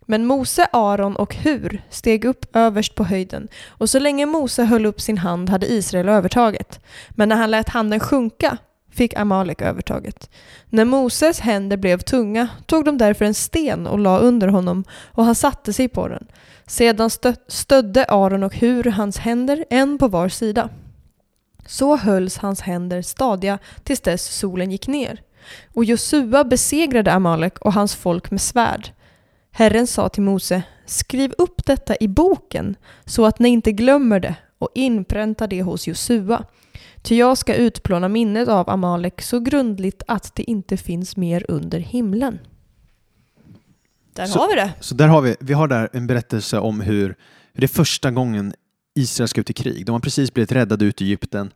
Men 0.07 0.27
Mose, 0.27 0.69
Aron 0.73 1.17
och 1.17 1.35
Hur 1.35 1.83
steg 1.91 2.25
upp 2.25 2.57
överst 2.57 2.95
på 2.95 3.05
höjden 3.05 3.49
och 3.69 3.91
så 3.91 3.99
länge 3.99 4.27
Mose 4.27 4.65
höll 4.65 4.87
upp 4.87 5.01
sin 5.01 5.19
hand 5.19 5.49
hade 5.49 5.73
Israel 5.73 6.09
övertaget. 6.09 6.81
Men 7.11 7.29
när 7.29 7.37
han 7.37 7.51
lät 7.51 7.69
handen 7.69 8.01
sjunka 8.01 8.59
fick 8.93 9.15
Amalek 9.15 9.63
övertaget. 9.63 10.31
När 10.73 10.85
Moses 10.85 11.41
händer 11.41 11.77
blev 11.77 11.99
tunga 11.99 12.49
tog 12.67 12.85
de 12.85 12.99
därför 12.99 13.25
en 13.25 13.35
sten 13.35 13.87
och 13.87 13.99
la 13.99 14.19
under 14.19 14.49
honom 14.49 14.85
och 15.13 15.25
han 15.25 15.35
satte 15.35 15.73
sig 15.73 15.89
på 15.89 16.09
den. 16.09 16.27
Sedan 16.67 17.11
stödde 17.49 18.05
Aron 18.05 18.43
och 18.43 18.55
Hur 18.55 18.85
hans 18.85 19.19
händer, 19.19 19.65
en 19.71 19.99
på 19.99 20.09
var 20.09 20.29
sida. 20.29 20.69
Så 21.67 21.97
hölls 21.97 22.39
hans 22.39 22.61
händer 22.61 23.03
stadiga 23.03 23.59
tills 23.85 24.01
dess 24.01 24.25
solen 24.25 24.71
gick 24.71 24.89
ner. 24.89 25.23
Och 25.75 25.85
Josua 25.85 26.45
besegrade 26.45 27.13
Amalek 27.13 27.59
och 27.59 27.73
hans 27.73 27.95
folk 27.95 28.31
med 28.31 28.41
svärd. 28.41 28.91
Herren 29.51 29.87
sa 29.87 30.09
till 30.09 30.23
Mose, 30.23 30.63
skriv 30.87 31.35
upp 31.39 31.67
detta 31.67 31.97
i 32.01 32.09
boken 32.09 32.77
så 33.05 33.27
att 33.27 33.39
ni 33.39 33.49
inte 33.49 33.73
glömmer 33.73 34.21
det 34.21 34.35
och 34.59 34.71
inpränta 34.75 35.47
det 35.47 35.63
hos 35.63 35.87
Josua. 35.87 36.45
Ty 37.03 37.17
jag 37.17 37.39
ska 37.39 37.55
utplåna 37.55 38.09
minnet 38.09 38.49
av 38.49 38.71
Amalek 38.71 39.23
så 39.23 39.41
grundligt 39.41 40.03
att 40.07 40.35
det 40.35 40.51
inte 40.51 40.77
finns 40.77 41.17
mer 41.17 41.45
under 41.49 41.79
himlen. 41.79 42.39
Där 44.13 44.27
Så- 44.27 44.39
har 44.39 44.49
vi 44.49 44.55
det. 44.55 44.73
Så 44.81 44.95
där 44.95 45.09
har 45.09 45.21
vi, 45.21 45.37
vi 45.41 45.53
har 45.53 45.69
där 45.69 45.89
en 45.93 46.07
berättelse 46.07 46.59
om 46.59 46.81
hur, 46.81 47.07
hur 47.53 47.61
det 47.61 47.65
är 47.65 47.69
första 47.69 48.11
gången 48.11 48.55
Israel 48.95 49.29
ska 49.29 49.41
ut 49.41 49.51
i 49.51 49.53
krig. 49.53 49.87
De 49.87 49.93
har 49.93 50.01
precis 50.01 50.35
blivit 50.35 50.53
räddade 50.53 50.85
ut 50.85 51.03
i 51.03 51.05
Egypten. 51.05 51.53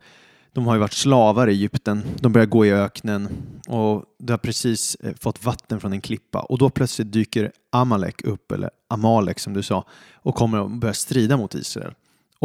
De 0.53 0.67
har 0.67 0.75
ju 0.75 0.79
varit 0.79 0.93
slavar 0.93 1.47
i 1.47 1.51
Egypten. 1.51 2.03
De 2.19 2.31
börjar 2.31 2.45
gå 2.47 2.65
i 2.65 2.71
öknen 2.73 3.27
och 3.67 4.03
de 4.19 4.33
har 4.33 4.37
precis 4.37 4.95
eh, 4.95 5.13
fått 5.19 5.43
vatten 5.45 5.79
från 5.79 5.93
en 5.93 6.01
klippa 6.01 6.39
och 6.39 6.57
då 6.57 6.69
plötsligt 6.69 7.11
dyker 7.11 7.51
Amalek 7.71 8.21
upp, 8.23 8.51
eller 8.51 8.69
Amalek 8.87 9.39
som 9.39 9.53
du 9.53 9.63
sa, 9.63 9.85
och 10.13 10.35
kommer 10.35 10.59
och 10.61 10.69
börjar 10.71 10.93
strida 10.93 11.37
mot 11.37 11.55
Israel. 11.55 11.93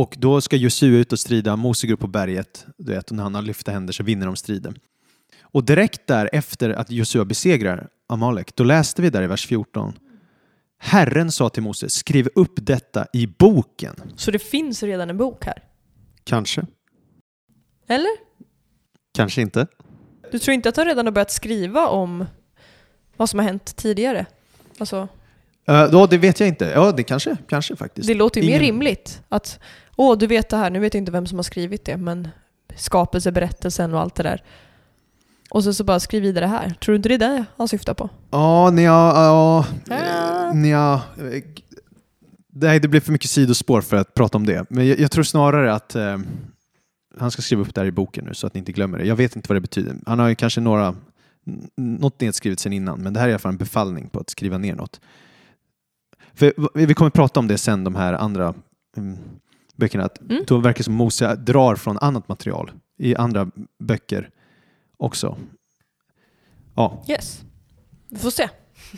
Och 0.00 0.14
då 0.18 0.40
ska 0.40 0.56
Josua 0.56 0.98
ut 0.98 1.12
och 1.12 1.18
strida, 1.18 1.56
Mose 1.56 1.86
går 1.86 1.94
upp 1.94 2.00
på 2.00 2.06
berget, 2.06 2.66
du 2.76 2.92
vet, 2.92 3.10
och 3.10 3.16
när 3.16 3.22
han 3.22 3.34
har 3.34 3.42
lyfta 3.42 3.72
händer 3.72 3.92
så 3.92 4.02
vinner 4.02 4.26
de 4.26 4.36
striden. 4.36 4.74
Och 5.42 5.64
direkt 5.64 6.06
där 6.06 6.30
efter 6.32 6.70
att 6.70 6.90
Josua 6.90 7.24
besegrar 7.24 7.88
Amalek, 8.08 8.56
då 8.56 8.64
läste 8.64 9.02
vi 9.02 9.10
där 9.10 9.22
i 9.22 9.26
vers 9.26 9.46
14 9.46 9.92
Herren 10.78 11.32
sa 11.32 11.48
till 11.48 11.62
Mose, 11.62 11.90
skriv 11.90 12.28
upp 12.34 12.52
detta 12.56 13.06
i 13.12 13.26
boken. 13.26 13.94
Så 14.16 14.30
det 14.30 14.38
finns 14.38 14.82
redan 14.82 15.10
en 15.10 15.16
bok 15.16 15.44
här. 15.44 15.62
Kanske. 16.24 16.66
Eller? 17.88 18.10
Kanske 19.14 19.40
inte. 19.42 19.66
Du 20.32 20.38
tror 20.38 20.54
inte 20.54 20.68
att 20.68 20.74
de 20.74 20.84
redan 20.84 21.06
har 21.06 21.12
börjat 21.12 21.30
skriva 21.30 21.88
om 21.88 22.24
vad 23.16 23.30
som 23.30 23.38
har 23.38 23.46
hänt 23.46 23.76
tidigare? 23.76 24.26
Alltså, 24.78 25.08
Uh, 25.70 25.90
då, 25.90 26.06
det 26.06 26.18
vet 26.18 26.40
jag 26.40 26.48
inte. 26.48 26.64
Ja, 26.74 26.92
det 26.92 27.02
kanske, 27.02 27.36
kanske 27.48 27.76
faktiskt. 27.76 28.08
det 28.08 28.14
låter 28.14 28.40
ju 28.40 28.46
mer 28.46 28.50
Ingen- 28.60 28.62
rimligt 28.62 29.22
att 29.28 29.60
åh, 30.00 30.18
du 30.18 30.26
vet 30.26 30.48
det 30.48 30.56
här, 30.56 30.70
nu 30.70 30.78
vet 30.78 30.94
jag 30.94 31.00
inte 31.00 31.12
vem 31.12 31.26
som 31.26 31.38
har 31.38 31.42
skrivit 31.42 31.84
det, 31.84 31.96
men 31.96 32.28
skapelseberättelsen 32.76 33.94
och 33.94 34.00
allt 34.00 34.14
det 34.14 34.22
där. 34.22 34.42
Och 35.50 35.64
så, 35.64 35.74
så 35.74 35.84
bara 35.84 36.00
skriv 36.00 36.22
vidare 36.22 36.46
här. 36.46 36.70
Tror 36.70 36.92
du 36.92 36.96
inte 36.96 37.08
det 37.08 37.14
är 37.14 37.18
det 37.18 37.44
han 37.56 37.68
syftar 37.68 37.94
på? 37.94 38.08
Ja, 38.30 38.70
nja, 38.70 38.82
ja, 39.14 39.66
Ah. 39.90 40.52
nja. 40.52 41.02
eh, 41.18 41.42
Nej, 42.52 42.80
det 42.80 42.88
blir 42.88 43.00
för 43.00 43.12
mycket 43.12 43.30
sidospår 43.30 43.80
för 43.80 43.96
att 43.96 44.14
prata 44.14 44.38
om 44.38 44.46
det. 44.46 44.66
Men 44.70 44.86
jag, 44.88 44.98
jag 45.00 45.10
tror 45.10 45.24
snarare 45.24 45.74
att 45.74 45.94
eh, 45.94 46.18
han 47.18 47.30
ska 47.30 47.42
skriva 47.42 47.62
upp 47.62 47.74
det 47.74 47.80
här 47.80 47.86
i 47.88 47.92
boken 47.92 48.24
nu 48.24 48.34
så 48.34 48.46
att 48.46 48.54
ni 48.54 48.58
inte 48.58 48.72
glömmer 48.72 48.98
det. 48.98 49.04
Jag 49.04 49.16
vet 49.16 49.36
inte 49.36 49.48
vad 49.48 49.56
det 49.56 49.60
betyder. 49.60 49.96
Han 50.06 50.18
har 50.18 50.28
ju 50.28 50.34
kanske 50.34 50.60
några, 50.60 50.94
något 51.76 52.20
nedskrivet 52.20 52.60
sen 52.60 52.72
innan, 52.72 53.00
men 53.00 53.12
det 53.12 53.20
här 53.20 53.26
är 53.26 53.30
i 53.30 53.32
alla 53.32 53.38
fall 53.38 53.52
en 53.52 53.58
befallning 53.58 54.08
på 54.08 54.20
att 54.20 54.30
skriva 54.30 54.58
ner 54.58 54.74
något. 54.74 55.00
För 56.34 56.52
vi 56.86 56.94
kommer 56.94 57.10
prata 57.10 57.40
om 57.40 57.48
det 57.48 57.58
sen, 57.58 57.84
de 57.84 57.94
här 57.94 58.12
andra 58.12 58.54
mm, 58.96 59.18
böckerna, 59.80 60.04
att 60.04 60.20
Mm. 60.20 60.44
då 60.46 60.58
verkar 60.58 60.78
det 60.78 60.84
som 60.84 60.94
Mose 60.94 61.34
drar 61.36 61.76
från 61.76 61.98
annat 61.98 62.28
material 62.28 62.70
i 62.98 63.16
andra 63.16 63.50
böcker 63.78 64.30
också. 64.96 65.36
Ja, 66.76 67.04
Yes. 67.08 67.40
Vi 68.08 68.18
får 68.18 68.30
se. 68.30 68.48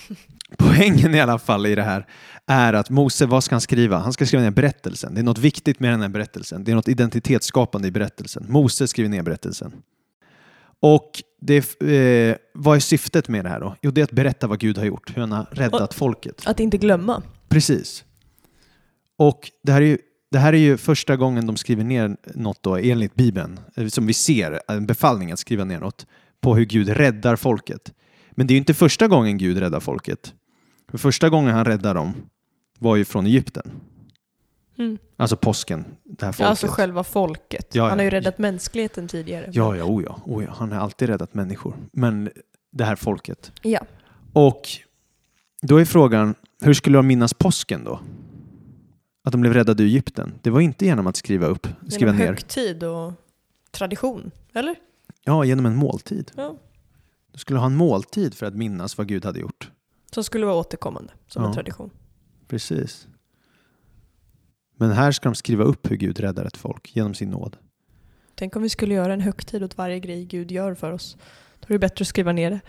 poängen 0.58 1.14
i 1.14 1.20
alla 1.20 1.38
fall 1.38 1.66
i 1.66 1.74
det 1.74 1.82
här 1.82 2.06
är 2.46 2.72
att 2.72 2.90
Mose, 2.90 3.26
vad 3.26 3.44
ska 3.44 3.54
han 3.54 3.60
skriva? 3.60 3.98
Han 3.98 4.12
ska 4.12 4.26
skriva 4.26 4.42
ner 4.42 4.50
berättelsen. 4.50 5.14
Det 5.14 5.20
är 5.20 5.24
något 5.24 5.38
viktigt 5.38 5.80
med 5.80 5.92
den 5.92 6.00
här 6.00 6.08
berättelsen. 6.08 6.64
Det 6.64 6.70
är 6.70 6.74
något 6.76 6.88
identitetsskapande 6.88 7.88
i 7.88 7.90
berättelsen. 7.90 8.46
Mose 8.48 8.88
skriver 8.88 9.10
ner 9.10 9.22
berättelsen. 9.22 9.72
Och 10.80 11.22
det, 11.40 11.80
eh, 11.82 12.36
vad 12.54 12.76
är 12.76 12.80
syftet 12.80 13.28
med 13.28 13.44
det 13.44 13.48
här 13.48 13.60
då? 13.60 13.76
Jo, 13.82 13.90
det 13.90 14.00
är 14.00 14.04
att 14.04 14.10
berätta 14.12 14.46
vad 14.46 14.58
Gud 14.58 14.78
har 14.78 14.84
gjort, 14.84 15.16
hur 15.16 15.20
han 15.20 15.32
har 15.32 15.46
räddat 15.50 15.94
folket. 15.94 16.42
Att 16.46 16.60
inte 16.60 16.78
glömma. 16.78 17.22
Precis. 17.48 18.04
Och 19.18 19.50
det 19.62 19.72
här 19.72 19.82
är 19.82 19.86
ju, 19.86 19.98
det 20.32 20.38
här 20.38 20.52
är 20.52 20.58
ju 20.58 20.76
första 20.76 21.16
gången 21.16 21.46
de 21.46 21.56
skriver 21.56 21.84
ner 21.84 22.16
något 22.34 22.62
då, 22.62 22.76
enligt 22.76 23.14
Bibeln, 23.14 23.60
eh, 23.76 23.86
som 23.86 24.06
vi 24.06 24.12
ser, 24.12 24.60
en 24.68 24.86
befallning 24.86 25.32
att 25.32 25.38
skriva 25.38 25.64
ner 25.64 25.80
något, 25.80 26.06
på 26.40 26.54
hur 26.54 26.64
Gud 26.64 26.88
räddar 26.88 27.36
folket. 27.36 27.92
Men 28.30 28.46
det 28.46 28.52
är 28.52 28.54
ju 28.54 28.58
inte 28.58 28.74
första 28.74 29.08
gången 29.08 29.38
Gud 29.38 29.58
räddar 29.58 29.80
folket. 29.80 30.34
För 30.90 30.98
första 30.98 31.28
gången 31.28 31.54
han 31.54 31.64
räddar 31.64 31.94
dem 31.94 32.14
var 32.78 32.96
ju 32.96 33.04
från 33.04 33.26
Egypten. 33.26 33.70
Mm. 34.78 34.98
Alltså 35.16 35.36
påsken, 35.36 35.84
det 36.04 36.24
här 36.24 36.32
folket. 36.32 36.46
Alltså 36.46 36.66
själva 36.66 37.04
folket. 37.04 37.74
Ja, 37.74 37.88
Han 37.88 37.98
har 37.98 38.04
ju 38.04 38.10
ja. 38.10 38.16
räddat 38.16 38.38
mänskligheten 38.38 39.08
tidigare. 39.08 39.50
Ja, 39.52 39.76
ja, 39.76 39.84
oh 39.84 40.02
ja, 40.02 40.20
oh 40.24 40.44
ja, 40.44 40.50
han 40.56 40.72
har 40.72 40.78
alltid 40.78 41.08
räddat 41.08 41.34
människor. 41.34 41.76
Men 41.92 42.30
det 42.72 42.84
här 42.84 42.96
folket. 42.96 43.52
ja. 43.62 43.80
Och 44.32 44.62
då 45.62 45.76
är 45.76 45.84
frågan, 45.84 46.34
hur 46.62 46.74
skulle 46.74 46.98
de 46.98 47.06
minnas 47.06 47.34
påsken 47.34 47.84
då? 47.84 48.00
Att 49.24 49.32
de 49.32 49.40
blev 49.40 49.52
räddade 49.54 49.82
ur 49.82 49.86
Egypten? 49.86 50.34
Det 50.42 50.50
var 50.50 50.60
inte 50.60 50.84
genom 50.84 51.06
att 51.06 51.16
skriva 51.16 51.46
upp, 51.46 51.66
skriva 51.88 51.98
Genom 51.98 52.16
ner. 52.16 52.26
högtid 52.26 52.84
och 52.84 53.12
tradition. 53.70 54.30
Eller? 54.52 54.76
Ja, 55.24 55.44
genom 55.44 55.66
en 55.66 55.76
måltid. 55.76 56.30
Ja. 56.36 56.56
Du 57.32 57.38
skulle 57.38 57.58
ha 57.58 57.66
en 57.66 57.76
måltid 57.76 58.34
för 58.34 58.46
att 58.46 58.54
minnas 58.54 58.98
vad 58.98 59.08
Gud 59.08 59.24
hade 59.24 59.40
gjort. 59.40 59.70
Som 60.14 60.24
skulle 60.24 60.46
vara 60.46 60.56
återkommande 60.56 61.12
som 61.26 61.42
en 61.42 61.48
Ja. 61.48 61.54
tradition. 61.54 61.90
Precis. 62.48 63.08
Men 64.76 64.90
här 64.90 65.12
ska 65.12 65.28
de 65.28 65.34
skriva 65.34 65.64
upp 65.64 65.90
hur 65.90 65.96
Gud 65.96 66.20
räddar 66.20 66.44
ett 66.44 66.56
folk 66.56 66.96
genom 66.96 67.14
sin 67.14 67.30
nåd. 67.30 67.56
Tänk 68.34 68.56
om 68.56 68.62
vi 68.62 68.68
skulle 68.68 68.94
göra 68.94 69.12
en 69.12 69.20
högtid 69.20 69.62
åt 69.62 69.78
varje 69.78 69.98
grej 70.00 70.24
Gud 70.24 70.50
gör 70.52 70.74
för 70.74 70.90
oss. 70.92 71.16
Då 71.60 71.66
är 71.66 71.72
det 71.72 71.78
bättre 71.78 72.02
att 72.02 72.08
skriva 72.08 72.32
ner 72.32 72.50
det. 72.50 72.60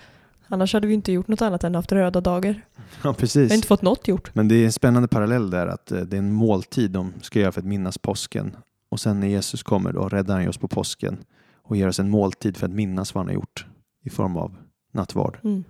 Annars 0.48 0.74
hade 0.74 0.88
vi 0.88 0.94
inte 0.94 1.12
gjort 1.12 1.28
något 1.28 1.42
annat 1.42 1.64
än 1.64 1.76
haft 1.76 1.92
röda 1.92 2.22
dagar. 2.22 2.66
Ja, 2.76 2.82
Vi 3.02 3.08
har 3.08 3.14
precis. 3.14 3.54
inte 3.54 3.68
fått 3.68 3.82
något 3.82 4.08
gjort. 4.08 4.36
Men 4.36 4.48
det 4.48 4.56
är 4.56 4.66
en 4.66 4.72
spännande 4.72 5.08
parallell 5.08 5.50
där 5.50 5.68
att 5.68 5.92
eh, 5.92 6.02
det 6.02 6.16
är 6.18 6.20
en 6.20 6.34
måltid 6.34 6.92
de 6.92 7.14
ska 7.22 7.40
göra 7.40 7.52
för 7.52 7.62
att 7.62 7.68
minnas 7.68 7.98
påsken. 7.98 8.56
Och 8.90 9.00
sen 9.00 9.20
när 9.20 9.28
Jesus 9.28 9.64
kommer 9.64 9.94
då 9.94 10.10
räddar 10.10 10.40
han 10.40 10.48
oss 10.50 10.58
på 10.58 10.68
påsken 10.68 11.18
och 11.64 11.78
ger 11.78 11.88
oss 11.88 12.00
en 12.00 12.10
måltid 12.10 12.58
för 12.58 12.66
att 12.68 12.74
minnas 12.74 13.16
vad 13.16 13.22
han 13.22 13.28
har 13.28 13.34
gjort 13.34 13.66
i 14.04 14.10
form 14.10 14.38
av 14.38 14.56
nattvard. 14.94 15.38
Mm. 15.44 15.64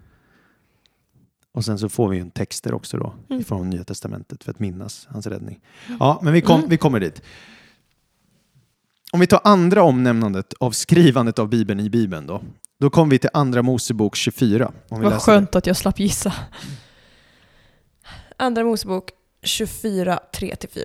Och 1.52 1.66
sen 1.66 1.80
så 1.80 1.90
får 1.90 2.10
vi 2.10 2.16
ju 2.16 2.22
en 2.22 2.32
texter 2.32 2.74
också 2.74 2.98
då 2.98 3.14
Mm. 3.30 3.44
från 3.44 3.70
Nya 3.70 3.84
Testamentet 3.84 4.44
för 4.44 4.52
att 4.52 4.60
minnas 4.60 5.08
hans 5.10 5.28
räddning. 5.28 5.60
Ja, 6.00 6.20
men 6.24 6.34
vi, 6.34 6.42
kom, 6.42 6.58
Mm. 6.58 6.70
vi 6.70 6.78
kommer 6.78 7.00
dit. 7.00 7.22
Om 9.12 9.20
vi 9.20 9.28
tar 9.28 9.42
andra 9.44 9.84
omnämnandet 9.84 10.54
av 10.60 10.72
skrivandet 10.72 11.40
av 11.40 11.50
Bibeln 11.50 11.80
i 11.80 11.90
Bibeln 11.90 12.28
då. 12.28 12.42
Då 12.84 12.90
kommer 12.90 13.12
vi 13.12 13.20
till 13.20 13.30
Andra 13.34 13.62
Mosebok 13.62 14.16
24. 14.16 14.72
Om 14.90 15.00
vi 15.00 15.06
Vad 15.06 15.22
skönt 15.22 15.56
att 15.56 15.68
jag 15.68 15.78
slapp 15.78 16.00
gissa. 16.00 16.34
Andra 18.38 18.64
Mosebok 18.64 19.10
24, 19.44 20.20
3-4. 20.34 20.84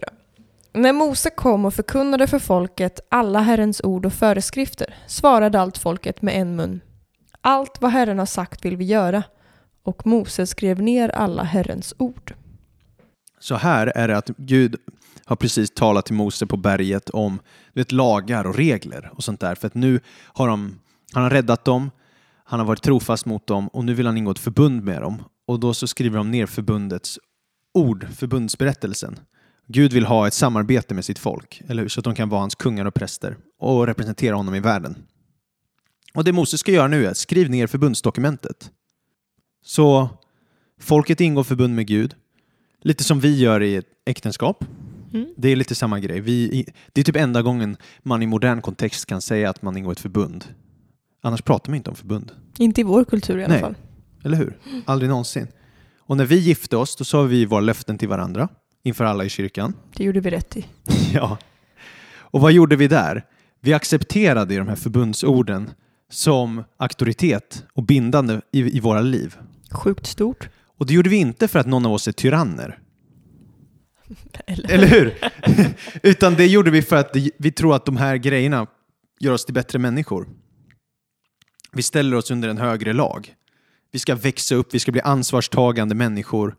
När 0.72 0.92
Mose 0.92 1.30
kom 1.30 1.64
och 1.64 1.74
förkunnade 1.74 2.26
för 2.26 2.38
folket 2.38 3.00
alla 3.08 3.40
Herrens 3.40 3.80
ord 3.84 4.06
och 4.06 4.12
föreskrifter 4.12 4.94
svarade 5.06 5.60
allt 5.60 5.78
folket 5.78 6.22
med 6.22 6.40
en 6.40 6.56
mun. 6.56 6.80
Allt 7.40 7.80
vad 7.80 7.90
Herren 7.90 8.18
har 8.18 8.26
sagt 8.26 8.64
vill 8.64 8.76
vi 8.76 8.84
göra. 8.84 9.22
Och 9.82 10.06
Mose 10.06 10.46
skrev 10.46 10.82
ner 10.82 11.08
alla 11.08 11.42
Herrens 11.42 11.94
ord. 11.98 12.34
Så 13.38 13.54
här 13.54 13.86
är 13.86 14.08
det 14.08 14.16
att 14.16 14.30
Gud 14.36 14.76
har 15.24 15.36
precis 15.36 15.70
talat 15.70 16.06
till 16.06 16.14
Mose 16.14 16.46
på 16.46 16.56
berget 16.56 17.10
om 17.10 17.38
du 17.72 17.80
vet, 17.80 17.92
lagar 17.92 18.44
och 18.44 18.56
regler 18.56 19.10
och 19.14 19.24
sånt 19.24 19.40
där. 19.40 19.54
För 19.54 19.66
att 19.66 19.74
nu 19.74 20.00
har 20.24 20.48
de, 20.48 20.78
han 21.12 21.22
har 21.22 21.30
räddat 21.30 21.64
dem, 21.64 21.90
han 22.44 22.60
har 22.60 22.66
varit 22.66 22.82
trofast 22.82 23.26
mot 23.26 23.46
dem 23.46 23.68
och 23.68 23.84
nu 23.84 23.94
vill 23.94 24.06
han 24.06 24.16
ingå 24.16 24.30
ett 24.30 24.38
förbund 24.38 24.84
med 24.84 25.02
dem. 25.02 25.22
Och 25.46 25.60
då 25.60 25.74
så 25.74 25.86
skriver 25.86 26.18
de 26.18 26.30
ner 26.30 26.46
förbundets 26.46 27.18
ord, 27.74 28.06
förbundsberättelsen. 28.14 29.18
Gud 29.66 29.92
vill 29.92 30.06
ha 30.06 30.26
ett 30.26 30.34
samarbete 30.34 30.94
med 30.94 31.04
sitt 31.04 31.18
folk, 31.18 31.62
eller 31.68 31.82
hur? 31.82 31.88
Så 31.88 32.00
att 32.00 32.04
de 32.04 32.14
kan 32.14 32.28
vara 32.28 32.40
hans 32.40 32.54
kungar 32.54 32.84
och 32.84 32.94
präster 32.94 33.36
och 33.58 33.86
representera 33.86 34.34
honom 34.34 34.54
i 34.54 34.60
världen. 34.60 34.96
Och 36.14 36.24
det 36.24 36.32
Mose 36.32 36.58
ska 36.58 36.72
göra 36.72 36.88
nu 36.88 37.06
är 37.06 37.10
att 37.10 37.16
skriva 37.16 37.50
ner 37.50 37.66
förbundsdokumentet. 37.66 38.70
Så 39.64 40.08
folket 40.80 41.20
ingår 41.20 41.44
förbund 41.44 41.74
med 41.74 41.86
Gud, 41.86 42.14
Lite 42.82 43.04
som 43.04 43.20
vi 43.20 43.38
gör 43.38 43.62
i 43.62 43.76
ett 43.76 43.86
äktenskap. 44.04 44.64
Mm. 45.12 45.34
Det 45.36 45.48
är 45.48 45.56
lite 45.56 45.74
samma 45.74 46.00
grej. 46.00 46.20
Vi, 46.20 46.66
det 46.92 47.00
är 47.00 47.04
typ 47.04 47.16
enda 47.16 47.42
gången 47.42 47.76
man 48.02 48.22
i 48.22 48.26
modern 48.26 48.60
kontext 48.60 49.06
kan 49.06 49.20
säga 49.22 49.50
att 49.50 49.62
man 49.62 49.76
ingår 49.76 49.92
ett 49.92 50.00
förbund. 50.00 50.44
Annars 51.20 51.42
pratar 51.42 51.70
man 51.70 51.76
inte 51.76 51.90
om 51.90 51.96
förbund. 51.96 52.32
Inte 52.58 52.80
i 52.80 52.84
vår 52.84 53.04
kultur 53.04 53.38
i 53.38 53.44
alla 53.44 53.52
Nej. 53.52 53.60
fall. 53.62 53.74
Eller 54.24 54.36
hur? 54.36 54.58
Aldrig 54.84 55.10
någonsin. 55.10 55.48
Och 55.98 56.16
när 56.16 56.24
vi 56.24 56.36
gifte 56.36 56.76
oss, 56.76 56.96
då 56.96 57.04
sa 57.04 57.22
vi 57.22 57.44
våra 57.44 57.60
löften 57.60 57.98
till 57.98 58.08
varandra 58.08 58.48
inför 58.82 59.04
alla 59.04 59.24
i 59.24 59.28
kyrkan. 59.28 59.74
Det 59.96 60.04
gjorde 60.04 60.20
vi 60.20 60.30
rätt 60.30 60.56
i. 60.56 60.66
ja. 61.14 61.38
Och 62.10 62.40
vad 62.40 62.52
gjorde 62.52 62.76
vi 62.76 62.88
där? 62.88 63.24
Vi 63.60 63.72
accepterade 63.74 64.56
de 64.56 64.68
här 64.68 64.76
förbundsorden 64.76 65.70
som 66.10 66.64
auktoritet 66.76 67.64
och 67.72 67.82
bindande 67.82 68.40
i, 68.52 68.76
i 68.76 68.80
våra 68.80 69.00
liv. 69.00 69.36
Sjukt 69.70 70.06
stort. 70.06 70.48
Och 70.78 70.86
det 70.86 70.94
gjorde 70.94 71.10
vi 71.10 71.16
inte 71.16 71.48
för 71.48 71.58
att 71.58 71.66
någon 71.66 71.86
av 71.86 71.92
oss 71.92 72.08
är 72.08 72.12
tyranner. 72.12 72.78
Eller? 74.46 74.70
Eller 74.72 74.86
hur? 74.86 75.14
Utan 76.02 76.34
det 76.34 76.46
gjorde 76.46 76.70
vi 76.70 76.82
för 76.82 76.96
att 76.96 77.16
vi 77.38 77.52
tror 77.52 77.74
att 77.74 77.84
de 77.84 77.96
här 77.96 78.16
grejerna 78.16 78.66
gör 79.20 79.32
oss 79.32 79.44
till 79.44 79.54
bättre 79.54 79.78
människor. 79.78 80.28
Vi 81.72 81.82
ställer 81.82 82.16
oss 82.16 82.30
under 82.30 82.48
en 82.48 82.58
högre 82.58 82.92
lag. 82.92 83.34
Vi 83.92 83.98
ska 83.98 84.14
växa 84.14 84.54
upp, 84.54 84.74
vi 84.74 84.78
ska 84.78 84.92
bli 84.92 85.00
ansvarstagande 85.00 85.94
människor. 85.94 86.54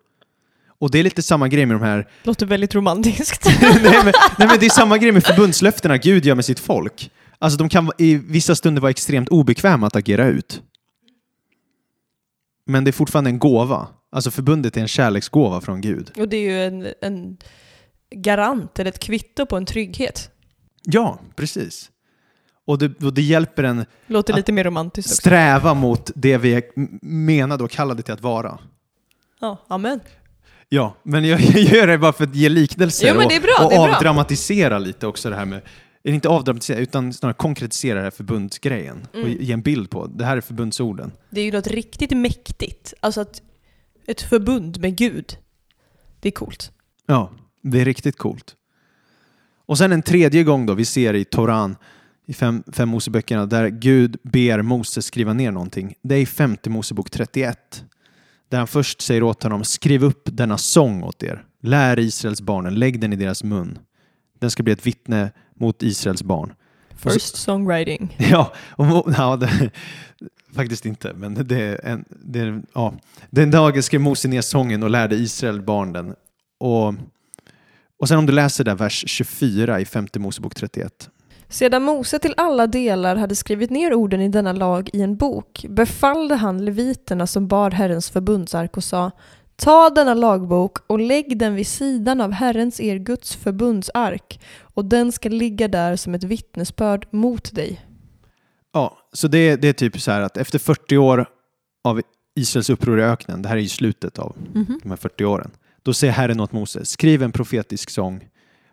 Och 0.80 0.92
det 0.92 1.00
är 1.00 1.04
lite 1.04 1.22
samma 1.22 1.48
grej 1.48 1.66
med 1.66 1.76
de 1.76 1.84
här... 1.84 2.08
Låter 2.24 2.46
väldigt 2.46 2.76
romantiskt. 2.76 3.46
nej, 3.62 4.02
men, 4.04 4.14
nej 4.38 4.48
men 4.48 4.60
det 4.60 4.66
är 4.66 4.70
samma 4.70 4.98
grej 4.98 5.12
med 5.12 5.24
förbundslöftena 5.24 5.98
Gud 5.98 6.26
gör 6.26 6.36
med 6.36 6.46
sitt 6.46 6.60
folk. 6.60 7.12
Alltså 7.40 7.58
de 7.58 7.70
kan 7.70 7.92
i 7.98 8.16
vissa 8.16 8.56
stunder 8.56 8.82
vara 8.82 8.90
extremt 8.90 9.30
obekväma 9.30 9.88
att 9.88 9.96
agera 9.96 10.26
ut. 10.26 10.62
Men 12.66 12.84
det 12.84 12.90
är 12.90 12.94
fortfarande 12.94 13.30
en 13.30 13.40
gåva. 13.40 13.88
Alltså 14.12 14.32
förbundet 14.32 14.78
är 14.78 14.82
en 14.82 14.88
kärleksgåva 14.88 15.62
från 15.62 15.82
Gud. 15.82 16.12
Och 16.18 16.30
det 16.30 16.38
är 16.38 16.42
ju 16.42 16.64
en, 16.64 16.88
en 17.02 17.38
garant 18.16 18.80
eller 18.80 18.90
ett 18.90 19.00
kvitto 19.00 19.46
på 19.46 19.58
en 19.58 19.66
trygghet. 19.66 20.32
Ja, 20.84 21.20
precis. 21.36 21.92
Och 22.70 22.78
det, 22.78 23.04
och 23.04 23.14
det 23.14 23.22
hjälper 23.22 23.64
en 23.64 23.86
Låter 24.08 24.34
lite 24.34 24.52
mer 24.52 24.64
romantiskt 24.64 25.12
också. 25.12 25.16
sträva 25.22 25.74
mot 25.74 26.12
det 26.16 26.38
vi 26.38 26.54
är 26.54 26.64
menade 27.06 27.64
och 27.64 27.72
kallade 27.72 28.02
till 28.04 28.14
att 28.14 28.22
vara. 28.22 28.60
Ja, 29.42 29.66
amen. 29.68 30.00
Ja, 30.70 30.96
men 31.04 31.26
jag, 31.26 31.40
jag 31.56 31.60
gör 31.64 31.88
det 31.88 31.98
bara 31.98 32.14
för 32.14 32.24
att 32.24 32.36
ge 32.36 32.50
liknelser 32.50 33.08
Jo, 33.08 33.16
men 33.18 33.28
det 33.28 33.36
är 33.36 33.42
bra, 33.42 33.56
och, 33.60 33.66
och 33.66 33.70
det 33.72 33.76
är 33.76 33.88
bra. 33.88 33.96
avdramatisera 33.96 34.80
lite 34.80 35.08
också 35.08 35.30
det 35.30 35.36
här 35.36 35.46
med, 35.46 35.62
inte 36.04 36.30
avdramatisera, 36.30 36.80
utan 36.80 37.14
snarare 37.14 37.34
konkretisera 37.34 37.98
det 37.98 38.04
här 38.04 38.12
förbundsgrejen 38.12 39.08
och 39.12 39.18
Mm. 39.20 39.38
ge 39.40 39.54
en 39.54 39.62
bild 39.62 39.90
på. 39.90 40.08
Det 40.08 40.26
här 40.26 40.38
är 40.38 40.42
förbundsorden. 40.42 41.12
Det 41.30 41.42
är 41.42 41.46
ju 41.46 41.52
något 41.52 41.68
riktigt 41.68 42.18
mäktigt. 42.18 42.94
Alltså 43.00 43.22
att 43.22 43.42
ett 44.08 44.22
förbund 44.22 44.80
med 44.82 44.96
Gud. 44.96 45.38
Det 46.20 46.30
är 46.30 46.34
coolt. 46.34 46.72
Ja, 47.06 47.32
det 47.64 47.82
är 47.82 47.86
riktigt 47.86 48.18
coolt. 48.18 48.56
Och 49.66 49.78
sen 49.78 49.92
en 49.92 50.02
tredje 50.02 50.44
gång 50.44 50.66
då, 50.66 50.74
vi 50.74 50.86
ser 50.86 51.14
i 51.14 51.26
Toran, 51.26 51.76
i 52.30 52.34
fem, 52.34 52.64
fem 52.72 52.90
Moseböckerna, 52.90 53.46
där 53.46 53.68
Gud 53.68 54.18
ber 54.24 54.62
Moses 54.62 55.06
skriva 55.06 55.34
ner 55.34 55.52
någonting. 55.52 55.96
Det 56.02 56.16
är 56.16 56.20
i 56.20 56.26
femte 56.26 56.70
Mosebok 56.70 57.10
31. 57.10 57.84
Där 58.50 58.58
han 58.58 58.68
först 58.68 59.02
säger 59.02 59.24
åt 59.24 59.44
honom, 59.44 59.64
skriv 59.64 60.04
upp 60.04 60.22
denna 60.24 60.58
sång 60.58 61.04
åt 61.04 61.24
er. 61.24 61.46
Lär 61.62 62.00
Israels 62.00 62.42
barnen, 62.42 62.76
lägg 62.76 63.00
den 63.00 63.14
i 63.14 63.16
deras 63.16 63.44
mun. 63.44 63.80
Den 64.40 64.52
ska 64.52 64.64
bli 64.64 64.74
ett 64.74 64.86
vittne 64.86 65.32
mot 65.56 65.84
Israels 65.84 66.24
barn. 66.24 66.54
First 66.96 67.36
songwriting. 67.36 68.16
Ja, 68.32 68.54
och, 68.70 69.14
ja 69.18 69.36
det, 69.36 69.72
faktiskt 70.54 70.86
inte, 70.86 71.14
men 71.14 71.48
det 71.48 71.62
är 71.62 71.86
en, 71.86 72.06
det 72.10 72.40
är, 72.40 72.62
ja. 72.74 72.94
Den 73.30 73.52
dagen 73.52 73.84
skrev 73.84 74.02
Mose 74.02 74.28
ner 74.28 74.42
sången 74.42 74.84
och 74.84 74.90
lärde 74.90 75.16
Israel 75.16 75.62
barn 75.62 75.94
den. 75.94 76.16
Och, 76.60 76.94
och 78.00 78.08
sen 78.08 78.18
om 78.18 78.26
du 78.26 78.34
läser 78.34 78.64
där 78.64 78.76
vers 78.76 79.04
24 79.08 79.80
i 79.80 79.86
femte 79.86 80.20
Mosebok 80.20 80.56
31. 80.56 81.10
Sedan 81.50 81.84
Mose 81.84 82.20
till 82.20 82.34
alla 82.38 82.68
delar 82.68 83.16
hade 83.16 83.36
skrivit 83.36 83.70
ner 83.70 83.94
orden 83.94 84.22
i 84.22 84.30
denna 84.30 84.54
lag 84.54 84.90
i 84.94 85.02
en 85.02 85.18
bok 85.18 85.66
befallde 85.70 86.36
han 86.36 86.66
leviterna 86.66 87.28
som 87.28 87.48
bar 87.48 87.72
Herrens 87.72 88.10
förbundsark 88.10 88.78
och 88.78 88.84
sa 88.84 89.12
Ta 89.56 89.90
denna 89.90 90.14
lagbok 90.14 90.78
och 90.88 91.00
lägg 91.00 91.38
den 91.40 91.56
vid 91.56 91.68
sidan 91.68 92.22
av 92.22 92.32
Herrens 92.32 92.80
er 92.80 92.98
Guds 92.98 93.36
förbundsark 93.36 94.40
och 94.62 94.86
den 94.86 95.12
ska 95.12 95.30
ligga 95.30 95.68
där 95.68 95.96
som 95.96 96.16
ett 96.16 96.24
vittnesbörd 96.24 97.08
mot 97.12 97.56
dig. 97.56 97.86
Ja, 98.74 98.98
så 99.14 99.28
det, 99.28 99.56
det 99.56 99.68
är 99.70 99.74
typ 99.74 100.02
så 100.02 100.12
här 100.12 100.22
att 100.22 100.38
efter 100.38 100.60
40 100.60 100.98
år 100.98 101.26
av 101.84 102.02
Israels 102.36 102.70
uppror 102.70 103.00
i 103.00 103.04
öknen, 103.04 103.42
det 103.42 103.50
här 103.50 103.58
är 103.58 103.62
ju 103.62 103.68
slutet 103.68 104.20
av 104.20 104.36
Mhm. 104.54 104.80
de 104.84 104.90
här 104.90 104.98
40 104.98 105.26
åren, 105.26 105.52
då 105.84 105.94
säger 105.94 106.14
Herren 106.14 106.40
åt 106.40 106.52
Moses, 106.52 106.90
skriv 106.90 107.24
en 107.24 107.32
profetisk 107.32 107.90
sång 107.90 108.28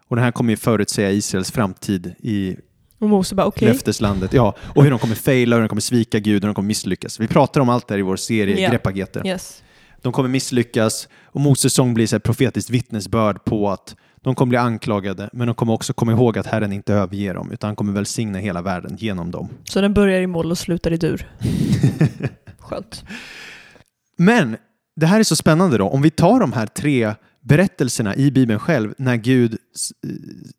och 0.09 0.17
den 0.17 0.25
här 0.25 0.33
kommer 0.33 0.51
ju 0.51 0.57
förutsäga 0.57 1.11
Israels 1.11 1.51
framtid 1.53 2.15
i 2.19 2.57
Och 2.99 3.09
Mose 3.09 3.35
bara 3.35 3.47
okej. 3.47 3.69
löfteslandet. 3.69 4.33
Ja, 4.33 4.55
och 4.75 4.85
hur 4.85 4.91
de 4.91 4.99
kommer 4.99 5.15
faila, 5.15 5.57
hur 5.57 5.63
de 5.63 5.69
kommer 5.69 5.81
svika 5.81 6.19
Gud, 6.19 6.43
hur 6.43 6.49
de 6.49 6.55
kommer 6.55 6.67
misslyckas. 6.67 7.21
Vi 7.21 7.27
pratar 7.29 7.61
om 7.61 7.69
allt 7.69 7.89
det 7.89 7.95
här 7.95 7.99
i 7.99 8.03
vår 8.03 8.17
serie 8.17 8.61
Ja. 8.61 8.71
Greppageter. 8.71 9.27
Yes. 9.27 9.63
De 10.03 10.13
kommer 10.13 10.29
misslyckas 10.29 11.09
och 11.25 11.41
Moses 11.41 11.75
sång 11.75 11.95
blir 11.95 12.07
så 12.07 12.15
här 12.17 12.21
profetiskt 12.21 12.71
vittnesbörd 12.71 13.45
på 13.45 13.71
att 13.71 13.97
de 14.23 14.35
kommer 14.35 14.49
bli 14.51 14.59
anklagade, 14.59 15.31
men 15.33 15.47
de 15.47 15.55
kommer 15.55 15.73
också 15.73 15.93
komma 15.93 16.13
ihåg 16.13 16.39
att 16.39 16.47
Herren 16.47 16.73
inte 16.73 16.95
överger 16.95 17.35
dem, 17.35 17.53
utan 17.53 17.69
han 17.69 17.77
kommer 17.77 17.93
välsigna 17.93 18.39
hela 18.39 18.63
världen 18.63 18.97
genom 18.99 19.31
dem. 19.31 19.49
Så 19.65 19.81
den 19.81 19.95
börjar 19.95 20.21
i 20.21 20.27
moll 20.27 20.51
och 20.51 20.59
slutar 20.59 20.93
i 20.93 20.97
dur. 20.97 21.31
Skönt. 22.59 23.05
Men 24.17 24.57
det 24.97 25.07
här 25.07 25.21
är 25.21 25.25
så 25.25 25.37
spännande 25.37 25.79
då. 25.79 25.89
Om 25.89 26.03
vi 26.03 26.11
tar 26.11 26.41
de 26.41 26.53
här 26.53 26.67
tre 26.67 27.15
berättelserna 27.41 28.17
i 28.17 28.31
Bibeln 28.31 28.59
själv 28.59 28.95
när 28.99 29.17
Gud 29.17 29.57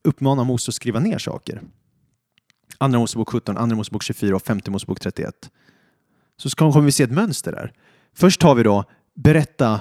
uppmanar 0.03 0.43
Mose 0.43 0.69
att 0.69 0.75
skriva 0.75 0.99
ner 0.99 1.17
saker. 1.17 1.61
Andra 2.77 2.99
Mosebok 2.99 3.29
17, 3.29 3.57
Andra 3.57 3.75
Mosebok 3.75 4.03
24 4.03 4.35
och 4.35 4.41
Femte 4.41 4.71
Mosebok 4.71 4.99
31. 4.99 5.49
Så 6.37 6.49
ska, 6.49 6.71
kommer 6.71 6.85
vi 6.85 6.91
se 6.91 7.03
ett 7.03 7.11
mönster 7.11 7.51
där. 7.51 7.73
Först 8.13 8.43
har 8.43 8.55
vi 8.55 8.63
då 8.63 8.83
berätta, 9.15 9.79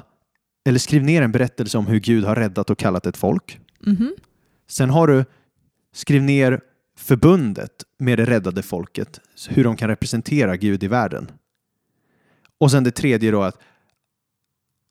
eller 0.65 0.79
skriv 0.79 1.03
ner 1.03 1.23
en 1.23 1.33
berättelse 1.33 1.79
om 1.79 1.87
hur 1.87 2.01
Gud 2.01 2.25
har 2.25 2.35
räddat 2.35 2.71
och 2.71 2.79
kallat 2.79 3.07
ett 3.07 3.17
folk. 3.17 3.61
Mhm. 3.81 4.15
Sen 4.69 4.91
har 4.91 5.07
du 5.07 5.25
skriv 5.93 6.23
ner 6.23 6.61
förbundet 6.99 7.85
med 7.99 8.19
det 8.19 8.25
räddade 8.25 8.63
folket, 8.63 9.21
hur 9.49 9.65
de 9.65 9.77
kan 9.77 9.89
representera 9.89 10.57
Gud 10.57 10.85
i 10.85 10.89
världen. 10.89 11.31
Och 12.59 12.71
sen 12.71 12.85
det 12.85 12.91
tredje 12.91 13.31
då 13.31 13.43
att 13.43 13.59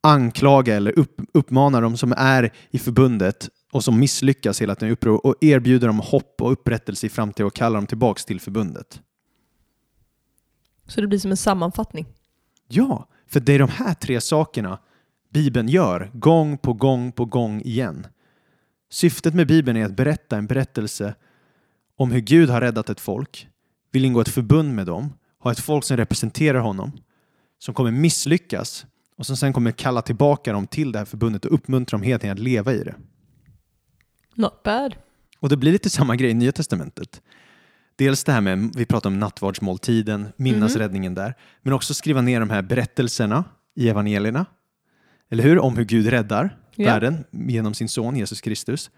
anklaga 0.03 0.75
eller 0.75 0.99
upp, 0.99 1.21
uppmana 1.33 1.81
dem 1.81 1.97
som 1.97 2.13
är 2.17 2.53
i 2.71 2.79
förbundet 2.79 3.49
och 3.75 3.83
som 3.83 3.99
misslyckas 3.99 4.61
hela 4.61 4.75
tiden 4.75 4.89
i 4.89 4.91
uppror 4.91 5.25
och 5.25 5.35
erbjuder 5.41 5.87
dem 5.87 5.99
hopp 5.99 6.41
och 6.41 6.51
upprättelse 6.51 7.05
i 7.05 7.09
framtiden 7.09 7.47
och 7.47 7.53
kallar 7.53 7.75
dem 7.75 7.87
tillbaks 7.87 8.25
till 8.25 8.39
förbundet. 8.39 9.01
Så 10.87 11.01
det 11.01 11.07
blir 11.07 11.19
som 11.19 11.31
en 11.31 11.37
sammanfattning. 11.37 12.05
Ja, 12.67 13.07
för 13.27 13.39
det 13.39 13.53
är 13.53 13.59
de 13.59 13.69
här 13.69 13.93
tre 13.93 14.21
sakerna 14.21 14.79
Bibeln 15.33 15.67
gör 15.69 16.11
gång 16.13 16.57
på 16.57 16.73
gång 16.73 17.11
på 17.11 17.25
gång 17.25 17.61
igen. 17.61 18.07
Syftet 18.89 19.33
med 19.33 19.47
Bibeln 19.47 19.77
är 19.77 19.85
att 19.85 19.95
berätta 19.95 20.37
en 20.37 20.47
berättelse 20.47 21.15
om 21.97 22.11
hur 22.11 22.21
Gud 22.21 22.49
har 22.49 22.61
räddat 22.61 22.89
ett 22.89 22.99
folk, 22.99 23.47
vill 23.91 24.05
ingå 24.05 24.21
ett 24.21 24.29
förbund 24.29 24.75
med 24.75 24.85
dem, 24.85 25.13
ha 25.39 25.51
ett 25.51 25.59
folk 25.59 25.83
som 25.83 25.97
representerar 25.97 26.59
honom, 26.59 26.91
som 27.59 27.73
kommer 27.73 27.91
misslyckas 27.91 28.85
och 29.17 29.25
som 29.25 29.37
sen 29.37 29.53
kommer 29.53 29.71
kalla 29.71 30.01
tillbaka 30.01 30.53
dem 30.53 30.67
till 30.67 30.91
det 30.91 30.97
här 30.97 31.05
förbundet 31.05 31.45
och 31.45 31.53
uppmuntra 31.53 31.97
dem 31.97 32.03
hela 32.03 32.19
tiden 32.19 32.33
att 32.33 32.43
leva 32.43 32.73
i 32.73 32.83
det. 32.83 32.95
Not 34.35 34.63
bad. 34.63 34.95
Och 35.39 35.49
det 35.49 35.57
blir 35.57 35.71
lite 35.71 35.89
samma 35.89 36.15
grej 36.15 36.29
i 36.31 36.33
Nya 36.33 36.51
Testamentet. 36.51 37.21
Dels 37.95 38.23
det 38.23 38.31
här 38.31 38.41
med, 38.41 38.71
vi 38.75 38.85
pratar 38.85 39.09
om 39.09 39.19
nattvardsmåltiden, 39.19 40.27
minnas 40.37 40.75
Mhm. 40.75 40.79
räddningen 40.81 41.15
där, 41.15 41.33
men 41.61 41.73
också 41.73 41.93
skriva 41.93 42.21
ner 42.21 42.39
de 42.39 42.49
här 42.49 42.61
berättelserna 42.61 43.43
i 43.75 43.89
evangelierna, 43.89 44.45
eller 45.29 45.43
hur? 45.43 45.59
Om 45.59 45.77
hur 45.77 45.85
Gud 45.85 46.07
räddar 46.07 46.57
Ja. 46.75 46.85
världen 46.93 47.23
genom 47.31 47.73
sin 47.73 47.89
son 47.89 48.15
Jesus 48.15 48.41
Kristus. 48.41 48.91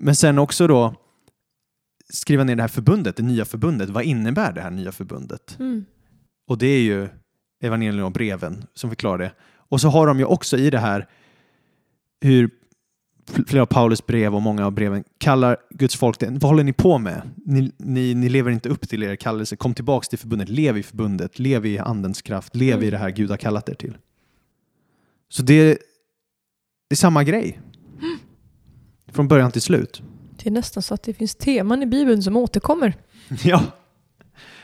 Men 0.00 0.16
sen 0.16 0.38
också 0.38 0.66
då 0.66 0.94
skriva 2.12 2.44
ner 2.44 2.56
det 2.56 2.62
här 2.62 2.68
förbundet, 2.68 3.16
det 3.16 3.22
nya 3.22 3.44
förbundet. 3.44 3.88
Vad 3.90 4.04
innebär 4.04 4.52
det 4.52 4.60
här 4.60 4.70
nya 4.70 4.92
förbundet? 4.92 5.56
Mm. 5.58 5.84
Och 6.46 6.58
det 6.58 6.66
är 6.66 6.80
ju 6.80 7.08
evangelierna 7.62 8.06
och 8.06 8.12
breven 8.12 8.64
som 8.74 8.90
förklarar 8.90 9.18
det. 9.18 9.32
Och 9.52 9.80
så 9.80 9.88
har 9.88 10.06
de 10.06 10.18
ju 10.18 10.24
också 10.24 10.56
i 10.58 10.70
det 10.70 10.78
här 10.78 11.08
hur 12.20 12.50
flera 13.46 13.62
av 13.62 13.66
Paulus 13.66 14.06
brev 14.06 14.34
och 14.34 14.42
många 14.42 14.66
av 14.66 14.72
breven 14.72 15.04
kallar 15.18 15.56
Guds 15.70 15.96
folk 15.96 16.18
det. 16.20 16.26
Vad 16.30 16.42
håller 16.42 16.64
ni 16.64 16.72
på 16.72 16.98
med? 16.98 17.22
Ni, 17.46 17.72
ni, 17.78 18.14
ni 18.14 18.28
lever 18.28 18.50
inte 18.50 18.68
upp 18.68 18.88
till 18.88 19.02
er 19.02 19.16
kallelse. 19.16 19.56
Kom 19.56 19.74
tillbaks 19.74 20.08
till 20.08 20.18
förbundet. 20.18 20.48
Lev 20.48 20.78
i 20.78 20.82
förbundet. 20.82 21.38
Lev 21.38 21.66
i 21.66 21.78
andens 21.78 22.22
kraft. 22.22 22.56
Lev 22.56 22.68
i 22.68 22.72
Mm. 22.86 22.90
det 22.90 22.98
här 22.98 23.10
Gud 23.10 23.30
har 23.30 23.36
kallat 23.36 23.68
er 23.68 23.74
till. 23.74 23.96
Så 25.28 25.42
det, 25.42 25.64
det 26.88 26.94
är 26.94 26.96
samma 26.96 27.24
grej. 27.24 27.60
Från 29.12 29.28
början 29.28 29.52
till 29.52 29.62
slut. 29.62 30.02
Det 30.42 30.48
är 30.48 30.52
nästan 30.52 30.82
så 30.82 30.94
att 30.94 31.02
det 31.02 31.14
finns 31.14 31.34
teman 31.34 31.82
i 31.82 31.86
Bibeln 31.86 32.22
som 32.22 32.36
återkommer. 32.36 32.94
Ja, 33.44 33.62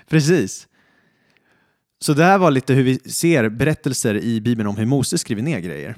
precis. 0.09 0.69
Så 1.99 2.13
det 2.15 2.25
här 2.25 2.39
var 2.39 2.51
lite 2.51 2.75
hur 2.75 2.83
vi 2.83 2.99
ser 2.99 3.49
berättelser 3.49 4.15
i 4.15 4.41
Bibeln 4.41 4.69
om 4.69 4.77
hur 4.77 4.87
Moses 4.87 5.21
skriver 5.21 5.43
ner 5.43 5.61
grejer. 5.61 5.97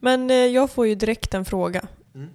Men 0.00 0.30
eh, 0.30 0.36
jag 0.36 0.70
får 0.70 0.86
ju 0.86 0.94
direkt 0.94 1.34
en 1.34 1.44
fråga. 1.44 1.88
Mm. 2.14 2.28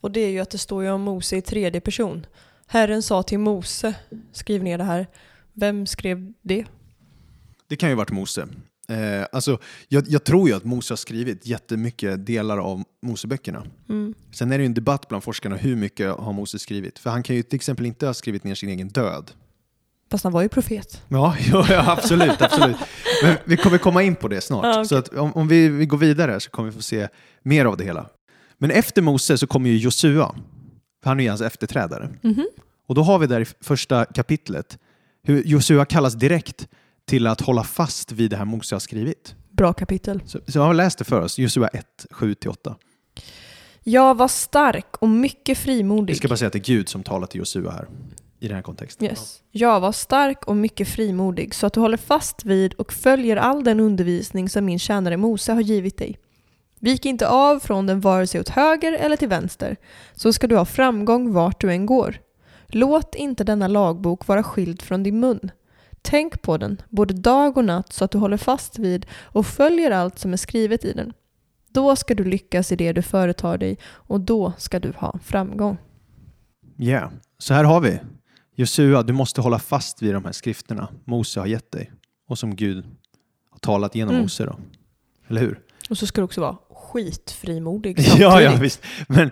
Och 0.00 0.10
det 0.10 0.20
är 0.20 0.30
ju 0.30 0.40
att 0.40 0.50
det 0.50 0.58
står 0.58 0.82
ju 0.82 0.90
om 0.90 1.00
Mose 1.00 1.36
i 1.36 1.42
tredje 1.42 1.80
person. 1.80 2.26
Herren 2.66 3.02
sa 3.02 3.22
till 3.22 3.38
Mose, 3.38 3.94
skriv 4.32 4.62
ner 4.62 4.78
det 4.78 4.84
här. 4.84 5.06
Vem 5.52 5.86
skrev 5.86 6.32
det? 6.42 6.64
Det 7.68 7.76
kan 7.76 7.88
ju 7.88 7.94
ha 7.94 7.98
varit 7.98 8.10
Mose. 8.10 8.48
Eh, 8.88 9.26
alltså, 9.32 9.58
jag, 9.88 10.04
jag 10.08 10.24
tror 10.24 10.48
ju 10.48 10.54
att 10.54 10.64
Mose 10.64 10.92
har 10.92 10.96
skrivit 10.96 11.46
jättemycket 11.46 12.26
delar 12.26 12.58
av 12.58 12.84
Moseböckerna. 13.02 13.66
Mm. 13.88 14.14
Sen 14.32 14.52
är 14.52 14.58
det 14.58 14.62
ju 14.62 14.66
en 14.66 14.74
debatt 14.74 15.08
bland 15.08 15.24
forskarna 15.24 15.56
hur 15.56 15.76
mycket 15.76 16.16
har 16.16 16.32
Mose 16.32 16.58
skrivit. 16.58 16.98
För 16.98 17.10
han 17.10 17.22
kan 17.22 17.36
ju 17.36 17.42
till 17.42 17.56
exempel 17.56 17.86
inte 17.86 18.06
ha 18.06 18.14
skrivit 18.14 18.44
ner 18.44 18.54
sin 18.54 18.68
egen 18.68 18.88
död. 18.88 19.30
Fast 20.12 20.24
han 20.24 20.32
var 20.32 20.42
ju 20.42 20.48
profet. 20.48 21.02
Ja, 21.08 21.36
ja, 21.52 21.66
ja 21.70 21.92
absolut, 21.92 22.42
absolut. 22.42 22.76
Men 23.22 23.36
vi 23.44 23.56
kommer 23.56 23.78
komma 23.78 24.02
in 24.02 24.14
på 24.14 24.28
det 24.28 24.40
snart. 24.40 24.64
Ja, 24.64 24.72
okej. 24.72 24.84
Så 24.84 24.96
att 24.96 25.08
om, 25.08 25.32
om 25.32 25.48
vi, 25.48 25.68
vi 25.68 25.86
går 25.86 25.98
vidare 25.98 26.40
så 26.40 26.50
kommer 26.50 26.70
vi 26.70 26.76
få 26.76 26.82
se 26.82 27.08
mer 27.42 27.64
av 27.64 27.76
det 27.76 27.84
hela. 27.84 28.06
Men 28.58 28.70
efter 28.70 29.02
Mose 29.02 29.38
så 29.38 29.46
kommer 29.46 29.70
ju 29.70 29.76
Josua. 29.76 30.34
Han 31.04 31.20
är 31.20 31.24
ju 31.24 31.30
hans 31.30 31.40
efterträdare. 31.40 32.10
Mhm. 32.22 32.46
Och 32.86 32.94
då 32.94 33.02
har 33.02 33.18
vi 33.18 33.26
där 33.26 33.40
i 33.40 33.44
första 33.60 34.04
kapitlet 34.04 34.78
hur 35.22 35.42
Josua 35.42 35.84
kallas 35.84 36.14
direkt 36.14 36.68
till 37.06 37.26
att 37.26 37.40
hålla 37.40 37.64
fast 37.64 38.12
vid 38.12 38.30
det 38.30 38.36
här 38.36 38.44
Mose 38.44 38.74
har 38.74 38.80
skrivit. 38.80 39.34
Bra 39.50 39.72
kapitel. 39.72 40.22
Så, 40.26 40.38
så 40.46 40.58
jag 40.58 40.64
har 40.64 40.74
läst 40.74 40.98
det 40.98 41.04
för 41.04 41.20
oss, 41.20 41.38
Josua 41.38 41.68
1, 41.68 41.86
7-8. 42.10 42.74
Jag 43.84 44.16
var 44.16 44.28
stark 44.28 44.96
och 44.96 45.08
mycket 45.08 45.58
frimodig. 45.58 46.12
Vi 46.14 46.18
ska 46.18 46.28
bara 46.28 46.36
säga 46.36 46.46
att 46.46 46.52
det 46.52 46.58
är 46.58 46.74
Gud 46.74 46.88
som 46.88 47.02
talar 47.02 47.26
till 47.26 47.38
Josua 47.38 47.70
här 47.70 47.88
i 48.42 48.48
den 48.48 48.54
här 48.54 48.62
kontexten. 48.62 49.06
Yes. 49.06 49.42
Jag 49.50 49.80
var 49.80 49.92
stark 49.92 50.46
och 50.46 50.56
mycket 50.56 50.88
frimodig 50.88 51.54
så 51.54 51.66
att 51.66 51.72
du 51.72 51.80
håller 51.80 51.96
fast 51.96 52.44
vid 52.44 52.74
och 52.74 52.92
följer 52.92 53.36
all 53.36 53.64
den 53.64 53.80
undervisning 53.80 54.48
som 54.48 54.64
min 54.64 54.78
tjänare 54.78 55.16
Mose 55.16 55.52
har 55.52 55.60
givit 55.60 55.98
dig. 55.98 56.18
Vik 56.80 57.06
inte 57.06 57.28
av 57.28 57.60
från 57.60 57.86
den 57.86 58.00
vare 58.00 58.26
sig 58.26 58.40
åt 58.40 58.48
höger 58.48 58.92
eller 58.92 59.16
till 59.16 59.28
vänster, 59.28 59.76
så 60.14 60.32
ska 60.32 60.46
du 60.46 60.56
ha 60.56 60.64
framgång 60.64 61.32
vart 61.32 61.60
du 61.60 61.72
än 61.72 61.86
går. 61.86 62.18
Låt 62.66 63.14
inte 63.14 63.44
denna 63.44 63.68
lagbok 63.68 64.26
vara 64.26 64.42
skild 64.42 64.82
från 64.82 65.02
din 65.02 65.20
mun. 65.20 65.50
Tänk 66.02 66.42
på 66.42 66.56
den, 66.56 66.82
både 66.88 67.14
dag 67.14 67.56
och 67.56 67.64
natt, 67.64 67.92
så 67.92 68.04
att 68.04 68.10
du 68.10 68.18
håller 68.18 68.36
fast 68.36 68.78
vid 68.78 69.06
och 69.22 69.46
följer 69.46 69.90
allt 69.90 70.18
som 70.18 70.32
är 70.32 70.36
skrivet 70.36 70.84
i 70.84 70.92
den. 70.92 71.12
Då 71.68 71.96
ska 71.96 72.14
du 72.14 72.24
lyckas 72.24 72.72
i 72.72 72.76
det 72.76 72.92
du 72.92 73.02
företar 73.02 73.58
dig 73.58 73.78
och 73.84 74.20
då 74.20 74.52
ska 74.58 74.80
du 74.80 74.92
ha 74.96 75.18
framgång. 75.24 75.78
Ja, 76.76 77.10
så 77.38 77.54
här 77.54 77.64
har 77.64 77.80
vi. 77.80 78.00
Josua, 78.62 79.02
du 79.02 79.12
måste 79.12 79.40
hålla 79.40 79.58
fast 79.58 80.02
vid 80.02 80.14
de 80.14 80.24
här 80.24 80.32
skrifterna 80.32 80.88
Mose 81.04 81.40
har 81.40 81.46
gett 81.46 81.72
dig 81.72 81.92
och 82.28 82.38
som 82.38 82.56
Gud 82.56 82.84
har 83.50 83.58
talat 83.58 83.94
genom 83.94 84.14
Mm. 84.14 84.22
Mose. 84.22 84.44
Då. 84.44 84.58
Eller 85.28 85.40
hur? 85.40 85.60
Och 85.90 85.98
så 85.98 86.06
ska 86.06 86.20
du 86.20 86.24
också 86.24 86.40
vara 86.40 86.56
skitfrimodig 86.70 87.98
Ja, 88.18 88.42
ja, 88.42 88.56
visst. 88.60 88.82
Men 89.08 89.30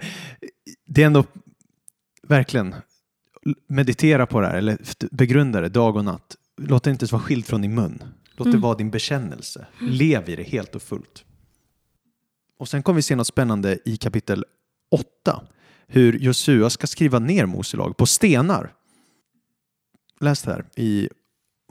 det 0.86 1.02
är 1.02 1.06
ändå 1.06 1.24
verkligen 2.22 2.74
meditera 3.68 4.26
på 4.26 4.40
det 4.40 4.46
här 4.46 4.56
eller 4.58 4.78
begrunda 5.10 5.60
det 5.60 5.68
dag 5.68 5.96
och 5.96 6.04
natt. 6.04 6.36
Låt 6.56 6.82
det 6.84 6.90
inte 6.90 7.06
vara 7.06 7.22
skilt 7.22 7.46
från 7.46 7.62
din 7.62 7.74
mun. 7.74 8.02
Låt 8.36 8.44
det 8.46 8.50
Mm. 8.50 8.60
vara 8.60 8.74
din 8.74 8.90
bekännelse. 8.90 9.66
Lev 9.80 10.28
i 10.28 10.36
det 10.36 10.42
helt 10.42 10.74
och 10.74 10.82
fullt. 10.82 11.24
Och 12.58 12.68
sen 12.68 12.82
kommer 12.82 12.96
vi 12.96 13.02
se 13.02 13.16
något 13.16 13.26
spännande 13.26 13.78
i 13.84 13.96
kapitel 13.96 14.44
8. 14.90 15.42
Hur 15.86 16.18
Josua 16.18 16.70
ska 16.70 16.86
skriva 16.86 17.18
ner 17.18 17.46
Mose 17.46 17.76
lag 17.76 17.96
på 17.96 18.06
stenar. 18.06 18.72
Läs 20.20 20.42
det 20.42 20.52
här 20.52 20.64
i 20.76 21.08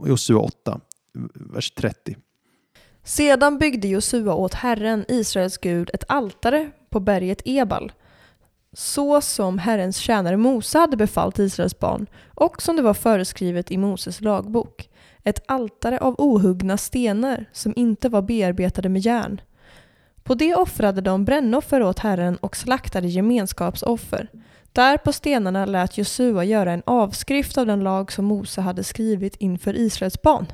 Josua 0.05 0.39
8, 0.39 0.79
vers 1.33 1.71
30. 1.71 2.17
Sedan 3.03 3.57
byggde 3.57 3.87
Josua 3.87 4.33
åt 4.33 4.53
Herren, 4.53 5.05
Israels 5.07 5.57
Gud, 5.57 5.89
ett 5.93 6.03
altare 6.07 6.71
på 6.89 6.99
berget 6.99 7.41
Ebal. 7.45 7.91
Så 8.73 9.21
som 9.21 9.57
Herrens 9.57 9.97
tjänare 9.97 10.37
Mose 10.37 10.79
hade 10.79 10.97
befallt 10.97 11.39
Israels 11.39 11.79
barn 11.79 12.07
och 12.27 12.61
som 12.61 12.75
det 12.75 12.81
var 12.81 12.93
föreskrivet 12.93 13.71
i 13.71 13.77
Moses 13.77 14.21
lagbok. 14.21 14.89
Ett 15.23 15.43
altare 15.47 15.97
av 15.97 16.15
ohuggna 16.17 16.77
stenar 16.77 17.45
som 17.51 17.73
inte 17.75 18.09
var 18.09 18.21
bearbetade 18.21 18.89
med 18.89 19.01
järn. 19.01 19.41
På 20.23 20.35
det 20.35 20.55
offrade 20.55 21.01
de 21.01 21.25
brännoffer 21.25 21.83
åt 21.83 21.99
Herren 21.99 22.37
och 22.37 22.57
slaktade 22.57 23.07
gemenskapsoffer. 23.07 24.29
Där 24.71 24.97
på 24.97 25.13
stenarna 25.13 25.65
lät 25.65 25.97
Josua 25.97 26.43
göra 26.43 26.71
en 26.71 26.83
avskrift 26.85 27.57
av 27.57 27.65
den 27.65 27.79
lag 27.79 28.11
som 28.11 28.25
Mose 28.25 28.61
hade 28.61 28.83
skrivit 28.83 29.35
inför 29.35 29.75
Israels 29.75 30.21
barn. 30.21 30.45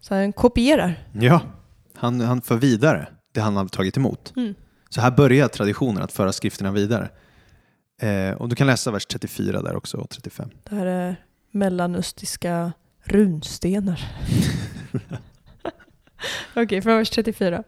Så 0.00 0.14
han 0.14 0.32
kopierar. 0.32 0.94
Ja, 1.12 1.40
han, 1.94 2.20
han 2.20 2.42
för 2.42 2.56
vidare 2.56 3.08
det 3.32 3.40
han 3.40 3.56
har 3.56 3.68
tagit 3.68 3.96
emot. 3.96 4.32
Mm. 4.36 4.54
Så 4.88 5.00
här 5.00 5.10
börjar 5.10 5.48
traditionen 5.48 6.02
att 6.02 6.12
föra 6.12 6.32
skrifterna 6.32 6.72
vidare. 6.72 7.08
Eh, 8.00 8.32
och 8.32 8.48
du 8.48 8.56
kan 8.56 8.66
läsa 8.66 8.90
vers 8.90 9.06
34 9.06 9.62
där 9.62 9.76
också, 9.76 9.96
och 9.96 10.10
35. 10.10 10.50
Det 10.68 10.74
här 10.74 10.86
är 10.86 11.16
mellanöstiska 11.50 12.72
runstenar. 13.04 14.10
Okej, 16.56 16.82
från 16.82 16.96
vers 16.96 17.10
34. 17.10 17.64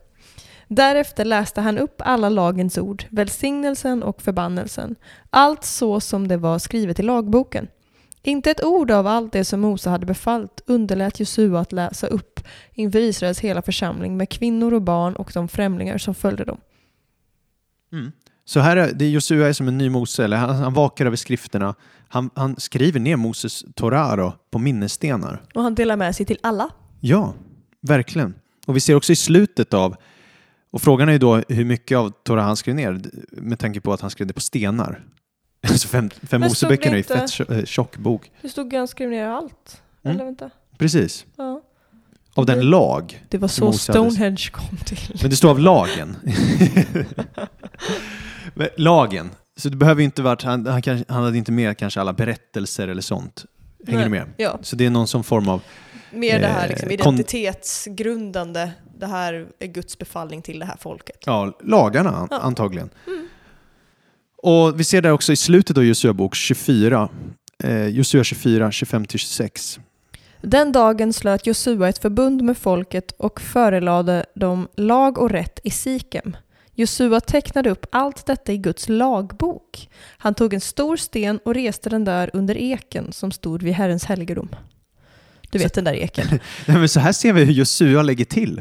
Därefter 0.74 1.24
läste 1.24 1.60
han 1.60 1.78
upp 1.78 2.02
alla 2.04 2.28
lagens 2.28 2.78
ord, 2.78 3.04
välsignelsen 3.10 4.02
och 4.02 4.22
förbannelsen, 4.22 4.96
allt 5.30 5.64
så 5.64 6.00
som 6.00 6.28
det 6.28 6.36
var 6.36 6.58
skrivet 6.58 7.00
i 7.00 7.02
lagboken. 7.02 7.68
Inte 8.22 8.50
ett 8.50 8.64
ord 8.64 8.90
av 8.90 9.06
allt 9.06 9.32
det 9.32 9.44
som 9.44 9.60
Mose 9.60 9.90
hade 9.90 10.06
befallt 10.06 10.62
underlät 10.66 11.20
Josua 11.20 11.60
att 11.60 11.72
läsa 11.72 12.06
upp 12.06 12.40
inför 12.72 12.98
Israels 12.98 13.40
hela 13.40 13.62
församling 13.62 14.16
med 14.16 14.28
kvinnor 14.28 14.74
och 14.74 14.82
barn 14.82 15.16
och 15.16 15.30
de 15.34 15.48
främlingar 15.48 15.98
som 15.98 16.14
följde 16.14 16.44
dem. 16.44 16.60
Så 18.44 18.60
här 18.60 18.76
är, 18.76 18.92
det 18.92 19.10
Josua 19.10 19.48
är 19.48 19.52
som 19.52 19.68
en 19.68 19.78
ny 19.78 19.90
Mose, 19.90 20.24
eller 20.24 20.36
han, 20.36 20.56
han 20.56 20.74
vakar 20.74 21.06
över 21.06 21.16
skrifterna. 21.16 21.74
Han, 22.08 22.30
han 22.34 22.56
skriver 22.56 23.00
ner 23.00 23.16
Moses 23.16 23.64
Torah 23.74 24.32
på 24.50 24.58
minnesstenar. 24.58 25.42
Och 25.54 25.62
han 25.62 25.74
delar 25.74 25.96
med 25.96 26.16
sig 26.16 26.26
till 26.26 26.38
alla. 26.42 26.68
Ja, 27.00 27.34
verkligen. 27.80 28.34
Och 28.66 28.76
vi 28.76 28.80
ser 28.80 28.94
också 28.94 29.12
i 29.12 29.16
slutet 29.16 29.74
av, 29.74 29.96
och 30.72 30.82
frågan 30.82 31.08
är 31.08 31.12
ju 31.12 31.18
då 31.18 31.42
hur 31.48 31.64
mycket 31.64 31.98
av 31.98 32.12
Torah 32.22 32.44
han 32.44 32.56
skrev 32.56 32.74
ner 32.74 33.00
med 33.30 33.58
tanke 33.58 33.80
på 33.80 33.92
att 33.92 34.00
han 34.00 34.10
skrev 34.10 34.26
det 34.26 34.34
på 34.34 34.40
stenar. 34.40 35.04
Alltså 35.68 35.88
fem, 35.88 36.10
fem 36.22 36.40
Moseböckerna 36.40 36.92
är 36.92 36.96
ju 36.96 37.02
fett 37.02 37.50
eh, 37.50 37.64
tjock 37.64 37.96
bok. 37.96 38.30
Det 38.42 38.48
stod 38.48 38.74
han 38.74 38.88
skrev 38.88 39.10
ner 39.10 39.26
allt. 39.26 39.82
Mm. 40.02 40.14
Eller 40.14 40.24
vänta. 40.24 40.50
Precis. 40.78 41.26
Ja. 41.36 41.62
Av 42.34 42.46
den 42.46 42.60
lag. 42.60 43.24
Det 43.28 43.38
var 43.38 43.48
Som 43.48 43.72
så 43.72 43.78
Stonehenge 43.78 44.48
kom 44.52 44.76
till. 44.76 44.98
Men 45.20 45.30
det 45.30 45.36
står 45.36 45.50
av 45.50 45.58
lagen. 45.58 46.16
Lagen. 48.76 49.30
Så 49.56 49.68
det 49.68 49.76
behöver 49.76 50.02
inte 50.02 50.22
varit, 50.22 50.42
han, 50.42 50.66
han, 50.66 50.82
han 51.08 51.24
hade 51.24 51.38
inte 51.38 51.52
med 51.52 51.78
kanske 51.78 52.00
alla 52.00 52.12
berättelser 52.12 52.88
eller 52.88 53.02
sånt. 53.02 53.44
Hänger 53.86 53.98
Nej. 53.98 54.04
du 54.04 54.10
med? 54.10 54.26
Ja, 54.36 54.58
Så 54.62 54.76
det 54.76 54.86
är 54.86 54.90
någon 54.90 55.06
sån 55.06 55.24
form 55.24 55.48
av, 55.48 55.62
mer 56.12 56.40
det 56.40 56.46
här 56.46 56.64
Eh, 56.64 56.70
liksom, 56.70 56.90
identitetsgrundande. 56.90 58.70
Det 58.98 59.06
här 59.06 59.46
är 59.58 59.66
Guds 59.66 59.98
befallning 59.98 60.42
till 60.42 60.58
det 60.58 60.64
här 60.66 60.76
folket. 60.80 61.16
ja, 61.26 61.58
lagarna 61.62 62.28
Ja. 62.30 62.38
antagligen. 62.38 62.90
Och 64.42 64.80
vi 64.80 64.84
ser 64.84 65.02
det 65.02 65.12
också 65.12 65.32
i 65.32 65.36
slutet 65.36 65.76
av 65.78 65.84
Josua 65.84 66.12
bok 66.12 66.34
24. 66.34 67.08
Eh, 67.64 67.86
Josua 67.86 68.24
24, 68.24 68.70
25-26. 68.70 69.80
Den 70.40 70.72
dagen 70.72 71.12
slöt 71.12 71.46
Josua 71.46 71.88
ett 71.88 71.98
förbund 71.98 72.42
med 72.42 72.58
folket 72.58 73.12
och 73.12 73.40
förelade 73.40 74.26
dem 74.34 74.68
lag 74.76 75.18
och 75.18 75.30
rätt 75.30 75.60
i 75.64 75.70
Sikem. 75.70 76.36
Josua 76.74 77.20
tecknade 77.20 77.70
upp 77.70 77.86
allt 77.92 78.26
detta 78.26 78.52
i 78.52 78.58
Guds 78.58 78.88
lagbok. 78.88 79.88
Han 80.18 80.34
tog 80.34 80.54
en 80.54 80.60
stor 80.60 80.96
sten 80.96 81.38
och 81.44 81.54
reste 81.54 81.90
den 81.90 82.04
där 82.04 82.30
under 82.32 82.56
eken 82.58 83.12
som 83.12 83.30
stod 83.32 83.62
vid 83.62 83.74
Herrens 83.74 84.04
helgedom. 84.04 84.48
Du 85.52 85.58
vet 85.58 85.74
den 85.74 85.84
där 85.84 85.94
eken. 85.94 86.26
Men 86.66 86.88
så 86.88 87.00
här 87.00 87.12
ser 87.12 87.32
vi 87.32 87.44
hur 87.44 87.52
Josua 87.52 88.02
lägger 88.02 88.24
till 88.24 88.60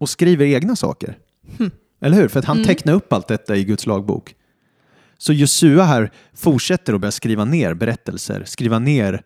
och 0.00 0.08
skriver 0.08 0.46
egna 0.46 0.76
saker. 0.76 1.18
Hm. 1.58 1.70
Eller 2.00 2.16
hur? 2.16 2.28
För 2.28 2.38
att 2.38 2.44
han 2.44 2.56
Mm. 2.56 2.66
tecknar 2.66 2.92
upp 2.92 3.12
allt 3.12 3.28
detta 3.28 3.56
i 3.56 3.64
Guds 3.64 3.86
lagbok. 3.86 4.34
Så 5.18 5.32
Josua 5.32 5.84
här 5.84 6.10
fortsätter 6.34 6.94
att 6.94 7.00
börja 7.00 7.12
skriva 7.12 7.44
ner 7.44 7.74
berättelser, 7.74 8.42
skriva 8.46 8.78
ner 8.78 9.22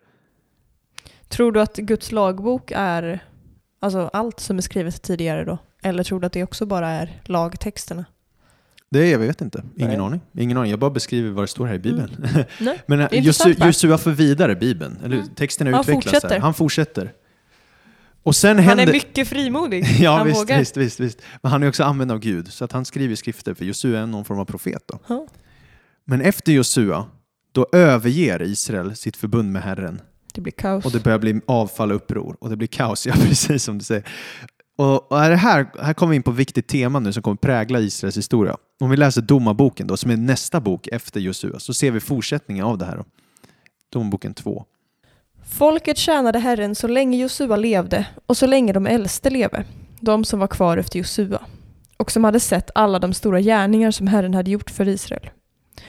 Tror 1.27 1.51
du 1.51 1.61
att 1.61 1.75
Guds 1.77 2.11
lagbok 2.11 2.71
är 2.75 3.23
alltså 3.79 4.09
allt 4.13 4.39
som 4.39 4.57
är 4.57 4.61
skrivet 4.61 5.01
tidigare 5.01 5.45
då? 5.45 5.57
Eller 5.83 6.03
tror 6.03 6.19
du 6.19 6.27
att 6.27 6.33
det 6.33 6.43
också 6.43 6.65
bara 6.65 6.89
är 6.89 7.21
lagtexterna? 7.25 8.05
Det 8.89 9.09
jag 9.09 9.19
vet 9.19 9.41
inte. 9.41 9.63
Ingen 9.75 9.89
Nej. 9.89 9.99
aning. 9.99 10.21
Ingen 10.37 10.57
aning. 10.57 10.69
Jag 10.71 10.79
bara 10.79 10.91
beskriver 10.91 11.31
vad 11.31 11.43
det 11.43 11.47
står 11.47 11.65
här 11.65 11.75
i 11.75 11.79
Bibeln. 11.79 12.27
Nej. 12.59 12.81
Men 12.87 13.07
Josu, 13.11 13.53
va? 13.53 13.67
Josua 13.67 13.97
för 13.97 14.11
vidare 14.11 14.55
Bibeln. 14.55 14.99
Eller? 15.03 15.15
Mm. 15.15 15.27
Texterna 15.35 15.71
Han 15.71 15.81
utvecklas. 15.81 16.03
fortsätter. 16.03 16.29
Här. 16.29 16.39
Han 16.39 16.53
fortsätter. 16.53 17.13
Och 18.23 18.35
sen 18.35 18.57
Han 18.57 18.65
händer... 18.65 18.87
är 18.87 18.91
mycket 18.91 19.27
frimodig. 19.27 19.85
Ja, 19.99 20.17
han 20.17 20.27
visst, 20.27 20.41
vågar. 20.41 20.59
visst, 20.59 20.77
visst, 20.77 20.99
visst. 20.99 21.21
Men 21.41 21.51
han 21.51 21.63
är 21.63 21.69
också 21.69 21.83
använd 21.83 22.11
av 22.11 22.19
Gud. 22.19 22.53
Så 22.53 22.65
att 22.65 22.71
han 22.71 22.85
skriver 22.85 23.15
skrifter 23.15 23.53
för 23.53 23.65
Josua 23.65 23.99
är 23.99 24.05
någon 24.05 24.25
form 24.25 24.39
av 24.39 24.45
profet. 24.45 24.83
Då. 24.85 24.99
Ja. 25.07 25.27
Men 26.05 26.21
efter 26.21 26.51
Josua, 26.51 27.05
då 27.51 27.67
överger 27.71 28.41
Israel 28.41 28.95
sitt 28.95 29.17
förbund 29.17 29.51
med 29.51 29.61
Herren. 29.61 30.01
Det 30.33 30.41
blir 30.41 30.53
kaos. 30.53 30.85
Och 30.85 30.91
det 30.91 31.03
börjar 31.03 31.19
bli 31.19 31.41
avfall 31.45 31.91
och 31.91 31.95
uppror. 31.95 32.37
Och 32.39 32.49
det 32.49 32.55
blir 32.55 32.67
kaos, 32.67 33.07
ja 33.07 33.13
precis 33.13 33.63
som 33.63 33.77
du 33.77 33.83
säger. 33.85 34.03
Och, 34.77 35.11
och 35.11 35.23
är 35.23 35.29
det 35.29 35.35
här, 35.35 35.67
här 35.81 35.93
kommer 35.93 36.09
vi 36.09 36.15
in 36.15 36.23
på 36.23 36.31
ett 36.31 36.37
viktigt 36.37 36.67
tema 36.67 36.99
nu 36.99 37.13
som 37.13 37.23
kommer 37.23 37.37
prägla 37.37 37.79
Israels 37.79 38.17
historia. 38.17 38.57
Om 38.79 38.89
vi 38.89 38.97
läser 38.97 39.21
Domarboken 39.21 39.87
då, 39.87 39.97
som 39.97 40.11
är 40.11 40.17
nästa 40.17 40.59
bok 40.59 40.87
efter 40.87 41.19
Josua, 41.19 41.59
så 41.59 41.73
ser 41.73 41.91
vi 41.91 41.99
fortsättningen 41.99 42.65
av 42.65 42.77
det 42.77 42.85
här. 42.85 42.97
Då. 42.97 43.03
Domarboken 43.89 44.33
2. 44.33 44.65
Folket 45.49 45.97
tjänade 45.97 46.39
Herren 46.39 46.75
så 46.75 46.87
länge 46.87 47.17
Josua 47.17 47.55
levde 47.55 48.07
och 48.25 48.37
så 48.37 48.47
länge 48.47 48.73
de 48.73 48.87
äldste 48.87 49.29
leve, 49.29 49.63
de 49.99 50.23
som 50.23 50.39
var 50.39 50.47
kvar 50.47 50.77
efter 50.77 50.99
Josua, 50.99 51.41
och 51.97 52.11
som 52.11 52.23
hade 52.23 52.39
sett 52.39 52.71
alla 52.75 52.99
de 52.99 53.13
stora 53.13 53.41
gärningar 53.41 53.91
som 53.91 54.07
Herren 54.07 54.33
hade 54.33 54.51
gjort 54.51 54.69
för 54.69 54.87
Israel. 54.87 55.29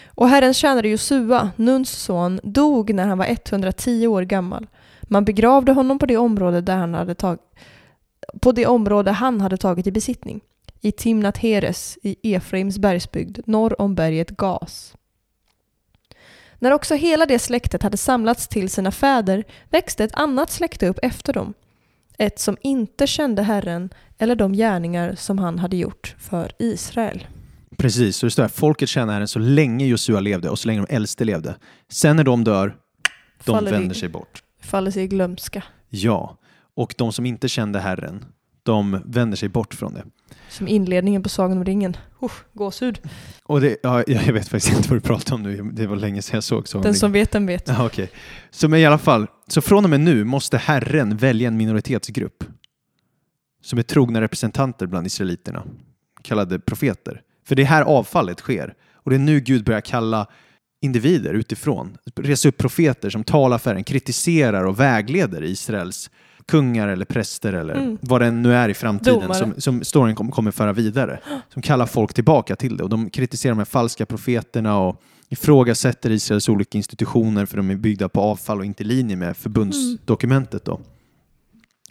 Och 0.06 0.28
Herrens 0.28 0.56
tjänare 0.56 0.88
Josua, 0.88 1.50
Nuns 1.56 1.90
son, 1.90 2.40
dog 2.42 2.94
när 2.94 3.06
han 3.06 3.18
var 3.18 3.26
110 3.26 4.06
år 4.06 4.22
gammal. 4.22 4.66
Man 5.02 5.24
begravde 5.24 5.72
honom 5.72 5.98
på 5.98 6.06
det 6.06 6.16
område 6.16 6.60
där 6.60 6.76
han 6.76 6.94
hade 6.94 7.14
tagit 7.14 7.40
på 8.40 8.52
det 8.52 8.66
område 8.66 9.10
han 9.10 9.40
hade 9.40 9.56
tagit 9.56 9.86
i 9.86 9.90
besittning, 9.90 10.40
i 10.80 10.92
Timnat 10.92 11.38
Heres 11.38 11.98
i 12.02 12.34
Efraims 12.34 12.78
bergsbygd 12.78 13.38
norr 13.46 13.80
om 13.80 13.94
berget 13.94 14.30
Gas. 14.30 14.94
När 16.58 16.70
också 16.70 16.94
hela 16.94 17.26
det 17.26 17.38
släktet 17.38 17.82
hade 17.82 17.96
samlats 17.96 18.48
till 18.48 18.70
sina 18.70 18.90
fäder 18.90 19.44
växte 19.70 20.04
ett 20.04 20.14
annat 20.14 20.50
släkte 20.50 20.88
upp 20.88 20.98
efter 21.02 21.32
dem. 21.32 21.54
Ett 22.18 22.38
som 22.38 22.56
inte 22.60 23.06
kände 23.06 23.42
Herren 23.42 23.90
eller 24.18 24.36
de 24.36 24.52
gärningar 24.52 25.14
som 25.14 25.38
han 25.38 25.58
hade 25.58 25.76
gjort 25.76 26.14
för 26.18 26.52
Israel. 26.58 27.26
Precis, 27.76 28.16
så 28.16 28.26
det 28.26 28.30
står 28.30 28.42
här, 28.42 28.48
folket 28.48 28.88
tjänar 28.88 29.12
Herren 29.12 29.28
så 29.28 29.38
länge 29.38 29.86
Josua 29.86 30.20
levde 30.20 30.50
och 30.50 30.58
så 30.58 30.68
länge 30.68 30.80
de 30.86 30.94
äldste 30.94 31.24
levde. 31.24 31.56
Sen 31.88 32.16
när 32.16 32.24
de 32.24 32.44
dör, 32.44 32.76
de 33.44 33.52
Faller 33.52 33.70
vänder 33.70 33.94
sig 33.94 34.08
bort. 34.08 34.42
Faller 34.62 34.90
sig 34.90 35.02
i 35.02 35.06
glömska. 35.06 35.62
Ja, 35.88 36.36
och 36.78 36.94
de 36.98 37.12
som 37.12 37.26
inte 37.26 37.48
kände 37.48 37.80
Herren, 37.80 38.24
de 38.62 39.02
vänder 39.04 39.36
sig 39.36 39.48
bort 39.48 39.74
från 39.74 39.94
det. 39.94 40.04
Som 40.48 40.68
inledningen 40.68 41.22
på 41.22 41.28
Sagan 41.28 41.56
om 41.56 41.64
ringen. 41.64 41.96
Usch, 42.22 42.44
gåshud. 42.52 43.00
Och 43.44 43.60
det, 43.60 43.76
ja, 43.82 44.04
jag 44.06 44.32
vet 44.32 44.48
faktiskt 44.48 44.76
inte 44.76 44.88
vad 44.88 44.96
du 44.96 45.00
pratar 45.00 45.34
om 45.34 45.42
nu, 45.42 45.62
det 45.62 45.86
var 45.86 45.96
länge 45.96 46.22
sedan 46.22 46.36
jag 46.36 46.44
såg 46.44 46.68
så. 46.68 46.80
Den 46.80 46.94
som 46.94 47.12
vet, 47.12 47.30
den 47.30 47.46
vet. 47.46 47.68
Ja, 47.68 47.86
okej. 47.86 48.10
Så 48.50 48.68
men 48.68 48.80
i 48.80 48.86
alla 48.86 48.98
fall, 48.98 49.26
så 49.46 49.60
från 49.60 49.84
och 49.84 49.90
med 49.90 50.00
nu 50.00 50.24
måste 50.24 50.58
Herren 50.58 51.16
välja 51.16 51.48
en 51.48 51.56
minoritetsgrupp 51.56 52.44
som 53.62 53.78
är 53.78 53.82
trogna 53.82 54.20
representanter 54.20 54.86
bland 54.86 55.06
israeliterna, 55.06 55.62
kallade 56.22 56.58
profeter. 56.58 57.22
För 57.46 57.56
det 57.56 57.62
är 57.62 57.66
här 57.66 57.82
avfallet 57.82 58.38
sker. 58.38 58.74
Och 58.92 59.10
det 59.10 59.16
är 59.16 59.20
nu 59.20 59.40
Gud 59.40 59.64
börjar 59.64 59.80
kalla 59.80 60.26
individer 60.80 61.34
utifrån, 61.34 61.98
resa 62.16 62.48
upp 62.48 62.56
profeter 62.56 63.10
som 63.10 63.24
talar 63.24 63.58
för 63.58 63.74
en, 63.74 63.84
kritiserar 63.84 64.64
och 64.64 64.80
vägleder 64.80 65.44
Israels 65.44 66.10
kungar 66.46 66.88
eller 66.88 67.04
präster 67.04 67.52
eller 67.52 67.74
Mm. 67.74 67.98
vad 68.00 68.20
det 68.20 68.30
nu 68.30 68.54
är 68.54 68.68
i 68.68 68.74
framtiden 68.74 69.20
Domare. 69.20 69.38
som, 69.38 69.54
som 69.60 69.84
storyn 69.84 70.14
kom- 70.16 70.30
kommer 70.30 70.50
föra 70.50 70.72
vidare. 70.72 71.20
Som 71.52 71.62
kallar 71.62 71.86
folk 71.86 72.14
tillbaka 72.14 72.56
till 72.56 72.76
det 72.76 72.82
och 72.84 72.88
de 72.90 73.10
kritiserar 73.10 73.52
de 73.52 73.58
här 73.58 73.64
falska 73.64 74.06
profeterna 74.06 74.78
och 74.78 75.02
ifrågasätter 75.28 76.10
Israels 76.10 76.48
olika 76.48 76.78
institutioner 76.78 77.46
för 77.46 77.56
de 77.56 77.70
är 77.70 77.76
byggda 77.76 78.08
på 78.08 78.20
avfall 78.20 78.58
och 78.58 78.64
inte 78.64 78.82
i 78.82 78.86
linje 78.86 79.16
med 79.16 79.36
förbundsdokumentet. 79.36 80.64
Då. 80.64 80.80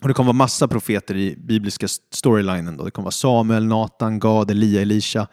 Och 0.02 0.08
det 0.08 0.14
kommer 0.14 0.28
vara 0.28 0.34
massa 0.38 0.68
profeter 0.68 1.16
i 1.18 1.36
bibliska 1.38 1.88
storylinen. 2.14 2.78
Då. 2.78 2.86
Det 2.86 2.92
kommer 2.92 3.04
vara 3.06 3.12
Samuel, 3.12 3.66
Natan, 3.66 4.20
Gad, 4.20 4.52
Elia, 4.52 4.82
Elisha. 4.82 5.28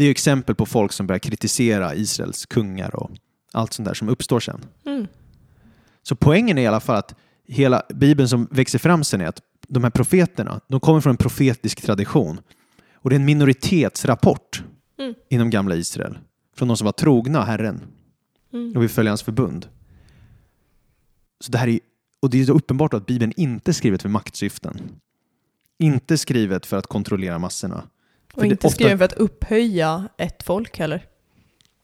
Det 0.00 0.04
är 0.04 0.06
ju 0.06 0.10
exempel 0.10 0.54
på 0.54 0.66
folk 0.66 0.92
som 0.92 1.06
börjar 1.06 1.18
kritisera 1.18 1.94
Israels 1.94 2.46
kungar 2.46 2.96
och 2.96 3.10
allt 3.52 3.72
sånt 3.72 3.86
där 3.86 3.94
som 3.94 4.08
uppstår 4.08 4.40
sen. 4.40 4.60
Mm. 4.86 5.06
Så 6.02 6.16
poängen 6.16 6.58
är 6.58 6.62
i 6.62 6.66
alla 6.66 6.80
fall 6.80 6.96
att 6.96 7.14
hela 7.48 7.82
Bibeln 7.94 8.28
som 8.28 8.48
växer 8.50 8.78
fram 8.78 9.04
sen 9.04 9.20
är 9.20 9.26
att 9.26 9.42
de 9.68 9.84
här 9.84 9.90
profeterna, 9.90 10.60
de 10.68 10.80
kommer 10.80 11.00
från 11.00 11.10
en 11.10 11.16
profetisk 11.16 11.80
tradition. 11.82 12.40
Och 12.94 13.10
det 13.10 13.16
är 13.16 13.18
en 13.20 13.24
minoritetsrapport 13.24 14.62
Mm. 14.98 15.14
inom 15.28 15.50
gamla 15.50 15.74
Israel. 15.74 16.18
Från 16.56 16.68
de 16.68 16.76
som 16.76 16.84
var 16.84 16.92
trogna 16.92 17.44
Herren 17.44 17.80
Mm. 18.52 18.76
och 18.76 18.82
vill 18.82 18.90
följa 18.90 19.10
hans 19.10 19.22
förbund. 19.22 19.68
Så 21.40 21.52
det 21.52 21.58
här 21.58 21.68
är, 21.68 21.80
och 22.20 22.30
det 22.30 22.42
är 22.42 22.50
uppenbart 22.50 22.94
att 22.94 23.06
Bibeln 23.06 23.32
inte 23.36 23.70
är 23.70 23.72
skrivet 23.72 24.02
för 24.02 24.08
maktsyften. 24.08 24.80
Inte 25.78 26.18
skrivet 26.18 26.66
för 26.66 26.76
att 26.76 26.86
kontrollera 26.86 27.38
massorna. 27.38 27.82
Och 28.34 28.44
inte 28.46 28.66
ofta- 28.66 28.74
skriven 28.74 28.98
för 28.98 29.04
att 29.04 29.12
upphöja 29.12 30.08
ett 30.18 30.42
folk 30.42 30.78
heller. 30.78 31.04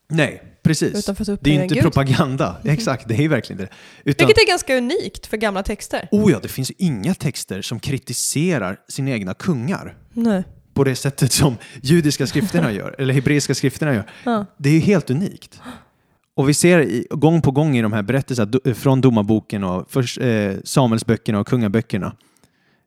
Nej, 0.08 0.42
precis. 0.62 1.06
Det 1.40 1.50
är 1.56 1.62
inte 1.62 1.74
gud. 1.74 1.82
propaganda. 1.82 2.56
Exakt, 2.64 3.08
det 3.08 3.24
är 3.24 3.28
verkligen 3.28 3.58
det. 3.62 3.68
Utan, 4.04 4.26
Vilket 4.26 4.42
är 4.42 4.48
ganska 4.48 4.76
unikt 4.76 5.26
för 5.26 5.36
gamla 5.36 5.62
texter. 5.62 6.08
oh 6.12 6.32
ja, 6.32 6.38
det 6.42 6.48
finns 6.48 6.70
inga 6.70 7.14
texter 7.14 7.62
som 7.62 7.80
kritiserar 7.80 8.76
sina 8.88 9.10
egna 9.10 9.34
kungar 9.34 9.96
Nej. 10.12 10.42
på 10.74 10.84
det 10.84 10.96
sättet 10.96 11.32
som 11.32 11.56
judiska 11.82 12.26
skrifterna 12.26 12.72
gör, 12.72 12.94
eller 12.98 13.14
hebreiska 13.14 13.54
skrifterna 13.54 13.94
gör. 13.94 14.10
Ja. 14.24 14.46
Det 14.56 14.68
är 14.68 14.72
ju 14.74 14.80
helt 14.80 15.10
unikt. 15.10 15.60
Och 16.34 16.48
vi 16.48 16.54
ser 16.54 16.80
i, 16.80 17.06
gång 17.10 17.42
på 17.42 17.50
gång 17.50 17.76
i 17.76 17.82
de 17.82 17.92
här 17.92 18.02
berättelserna 18.02 18.50
do- 18.50 18.74
från 18.74 19.00
Domarboken 19.00 19.64
och 19.64 20.18
eh, 20.22 20.56
Samuelsböckerna 20.64 21.40
och 21.40 21.46
kungaböckerna. 21.46 22.16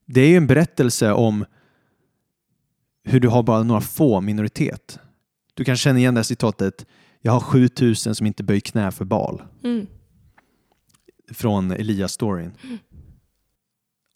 Det 0.06 0.22
är 0.22 0.28
ju 0.28 0.38
en 0.38 0.48
berättelse 0.48 1.12
om 1.12 1.46
hur 3.04 3.20
du 3.20 3.28
har 3.28 3.44
bara 3.44 3.64
några 3.64 3.82
få 3.82 4.22
minoritet. 4.22 5.00
Du 5.54 5.64
kan 5.64 5.76
känna 5.76 6.00
igen 6.00 6.14
det 6.14 6.20
här 6.20 6.24
citatet 6.24 6.86
Jag 7.22 7.32
har 7.32 7.40
7000 7.40 8.16
som 8.16 8.28
inte 8.28 8.44
böjer 8.44 8.60
knä 8.62 8.92
för 8.92 9.06
Baal 9.06 9.42
Mm. 9.64 9.88
från 11.32 11.72
Elias-storyn. 11.72 12.52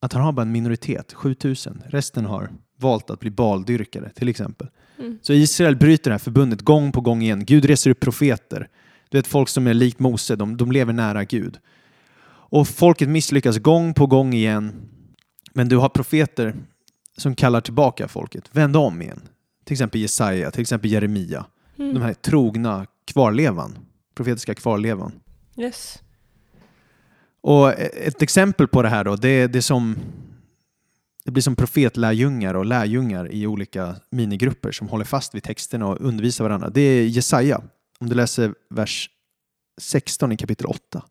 Att 0.01 0.13
han 0.13 0.21
har 0.21 0.31
bara 0.31 0.41
en 0.41 0.51
minoritet, 0.51 1.13
7000. 1.13 1.84
Resten 1.88 2.25
har 2.25 2.49
valt 2.79 3.09
att 3.09 3.19
bli 3.19 3.31
baldyrkare 3.31 4.09
till 4.09 4.27
exempel. 4.29 4.67
Mm. 4.99 5.19
Så 5.21 5.34
Israel 5.34 5.75
bryter 5.75 6.09
det 6.09 6.13
här 6.13 6.19
förbundet 6.19 6.61
gång 6.61 6.91
på 6.91 7.01
gång 7.01 7.21
igen. 7.21 7.45
Gud 7.45 7.65
reser 7.65 7.91
upp 7.91 7.99
profeter. 7.99 8.69
Du 9.09 9.17
vet 9.17 9.27
folk 9.27 9.49
som 9.49 9.67
är 9.67 9.73
likt 9.73 9.99
Mose, 9.99 10.36
de, 10.36 10.57
de 10.57 10.71
lever 10.71 10.93
nära 10.93 11.23
Gud. 11.23 11.59
Och 12.25 12.67
folket 12.67 13.09
misslyckas 13.09 13.57
gång 13.57 13.93
på 13.93 14.07
gång 14.07 14.34
igen. 14.34 14.89
Men 15.53 15.69
du 15.69 15.77
har 15.77 15.89
profeter 15.89 16.55
som 17.18 17.36
kallar 17.36 17.61
tillbaka 17.61 18.07
folket. 18.07 18.49
Vänd 18.51 18.78
om 18.78 19.01
igen. 19.01 19.22
Till 19.66 19.74
exempel 19.74 20.01
Jesaja, 20.01 20.51
till 20.51 20.61
exempel 20.61 20.91
Jeremia. 20.91 21.45
Mm. 21.78 21.93
De 21.93 22.01
här 22.01 22.14
trogna 22.14 22.86
kvarlevan. 23.05 23.78
Profetiska 24.16 24.55
kvarlevan. 24.55 25.11
Yes. 25.57 25.99
Och 27.41 27.74
ett 27.80 28.22
exempel 28.22 28.68
på 28.68 28.82
det 28.82 28.89
här 28.89 29.03
då, 29.03 29.16
det 29.16 29.30
är 29.30 29.47
det 29.47 29.61
som 29.61 29.95
det 31.26 31.32
blir 31.32 31.41
som 31.41 31.55
profetlärjungar 31.55 32.53
och 32.53 32.66
lärjungar 32.66 33.32
i 33.32 33.47
olika 33.47 33.95
minigrupper 34.09 34.72
som 34.72 34.88
håller 34.88 35.05
fast 35.05 35.36
vid 35.36 35.43
texterna 35.43 35.88
och 35.88 36.01
undervisar 36.01 36.43
varandra. 36.43 36.70
Det 36.70 36.82
är 36.82 37.05
Jesaja. 37.05 37.61
Om 37.99 38.09
du 38.09 38.16
läser 38.16 38.53
vers 38.70 39.09
16 39.82 40.32
i 40.32 40.38
kapitel 40.38 40.66
8. 40.66 41.03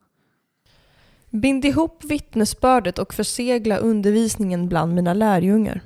Bind 1.31 1.65
ihop 1.65 2.05
vittnesbördet 2.05 2.99
och 2.99 3.15
försegla 3.15 3.77
undervisningen 3.77 4.69
bland 4.69 4.95
mina 4.95 5.15
lärjungar. 5.15 5.81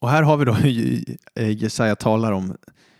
Och 0.00 0.10
här 0.10 0.22
har 0.22 0.36
vi 0.36 0.44
då 0.44 0.52
hur 0.64 1.04
eh, 1.34 1.50
Jesaja 1.62 1.96
talar 1.96 2.32
om 2.32 2.56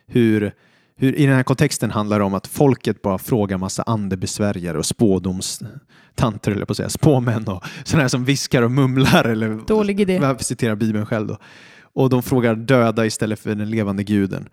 hur, 0.07 0.53
hur 0.97 1.15
i 1.15 1.27
den 1.27 1.35
här 1.35 1.43
kontexten 1.43 1.91
handlar 1.91 2.19
det 2.19 2.25
om 2.25 2.35
att 2.35 2.47
folket 2.47 3.03
bara 3.03 3.19
frågar 3.19 3.59
massa 3.59 3.83
andebesvärjare 3.83 4.79
och 4.79 4.87
spådomstanter, 4.87 6.51
eller 6.53 6.65
på 6.65 6.71
att 6.73 6.77
säga, 6.77 6.89
spåmän 6.89 7.49
och 7.49 7.65
sådana 7.85 8.03
här 8.03 8.09
som 8.09 8.25
viskar 8.25 8.63
och 8.63 8.71
mumlar 8.71 9.25
eller 9.25 9.67
Dålig 9.67 10.01
idé. 10.01 10.15
Jag 10.15 10.45
citerar 10.45 10.75
Bibeln 10.75 11.07
själv 11.07 11.27
då. 11.27 11.39
Och 11.81 12.11
de 12.11 12.23
frågar 12.23 12.55
döda 12.55 13.07
istället 13.07 13.39
för 13.39 13.55
den 13.55 13.71
levande 13.71 14.05
guden. 14.05 14.49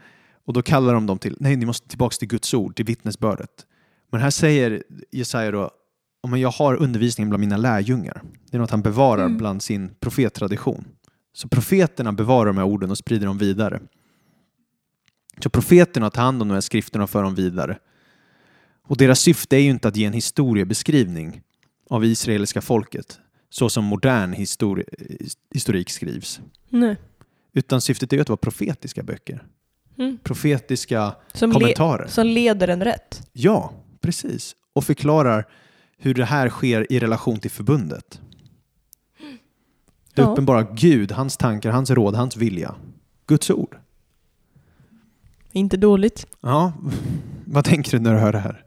Och 0.45 0.53
då 0.53 0.61
kallar 0.61 0.93
de 0.93 1.05
dem 1.05 1.17
till, 1.19 1.37
nej 1.39 1.55
ni 1.55 1.65
måste 1.65 1.87
tillbaka 1.87 2.13
till 2.13 2.27
Guds 2.27 2.53
ord, 2.53 2.75
till 2.75 2.85
vittnesbördet. 2.85 3.49
Men 4.11 4.21
här 4.21 4.29
säger 4.29 4.83
Jesaja 5.11 5.51
då, 5.51 5.69
jag 6.37 6.51
har 6.51 6.75
undervisningen 6.75 7.29
bland 7.29 7.41
mina 7.41 7.57
lärjungar. 7.57 8.21
Det 8.51 8.57
är 8.57 8.61
något 8.61 8.71
han 8.71 8.81
bevarar 8.81 9.25
Mm. 9.25 9.37
bland 9.37 9.63
sin 9.63 9.89
profettradition. 9.99 10.85
Så 11.36 11.47
profeterna 11.47 12.11
bevarar 12.13 12.45
de 12.45 12.57
här 12.57 12.65
orden 12.65 12.91
och 12.91 12.97
sprider 12.97 13.25
dem 13.27 13.38
vidare. 13.38 13.81
Så 15.43 15.49
profeterna 15.49 16.09
tar 16.09 16.21
hand 16.21 16.41
om 16.41 16.47
de 16.47 16.53
här 16.53 16.61
skrifterna 16.61 17.03
och 17.03 17.09
för 17.09 17.23
dem 17.23 17.36
vidare. 17.36 17.77
Och 18.88 18.97
deras 18.97 19.19
syfte 19.19 19.55
är 19.55 19.59
ju 19.59 19.69
inte 19.69 19.88
att 19.88 19.95
ge 19.95 20.05
en 20.05 20.13
historiebeskrivning 20.13 21.41
av 21.89 22.05
israeliska 22.05 22.61
folket 22.61 23.19
så 23.49 23.69
som 23.69 23.83
modern 23.86 24.33
histori- 24.33 25.27
historik 25.53 25.89
skrivs. 25.89 26.39
Nej. 26.69 26.97
Utan 27.53 27.81
syftet 27.81 28.13
är 28.13 28.17
ju 28.17 28.21
att 28.21 28.29
vara 28.29 28.38
profetiska 28.38 29.03
böcker. 29.03 29.43
Mm. 29.97 30.17
Profetiska 30.23 31.15
Som, 31.33 31.49
le- 31.49 31.53
kommentarer. 31.53 32.07
som 32.07 32.27
leder 32.27 32.67
en 32.67 32.83
rätt. 32.83 33.29
Ja, 33.33 33.73
precis. 34.01 34.55
Och 34.73 34.83
förklarar 34.83 35.45
hur 35.97 36.13
det 36.13 36.25
här 36.25 36.49
sker 36.49 36.91
i 36.93 36.99
relation 36.99 37.39
till 37.39 37.51
förbundet. 37.51 38.21
Det 40.16 40.22
Ja. 40.22 40.28
uppenbara 40.32 40.63
Gud, 40.63 41.11
hans 41.11 41.38
tankar, 41.38 41.70
hans 41.70 41.89
råd, 41.91 42.16
hans 42.16 42.38
vilja. 42.38 42.76
Guds 43.28 43.49
ord. 43.49 43.78
Inte 45.51 45.78
dåligt. 45.78 46.28
Ja, 46.41 46.74
vad 47.45 47.66
tänker 47.66 47.91
du 47.91 47.99
när 47.99 48.13
du 48.13 48.20
hör 48.20 48.32
det 48.32 48.39
här? 48.39 48.63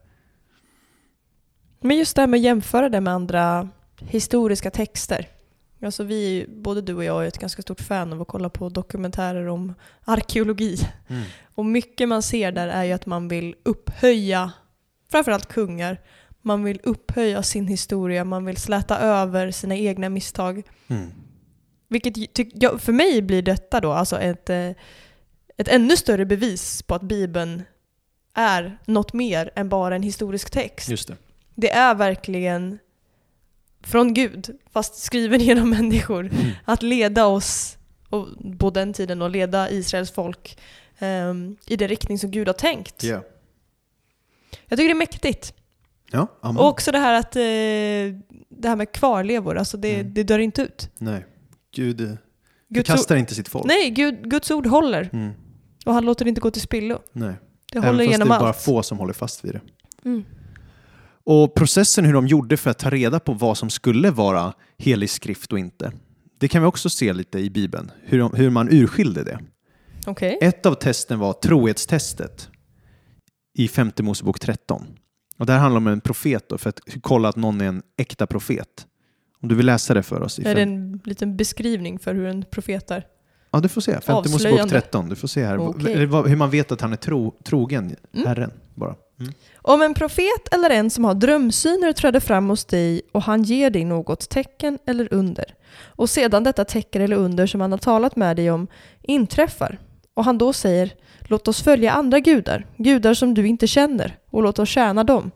Men 1.80 1.96
just 1.96 2.16
det 2.16 2.22
här 2.22 2.26
med 2.26 2.38
att 2.38 2.44
jämföra 2.44 2.88
det 2.88 3.00
med 3.00 3.14
andra 3.14 3.68
historiska 4.00 4.70
texter. 4.70 5.28
Alltså 5.82 6.04
vi, 6.04 6.46
både 6.48 6.82
du 6.82 6.94
och 6.94 7.04
jag 7.04 7.24
är 7.24 7.28
ett 7.28 7.38
ganska 7.38 7.62
stort 7.62 7.80
fan 7.80 8.12
av 8.12 8.22
att 8.22 8.28
kolla 8.28 8.48
på 8.48 8.68
dokumentärer 8.68 9.46
om 9.46 9.74
arkeologi. 10.04 10.76
Och 11.54 11.64
mycket 11.66 12.08
man 12.08 12.22
ser 12.22 12.52
där 12.52 12.68
är 12.68 12.84
ju 12.84 12.92
att 12.92 13.06
man 13.06 13.28
vill 13.28 13.54
upphöja, 13.62 14.52
framförallt 15.10 15.48
kungar, 15.48 16.00
man 16.42 16.64
vill 16.64 16.80
upphöja 16.82 17.42
sin 17.42 17.66
historia, 17.66 18.24
man 18.24 18.44
vill 18.44 18.56
släta 18.56 18.98
över 18.98 19.50
sina 19.50 19.76
egna 19.76 20.08
misstag. 20.08 20.62
Mm. 20.88 21.08
Vilket 21.88 22.34
tyck, 22.34 22.48
ja, 22.54 22.78
för 22.78 22.92
mig 22.92 23.22
blir 23.22 23.42
detta 23.42 23.80
då 23.80 23.92
alltså 23.92 24.18
ett, 24.20 24.50
eh, 24.50 24.68
ett 25.56 25.68
ännu 25.68 25.96
större 25.96 26.26
bevis 26.26 26.82
på 26.82 26.94
att 26.94 27.02
Bibeln 27.02 27.62
är 28.34 28.78
något 28.86 29.12
mer 29.12 29.50
än 29.56 29.68
bara 29.68 29.94
en 29.96 30.02
historisk 30.02 30.50
text. 30.50 30.88
Just 30.88 31.08
det. 31.08 31.16
Det 31.54 31.70
är 31.70 31.94
verkligen 31.94 32.78
från 33.82 34.14
Gud, 34.14 34.58
fast 34.72 34.94
skriven 34.98 35.40
genom 35.48 35.70
människor, 35.70 36.20
Mm. 36.20 36.50
att 36.64 36.82
leda 36.82 37.26
oss, 37.26 37.76
och 38.08 38.28
på 38.58 38.70
den 38.70 38.92
tiden, 38.92 39.22
och 39.22 39.30
leda 39.30 39.70
Israels 39.70 40.10
folk 40.10 40.58
ehm, 40.98 41.56
i 41.66 41.76
den 41.76 41.88
riktning 41.88 42.18
som 42.18 42.30
Gud 42.30 42.46
har 42.46 42.54
tänkt. 42.54 43.02
Ja. 43.04 43.22
Jag 44.66 44.78
tycker 44.78 44.88
det 44.88 44.92
är 44.92 44.94
mäktigt. 44.94 45.54
Ja. 46.10 46.26
Och 46.40 46.66
också 46.68 46.92
det 46.92 46.98
här 46.98 47.14
att 47.14 47.36
eh, 47.36 47.40
det 48.48 48.68
här 48.68 48.76
med 48.76 48.92
kvarlevor, 48.92 49.56
alltså 49.58 49.76
det, 49.76 49.94
Mm. 49.94 50.14
det 50.14 50.22
dör 50.22 50.38
inte 50.38 50.62
ut. 50.62 50.90
Nej, 50.98 51.24
Gud 51.78 52.00
eh, 52.00 52.06
Guds 52.68 52.88
förkastar 52.88 53.16
inte 53.16 53.34
sitt 53.34 53.48
folk. 53.48 53.66
Nej, 53.66 53.90
Gud, 53.90 54.30
Guds 54.30 54.50
ord 54.50 54.66
håller. 54.66 55.10
Mm. 55.12 55.32
Och 55.86 55.94
han 55.94 56.04
låter 56.04 56.24
det 56.24 56.28
inte 56.28 56.40
gå 56.40 56.50
till 56.50 56.62
spillo. 56.62 56.98
Nej. 57.12 57.34
Det 57.72 57.78
Även 57.78 57.88
håller 57.88 58.04
fast 58.04 58.12
genom 58.12 58.28
det 58.28 58.34
är 58.34 58.38
bara 58.38 58.48
allt. 58.48 58.62
få 58.62 58.82
som 58.82 58.98
håller 58.98 59.12
fast 59.12 59.44
vid 59.44 59.52
det. 59.52 59.60
Mm. 60.04 60.24
Och 61.24 61.54
processen 61.54 62.04
hur 62.04 62.12
de 62.12 62.26
gjorde 62.26 62.56
för 62.56 62.70
att 62.70 62.78
ta 62.78 62.90
reda 62.90 63.20
på 63.20 63.32
vad 63.32 63.58
som 63.58 63.70
skulle 63.70 64.10
vara 64.10 64.52
helig 64.78 65.10
skrift 65.10 65.52
och 65.52 65.58
inte. 65.58 65.92
Det 66.38 66.48
kan 66.48 66.62
vi 66.62 66.68
också 66.68 66.90
se 66.90 67.12
lite 67.12 67.38
i 67.38 67.50
Bibeln, 67.50 67.90
hur, 68.02 68.18
de, 68.18 68.34
hur 68.34 68.50
man 68.50 68.68
urskilde 68.72 69.24
det. 69.24 69.38
Okej. 70.06 70.38
Ett 70.40 70.66
av 70.66 70.74
testen 70.74 71.18
var 71.18 71.32
trohetstestet 71.32 72.48
i 73.58 73.68
femte 73.68 74.02
Mosebok 74.02 74.40
13. 74.40 74.86
Och 75.38 75.46
det 75.46 75.52
här 75.52 75.60
handlar 75.60 75.76
om 75.76 75.86
en 75.86 76.00
profet 76.00 76.48
då, 76.48 76.58
för 76.58 76.68
att 76.68 76.80
kolla 77.00 77.28
att 77.28 77.36
någon 77.36 77.60
är 77.60 77.64
en 77.66 77.82
äkta 77.96 78.26
profet. 78.26 78.86
Om 79.42 79.48
du 79.48 79.54
vill 79.54 79.66
läsa 79.66 79.94
det 79.94 80.02
för 80.02 80.22
oss. 80.22 80.38
Är 80.38 80.54
det 80.54 80.62
en 80.62 81.00
liten 81.04 81.36
beskrivning 81.36 81.98
för 81.98 82.14
hur 82.14 82.26
en 82.26 82.44
profet 82.50 82.90
är? 82.90 83.06
Ja, 83.50 83.60
du 83.60 83.68
får 83.68 83.80
se. 83.80 83.92
Femte 83.92 84.12
Mosebok 84.12 84.34
Avslöjande. 84.34 84.70
13. 84.80 85.08
Du 85.08 85.16
får 85.16 85.28
se 85.28 85.44
här 85.44 86.06
vad- 86.06 86.28
hur 86.28 86.36
man 86.36 86.50
vet 86.50 86.72
att 86.72 86.80
han 86.80 86.92
är 86.92 86.96
tro, 86.96 87.34
trogen 87.44 87.96
Mm. 88.14 88.26
Herren. 88.26 88.50
Bara. 88.74 88.94
Mm. 89.20 89.32
Om 89.56 89.82
en 89.82 89.94
profet 89.94 90.54
eller 90.54 90.70
en 90.70 90.90
som 90.90 91.04
har 91.04 91.14
drömsyner 91.14 91.92
träder 91.92 92.20
fram 92.20 92.48
hos 92.48 92.64
dig 92.64 93.02
och 93.12 93.22
han 93.22 93.42
ger 93.42 93.70
dig 93.70 93.84
något 93.84 94.28
tecken 94.28 94.78
eller 94.86 95.14
under 95.14 95.54
och 95.84 96.10
sedan 96.10 96.44
detta 96.44 96.64
tecken 96.64 97.02
eller 97.02 97.16
under 97.16 97.46
som 97.46 97.60
han 97.60 97.70
har 97.70 97.78
talat 97.78 98.16
med 98.16 98.36
dig 98.36 98.50
om 98.50 98.66
inträffar 99.02 99.78
och 100.14 100.24
han 100.24 100.38
då 100.38 100.52
säger 100.52 100.92
låt 101.20 101.48
oss 101.48 101.62
följa 101.62 101.92
andra 101.92 102.20
gudar, 102.20 102.66
gudar 102.76 103.14
som 103.14 103.34
du 103.34 103.46
inte 103.46 103.66
känner 103.66 104.16
och 104.30 104.42
låt 104.42 104.58
oss 104.58 104.68
tjäna 104.68 105.04
dem. 105.04 105.30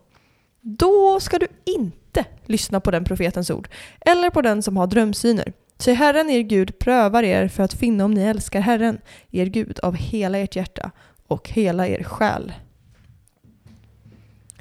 Då 0.61 1.19
ska 1.19 1.39
du 1.39 1.47
inte 1.65 1.97
lyssna 2.45 2.79
på 2.79 2.91
den 2.91 3.03
profetens 3.03 3.49
ord 3.49 3.67
eller 4.01 4.29
på 4.29 4.41
den 4.41 4.61
som 4.61 4.77
har 4.77 4.87
drömsyner. 4.87 5.53
Ty 5.77 5.93
Herren 5.93 6.29
er 6.29 6.41
Gud 6.41 6.79
prövar 6.79 7.23
er 7.23 7.47
för 7.47 7.63
att 7.63 7.73
finna 7.73 8.05
om 8.05 8.11
ni 8.11 8.21
älskar 8.21 8.59
Herren, 8.59 8.97
er 9.31 9.45
Gud, 9.45 9.79
av 9.79 9.95
hela 9.95 10.37
ert 10.37 10.55
hjärta 10.55 10.91
och 11.27 11.49
hela 11.49 11.87
er 11.87 12.03
själ. 12.03 12.53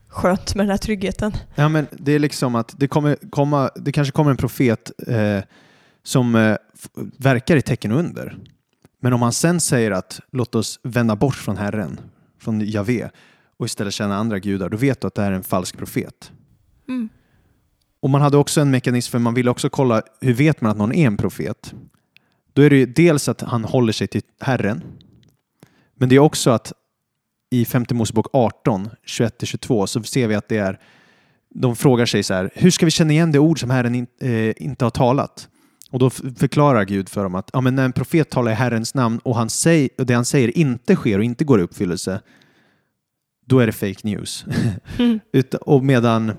Skönt 0.09 0.55
med 0.55 0.67
den 0.67 0.71
här 0.71 0.79
tryggheten. 0.79 1.33
Ja, 1.55 1.69
men 1.69 1.87
det 1.91 2.13
är 2.13 2.19
liksom 2.19 2.55
att 2.55 2.75
det, 2.77 2.89
kommer 2.89 3.17
komma, 3.31 3.71
det 3.77 3.93
kanske 3.93 4.13
kommer 4.13 4.31
en 4.31 4.37
profet 4.37 4.93
eh, 5.07 5.39
som 6.03 6.35
eh, 6.35 6.57
verkar 7.17 7.57
i 7.57 7.63
tecken 7.63 7.93
och 7.93 7.99
under. 7.99 8.37
Men 9.01 9.13
om 9.13 9.23
han 9.23 9.33
sen 9.33 9.61
säger 9.61 9.91
att 9.91 10.21
låt 10.31 10.55
oss 10.55 10.81
vända 10.83 11.17
bort 11.17 11.35
från 11.35 11.57
Herren, 11.57 12.01
från 12.39 12.61
Javé 12.61 13.09
och 13.57 13.67
istället 13.67 13.95
tjäna 13.95 14.17
andra 14.17 14.39
gudar, 14.39 14.69
då 14.69 14.77
vet 14.77 15.01
du 15.01 15.07
att 15.07 15.15
det 15.15 15.23
här 15.23 15.33
är 15.33 15.37
en 15.37 15.43
falsk 15.43 15.77
profet. 15.79 16.33
Mm. 16.89 17.09
Och 18.03 18.11
man 18.11 18.21
hade 18.21 18.37
också 18.37 18.61
en 18.61 18.71
mekanism 18.71 19.11
för 19.11 19.19
man 19.19 19.35
ville 19.35 19.51
också 19.51 19.71
kolla 19.71 20.03
hur 20.21 20.35
vet 20.35 20.61
man 20.61 20.71
att 20.71 20.77
någon 20.77 20.93
är 20.93 21.07
en 21.07 21.17
profet? 21.17 21.75
Då 22.53 22.63
är 22.63 22.71
det 22.71 22.77
ju 22.77 22.87
dels 22.87 23.29
att 23.29 23.41
han 23.41 23.65
håller 23.65 23.93
sig 23.93 24.07
till 24.07 24.23
Herren. 24.41 24.83
Men 25.95 26.09
det 26.09 26.15
är 26.15 26.19
också 26.21 26.51
att 26.51 26.73
i 27.51 27.65
femte 27.65 27.95
Mosebok 27.95 28.27
18, 28.33 28.91
21-22 29.07 29.87
så 29.87 30.03
ser 30.03 30.29
vi 30.29 30.35
att 30.35 30.49
det 30.49 30.57
är 30.57 30.79
de 31.55 31.77
frågar 31.77 32.07
sig 32.07 32.23
så 32.23 32.35
här, 32.35 32.51
hur 32.55 32.71
ska 32.71 32.85
vi 32.87 32.91
känna 32.91 33.13
igen 33.13 33.33
det 33.33 33.39
ord 33.39 33.61
som 33.61 33.71
Herren 33.71 33.95
in, 33.95 34.07
eh, 34.21 34.53
inte 34.57 34.85
har 34.85 34.91
talat? 34.91 35.49
Och 35.91 35.99
då 35.99 36.11
förklarar 36.11 36.85
Gud 36.85 37.09
för 37.09 37.23
dem 37.23 37.35
att 37.35 37.51
ja, 37.53 37.61
men 37.61 37.75
när 37.75 37.85
en 37.85 37.93
profet 37.93 38.31
talar 38.31 38.53
i 38.53 38.55
Herrens 38.55 38.95
namn 38.95 39.19
och, 39.19 39.37
han 39.37 39.51
säg, 39.51 39.89
och 39.99 40.07
det 40.07 40.15
han 40.15 40.25
säger 40.25 40.59
inte 40.59 40.97
sker 40.97 41.19
och 41.19 41.25
inte 41.25 41.45
går 41.45 41.61
i 41.61 41.63
uppfyllelse, 41.63 42.21
då 43.47 43.59
är 43.59 43.67
det 43.67 43.73
fake 43.73 44.01
news. 44.03 44.45
Ut, 45.33 45.55
och 45.55 45.85
medan 45.85 46.33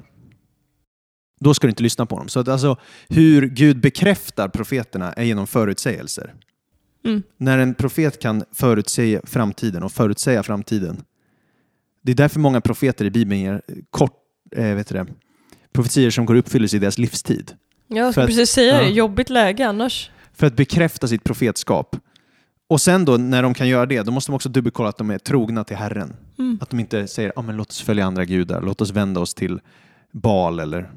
då 1.44 1.54
ska 1.54 1.68
du 1.68 1.70
inte 1.72 1.84
lyssna 1.84 2.06
på 2.06 2.18
dem. 2.18 2.30
Så 2.30 2.40
att 2.40 2.48
alltså, 2.48 2.78
hur 3.10 3.48
Gud 3.48 3.80
bekräftar 3.80 4.48
profeterna 4.48 5.14
är 5.14 5.24
genom 5.24 5.48
förutsägelser. 5.48 6.34
Mm. 7.06 7.24
När 7.38 7.58
en 7.58 7.74
profet 7.74 8.20
kan 8.22 8.44
förutsäga 8.52 9.22
framtiden 9.24 9.84
och 9.84 9.92
förutsäga 9.92 10.44
framtiden. 10.44 11.04
Det 12.02 12.12
är 12.12 12.16
därför 12.16 12.40
många 12.40 12.62
profeter 12.62 13.06
i 13.06 13.12
Bibeln 13.12 13.42
ger 13.42 13.62
kort, 13.90 14.18
eh, 14.56 14.76
vet 14.76 14.88
det, 14.88 15.06
profetier 15.74 16.10
som 16.10 16.26
går 16.26 16.36
i 16.36 16.40
uppfyllelse 16.40 16.76
i 16.76 16.80
deras 16.80 16.98
livstid. 16.98 17.54
Jag 17.88 18.14
skulle 18.14 18.24
att- 18.24 18.30
precis 18.30 18.50
säga 18.50 18.78
det, 18.78 18.84
ja. 18.84 18.90
jobbigt 18.90 19.30
läge 19.30 19.68
annars. 19.68 20.12
För 20.34 20.48
att 20.48 20.56
bekräfta 20.56 21.08
sitt 21.08 21.24
profetskap. 21.24 21.96
Och 22.68 22.82
sen 22.82 23.06
då, 23.06 23.18
när 23.18 23.44
de 23.44 23.54
kan 23.54 23.68
göra 23.68 23.86
det, 23.86 24.02
då 24.02 24.12
måste 24.12 24.32
de 24.32 24.36
också 24.36 24.50
dubbelkolla 24.50 24.90
att 24.90 24.98
de 24.98 25.10
är 25.10 25.18
trogna 25.18 25.64
till 25.64 25.78
Herren. 25.78 26.14
Mm. 26.40 26.60
Att 26.62 26.70
de 26.70 26.80
inte 26.80 27.08
säger, 27.08 27.34
ah, 27.36 27.42
men 27.42 27.58
låt 27.58 27.70
oss 27.70 27.82
följa 27.82 28.06
andra 28.06 28.26
gudar, 28.26 28.62
låt 28.62 28.82
oss 28.82 28.92
vända 28.92 29.20
oss 29.22 29.34
till 29.34 29.60
Baal 30.12 30.60
eller... 30.60 30.92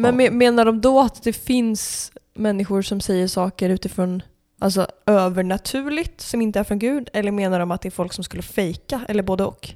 Men 0.00 0.20
Ja. 0.20 0.26
me- 0.30 0.30
menar 0.30 0.64
de 0.64 0.80
då 0.80 1.00
att 1.00 1.22
det 1.22 1.32
finns 1.32 2.12
människor 2.34 2.82
som 2.82 3.00
säger 3.00 3.26
saker 3.26 3.70
utifrån 3.70 4.22
alltså, 4.58 4.86
övernaturligt 5.06 6.20
som 6.20 6.40
inte 6.42 6.60
är 6.60 6.64
från 6.64 6.78
Gud? 6.78 7.08
Eller 7.12 7.32
menar 7.32 7.58
de 7.60 7.70
att 7.70 7.82
det 7.82 7.88
är 7.88 7.90
folk 7.90 8.12
som 8.12 8.24
skulle 8.24 8.42
fejka? 8.42 9.00
Eller 9.08 9.22
både 9.22 9.44
och? 9.44 9.68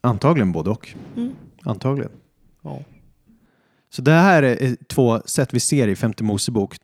Antagligen 0.00 0.52
både 0.52 0.70
och. 0.70 0.94
Mm. 1.16 1.32
Antagligen. 1.62 2.10
Så 3.90 4.02
det 4.02 4.12
här 4.12 4.42
är 4.42 4.62
är 4.62 4.76
två 4.88 5.20
sätt 5.24 5.54
vi 5.54 5.60
ser 5.60 5.88
i 5.88 5.96
femte 5.96 6.24
Mosebok. 6.24 6.76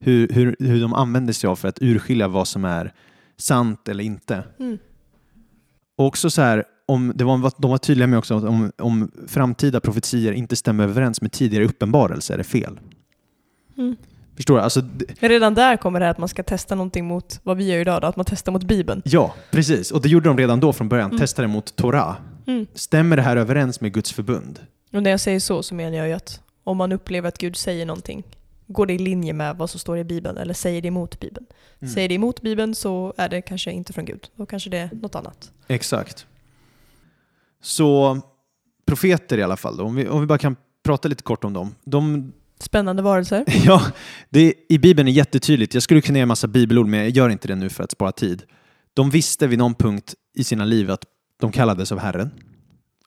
Hur, 0.00 0.28
hur, 0.28 0.56
hur 0.58 0.80
de 0.80 0.94
använder 0.94 1.32
sig 1.32 1.48
av 1.48 1.56
för 1.56 1.68
att 1.68 1.78
urskilja 1.82 2.28
vad 2.28 2.48
som 2.48 2.64
är 2.64 2.92
sant 3.36 3.88
eller 3.88 4.04
inte. 4.04 4.44
Mm. 4.58 4.78
Och 5.96 6.06
också 6.06 6.30
så 6.30 6.42
här, 6.42 6.64
om 6.86 7.12
det 7.14 7.24
var, 7.24 7.52
de 7.62 7.70
var 7.70 7.78
tydliga 7.78 8.06
med 8.06 8.18
också 8.18 8.36
att 8.36 8.44
om, 8.44 8.72
om 8.78 9.10
framtida 9.26 9.80
profetier 9.80 10.32
inte 10.32 10.56
stämmer 10.56 10.84
överens 10.84 11.20
med 11.20 11.32
tidigare 11.32 11.64
uppenbarelser 11.64 12.34
är 12.34 12.38
det 12.38 12.44
fel. 12.44 12.80
Mm. 13.78 13.96
Förstår 14.36 14.54
du? 14.56 14.60
Alltså, 14.60 14.80
Men 15.20 15.28
redan 15.30 15.54
där 15.54 15.76
kommer 15.76 16.00
det 16.00 16.06
här 16.06 16.10
att 16.10 16.18
man 16.18 16.28
ska 16.28 16.42
testa 16.42 16.74
någonting 16.74 17.04
mot 17.04 17.40
vad 17.42 17.56
vi 17.56 17.64
gör 17.72 17.78
idag, 17.78 18.00
då, 18.00 18.06
att 18.06 18.16
man 18.16 18.24
testar 18.24 18.52
mot 18.52 18.62
Bibeln. 18.64 19.02
ja, 19.04 19.34
precis. 19.50 19.90
Och 19.90 20.02
det 20.02 20.08
gjorde 20.08 20.28
de 20.28 20.38
redan 20.38 20.60
då 20.60 20.72
från 20.72 20.88
början. 20.88 21.10
Mm. 21.10 21.18
Testade 21.18 21.48
mot 21.48 21.76
Torah. 21.76 22.16
Mm. 22.46 22.66
Stämmer 22.74 23.16
det 23.16 23.22
här 23.22 23.36
överens 23.36 23.80
med 23.80 23.92
Guds 23.92 24.12
förbund? 24.12 24.60
Och 24.92 25.02
när 25.02 25.10
jag 25.10 25.20
säger 25.20 25.40
så 25.40 25.62
så 25.62 25.74
menar 25.74 25.96
jag 25.96 26.08
ju 26.08 26.12
att 26.14 26.40
om 26.64 26.76
man 26.76 26.92
upplever 26.92 27.28
att 27.28 27.38
Gud 27.38 27.56
säger 27.56 27.86
någonting, 27.86 28.22
går 28.66 28.86
det 28.86 28.92
i 28.92 28.98
linje 28.98 29.32
med 29.32 29.56
vad 29.56 29.70
som 29.70 29.80
står 29.80 29.98
i 29.98 30.04
Bibeln 30.04 30.36
eller 30.38 30.54
säger 30.54 30.82
det 30.82 30.88
emot 30.88 31.20
Bibeln? 31.20 31.46
Mm. 31.80 31.94
Säger 31.94 32.08
det 32.08 32.14
emot 32.14 32.42
Bibeln 32.42 32.74
så 32.74 33.14
är 33.16 33.28
det 33.28 33.42
kanske 33.42 33.72
inte 33.72 33.92
från 33.92 34.04
Gud. 34.04 34.28
Då 34.36 34.46
kanske 34.46 34.70
det 34.70 34.78
är 34.78 34.90
något 35.02 35.14
annat. 35.14 35.52
Exakt. 35.68 36.26
Så 37.62 38.20
profeter 38.86 39.38
i 39.38 39.42
alla 39.42 39.56
fall, 39.56 39.76
då, 39.76 39.84
om, 39.84 39.94
vi, 39.94 40.08
om 40.08 40.20
vi 40.20 40.26
bara 40.26 40.38
kan 40.38 40.56
prata 40.84 41.08
lite 41.08 41.22
kort 41.22 41.44
om 41.44 41.52
dem. 41.52 41.74
De, 41.84 42.32
Spännande 42.58 43.02
varelser. 43.02 43.44
ja, 43.64 43.82
det, 44.30 44.54
I 44.68 44.78
Bibeln 44.78 45.08
är 45.08 45.12
jättetydligt, 45.12 45.74
jag 45.74 45.82
skulle 45.82 46.00
kunna 46.00 46.18
ge 46.18 46.22
en 46.22 46.28
massa 46.28 46.46
bibelord 46.46 46.86
men 46.86 47.00
jag 47.00 47.10
gör 47.10 47.28
inte 47.28 47.48
det 47.48 47.54
nu 47.54 47.70
för 47.70 47.84
att 47.84 47.92
spara 47.92 48.12
tid. 48.12 48.42
De 48.94 49.10
visste 49.10 49.46
vid 49.46 49.58
någon 49.58 49.74
punkt 49.74 50.14
i 50.34 50.44
sina 50.44 50.64
liv 50.64 50.90
att 50.90 51.04
de 51.40 51.52
kallades 51.52 51.92
av 51.92 51.98
Herren. 51.98 52.30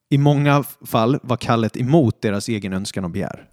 I 0.09 0.17
många 0.17 0.63
fall 0.63 1.19
var 1.23 1.37
kallet 1.37 1.77
emot 1.77 2.21
deras 2.21 2.49
egen 2.49 2.73
önskan 2.73 3.03
och 3.03 3.09
begär. 3.09 3.49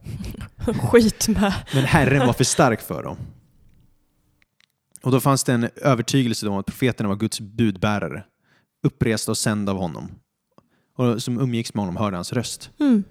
Skit 0.90 1.28
med. 1.28 1.54
Men 1.74 1.84
Herren 1.84 2.26
var 2.26 2.32
för 2.32 2.44
stark 2.44 2.80
för 2.80 3.02
dem. 3.02 3.16
Och 5.02 5.12
då 5.12 5.20
fanns 5.20 5.44
det 5.44 5.52
en 5.52 5.68
övertygelse 5.76 6.48
om 6.48 6.56
att 6.56 6.66
profeterna 6.66 7.08
var 7.08 7.16
Guds 7.16 7.40
budbärare, 7.40 8.24
uppresta 8.86 9.30
och 9.30 9.38
sända 9.38 9.72
av 9.72 9.78
honom. 9.78 10.10
Och 11.02 11.22
som 11.22 11.40
umgicks 11.40 11.74
med 11.74 11.84
honom 11.84 11.96
hörde 11.96 12.16
hans 12.16 12.32
röst. 12.32 12.70
Mm. 12.80 13.04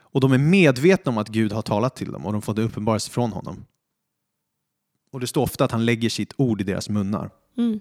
Och 0.00 0.20
de 0.20 0.32
är 0.32 0.38
medvetna 0.38 1.12
om 1.12 1.18
att 1.18 1.28
Gud 1.28 1.52
har 1.52 1.62
talat 1.62 1.96
till 1.96 2.12
dem 2.12 2.26
och 2.26 2.32
de 2.32 2.42
får 2.42 2.54
det 2.54 2.62
uppenbarelse 2.62 3.10
från 3.10 3.32
honom. 3.32 3.64
Och 5.10 5.20
det 5.20 5.26
står 5.26 5.42
ofta 5.42 5.64
att 5.64 5.72
han 5.72 5.84
lägger 5.84 6.08
sitt 6.08 6.34
ord 6.36 6.60
i 6.60 6.64
deras 6.64 6.88
munnar. 6.88 7.30
Mm. 7.56 7.80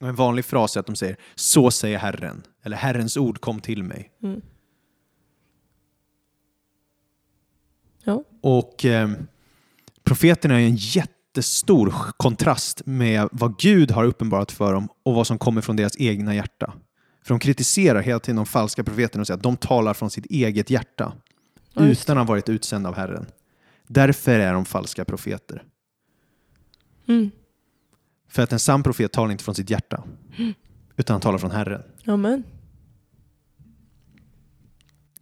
En 0.00 0.14
vanlig 0.14 0.44
fras 0.44 0.76
är 0.76 0.80
att 0.80 0.86
de 0.86 0.96
säger 0.96 1.16
så 1.34 1.70
säger 1.70 1.98
Herren, 1.98 2.42
eller 2.62 2.76
Herrens 2.76 3.16
ord 3.16 3.40
kom 3.40 3.60
till 3.60 3.82
mig. 3.82 4.12
Mm. 4.22 4.40
Ja. 8.04 8.24
Och 8.40 8.84
eh, 8.84 9.10
profeterna 10.04 10.60
är 10.60 10.66
en 10.66 10.76
jättestor 10.76 11.94
kontrast 12.16 12.82
med 12.86 13.28
vad 13.32 13.58
Gud 13.58 13.90
har 13.90 14.04
uppenbarat 14.04 14.52
för 14.52 14.72
dem 14.72 14.88
och 15.02 15.14
vad 15.14 15.26
som 15.26 15.38
kommer 15.38 15.60
från 15.60 15.76
deras 15.76 15.96
egna 15.98 16.34
hjärta. 16.34 16.72
För 17.26 17.34
de 17.34 17.38
kritiserar 17.38 18.02
hela 18.02 18.18
tiden 18.18 18.36
de 18.36 18.46
falska 18.46 18.84
profeterna 18.84 19.20
och 19.20 19.26
säger 19.26 19.36
att 19.36 19.42
de 19.42 19.56
talar 19.56 19.94
från 19.94 20.10
sitt 20.10 20.26
eget 20.26 20.70
hjärta 20.70 21.12
just 21.74 22.02
utan 22.02 22.18
att 22.18 22.26
ha 22.26 22.32
varit 22.32 22.48
utsända 22.48 22.88
av 22.88 22.94
Herren. 22.94 23.26
Därför 23.86 24.38
är 24.38 24.52
de 24.52 24.64
falska 24.64 25.04
profeter. 25.04 25.62
Mm. 27.08 27.30
För 28.28 28.42
att 28.42 28.52
en 28.52 28.58
sann 28.58 28.82
profet 28.82 29.12
talar 29.12 29.32
inte 29.32 29.44
från 29.44 29.54
sitt 29.54 29.70
hjärta 29.70 30.04
utan 30.96 31.14
han 31.14 31.20
talar 31.20 31.38
från 31.38 31.50
Herren. 31.50 31.82
Amen. 32.06 32.44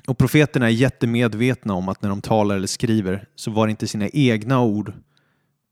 Och 0.06 0.18
profeterna 0.18 0.66
är 0.66 0.70
jättemedvetna 0.70 1.74
om 1.74 1.88
att 1.88 2.02
när 2.02 2.08
de 2.08 2.20
talar 2.20 2.56
eller 2.56 2.66
skriver 2.66 3.28
så 3.34 3.50
var 3.50 3.66
det 3.66 3.70
inte 3.70 3.86
sina 3.86 4.08
egna 4.08 4.60
ord 4.60 4.92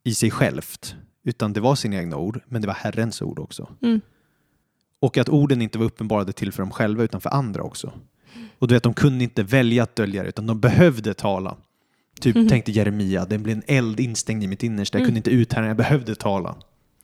i 0.05 0.15
sig 0.15 0.31
självt, 0.31 0.97
utan 1.25 1.53
det 1.53 1.61
var 1.61 1.75
sina 1.75 1.97
egna 1.97 2.17
ord, 2.17 2.41
men 2.47 2.63
det 2.63 2.69
var 2.69 2.75
Herrens 2.75 3.23
ord 3.23 3.39
också. 3.39 3.69
Mm. 3.83 4.01
Och 5.03 5.19
att 5.19 5.29
orden 5.29 5.63
inte 5.63 5.79
var 5.79 5.87
uppenbarade 5.87 6.33
till 6.33 6.53
för 6.53 6.63
dem 6.63 6.71
själva 6.71 7.03
utan 7.05 7.21
för 7.21 7.31
andra 7.31 7.63
också. 7.63 7.93
Och 8.59 8.69
du 8.69 8.75
vet, 8.75 8.83
de 8.83 8.95
kunde 8.95 9.25
inte 9.25 9.43
välja 9.43 9.83
att 9.83 9.97
dölja 9.97 10.23
det, 10.23 10.29
utan 10.29 10.47
de 10.47 10.61
behövde 10.61 11.15
tala. 11.15 11.57
Typ 12.21 12.37
Mhm. 12.37 12.49
tänkte 12.49 12.73
Jeremia, 12.73 13.25
det 13.25 13.39
blev 13.39 13.57
en 13.57 13.63
eld 13.67 14.01
instängd 14.01 14.45
i 14.45 14.47
mitt 14.47 14.63
innersta, 14.63 14.99
jag 14.99 15.01
Mm. 15.01 15.07
kunde 15.09 15.19
inte 15.19 15.31
uthärda, 15.31 15.67
jag 15.67 15.77
behövde 15.77 16.15
tala. 16.15 16.55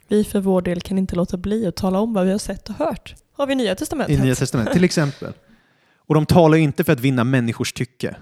Vi 0.09 0.25
för 0.25 0.41
vår 0.41 0.63
del 0.63 0.81
kan 0.81 0.99
inte 0.99 1.17
låta 1.17 1.37
bli 1.37 1.67
att 1.67 1.77
tala 1.77 1.99
om 2.01 2.13
vad 2.15 2.25
vi 2.27 2.33
har 2.33 2.39
sett 2.39 2.69
och 2.69 2.75
hört. 2.75 3.15
Har 3.33 3.47
vi 3.47 3.55
Nya 3.55 3.75
Testamentet? 3.75 4.19
I 4.19 4.23
Nya 4.23 4.35
Testamentet, 4.35 4.75
till 4.75 4.85
exempel. 4.85 5.33
Och 5.97 6.15
de 6.15 6.27
talar 6.27 6.57
inte 6.59 6.85
för 6.85 6.93
att 6.93 7.01
vinna 7.01 7.25
människors 7.25 7.73
tycke. 7.73 8.17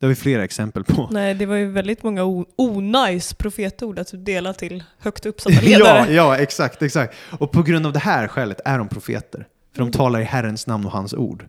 Det 0.00 0.06
har 0.06 0.08
vi 0.08 0.14
flera 0.14 0.44
exempel 0.44 0.84
på. 0.84 1.08
Nej, 1.12 1.34
det 1.34 1.46
var 1.46 1.56
ju 1.56 1.70
väldigt 1.70 2.02
många 2.02 2.44
onajs 2.56 3.34
profetord 3.34 3.98
att 3.98 4.10
dela 4.24 4.52
till 4.52 4.84
högt 4.98 5.26
uppsatta 5.26 5.60
ledare. 5.62 5.98
ja, 5.98 6.06
ja, 6.10 6.36
exakt, 6.36 6.82
exakt. 6.82 7.14
Och 7.38 7.52
på 7.52 7.62
grund 7.62 7.86
av 7.86 7.92
det 7.92 7.98
här 7.98 8.28
skälet 8.28 8.60
är 8.64 8.78
de 8.78 8.88
profeter. 8.88 9.46
För 9.74 9.80
Mm. 9.82 9.90
de 9.90 9.96
talar 9.98 10.20
i 10.20 10.24
Herrens 10.24 10.66
namn 10.66 10.84
och 10.86 10.92
hans 10.92 11.14
ord. 11.14 11.46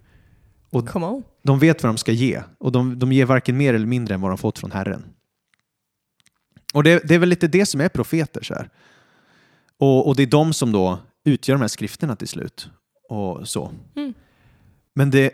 Come 0.88 1.06
on. 1.06 1.24
De 1.44 1.60
vet 1.60 1.84
vad 1.84 1.90
de 1.90 1.98
ska 1.98 2.12
ge 2.12 2.42
och 2.60 2.72
de, 2.72 3.00
de 3.00 3.12
ger 3.12 3.26
varken 3.26 3.58
mer 3.58 3.74
eller 3.74 3.86
mindre 3.86 4.16
än 4.16 4.22
vad 4.22 4.32
de 4.32 4.38
fått 4.38 4.60
från 4.60 4.72
Herren. 4.72 5.04
Och 6.74 6.84
det, 6.84 7.08
det 7.08 7.16
är 7.16 7.20
väl 7.20 7.30
lite 7.30 7.48
det 7.48 7.66
som 7.66 7.82
är 7.82 7.90
profeter. 7.90 8.44
Så 8.44 8.54
här. 8.54 8.70
Och, 9.80 10.08
och 10.08 10.16
det 10.16 10.24
är 10.24 10.28
de 10.28 10.54
som 10.54 10.72
då 10.72 11.00
utgör 11.26 11.56
de 11.56 11.62
här 11.62 11.68
skrifterna 11.68 12.16
till 12.16 12.28
slut. 12.28 12.70
Och 13.10 13.48
så. 13.48 13.72
Mm. 13.96 14.14
Men 14.96 15.12
det 15.12 15.32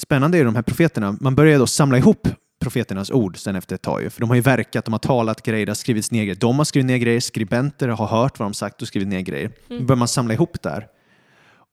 spännande 0.00 0.38
är 0.38 0.44
de 0.44 0.54
här 0.54 0.62
profeterna, 0.62 1.16
man 1.20 1.34
börjar 1.34 1.58
då 1.58 1.66
samla 1.66 1.98
ihop 1.98 2.28
profeternas 2.60 3.10
ord 3.10 3.38
sen 3.38 3.56
efter 3.56 3.74
ett 3.74 3.82
tag. 3.82 4.12
För 4.12 4.20
de 4.20 4.28
har 4.30 4.36
ju 4.36 4.42
verkat, 4.42 4.84
de 4.84 4.92
har 4.92 4.98
talat 4.98 5.42
grejer, 5.42 5.66
det 5.66 5.70
har 5.70 5.74
skrivits 5.74 6.10
ner 6.10 6.24
grejer. 6.24 6.36
De 6.40 6.58
har 6.58 6.64
skrivit 6.64 6.86
ner 6.86 6.98
grejer, 6.98 7.20
skribenter 7.20 7.88
har 7.88 8.06
hört 8.06 8.38
vad 8.38 8.46
de 8.46 8.54
sagt 8.54 8.82
och 8.82 8.88
skrivit 8.88 9.08
ner 9.08 9.20
grejer. 9.20 9.50
Mm. 9.70 9.80
Då 9.80 9.86
börjar 9.86 9.98
man 9.98 10.08
samla 10.08 10.34
ihop 10.34 10.62
där. 10.62 10.86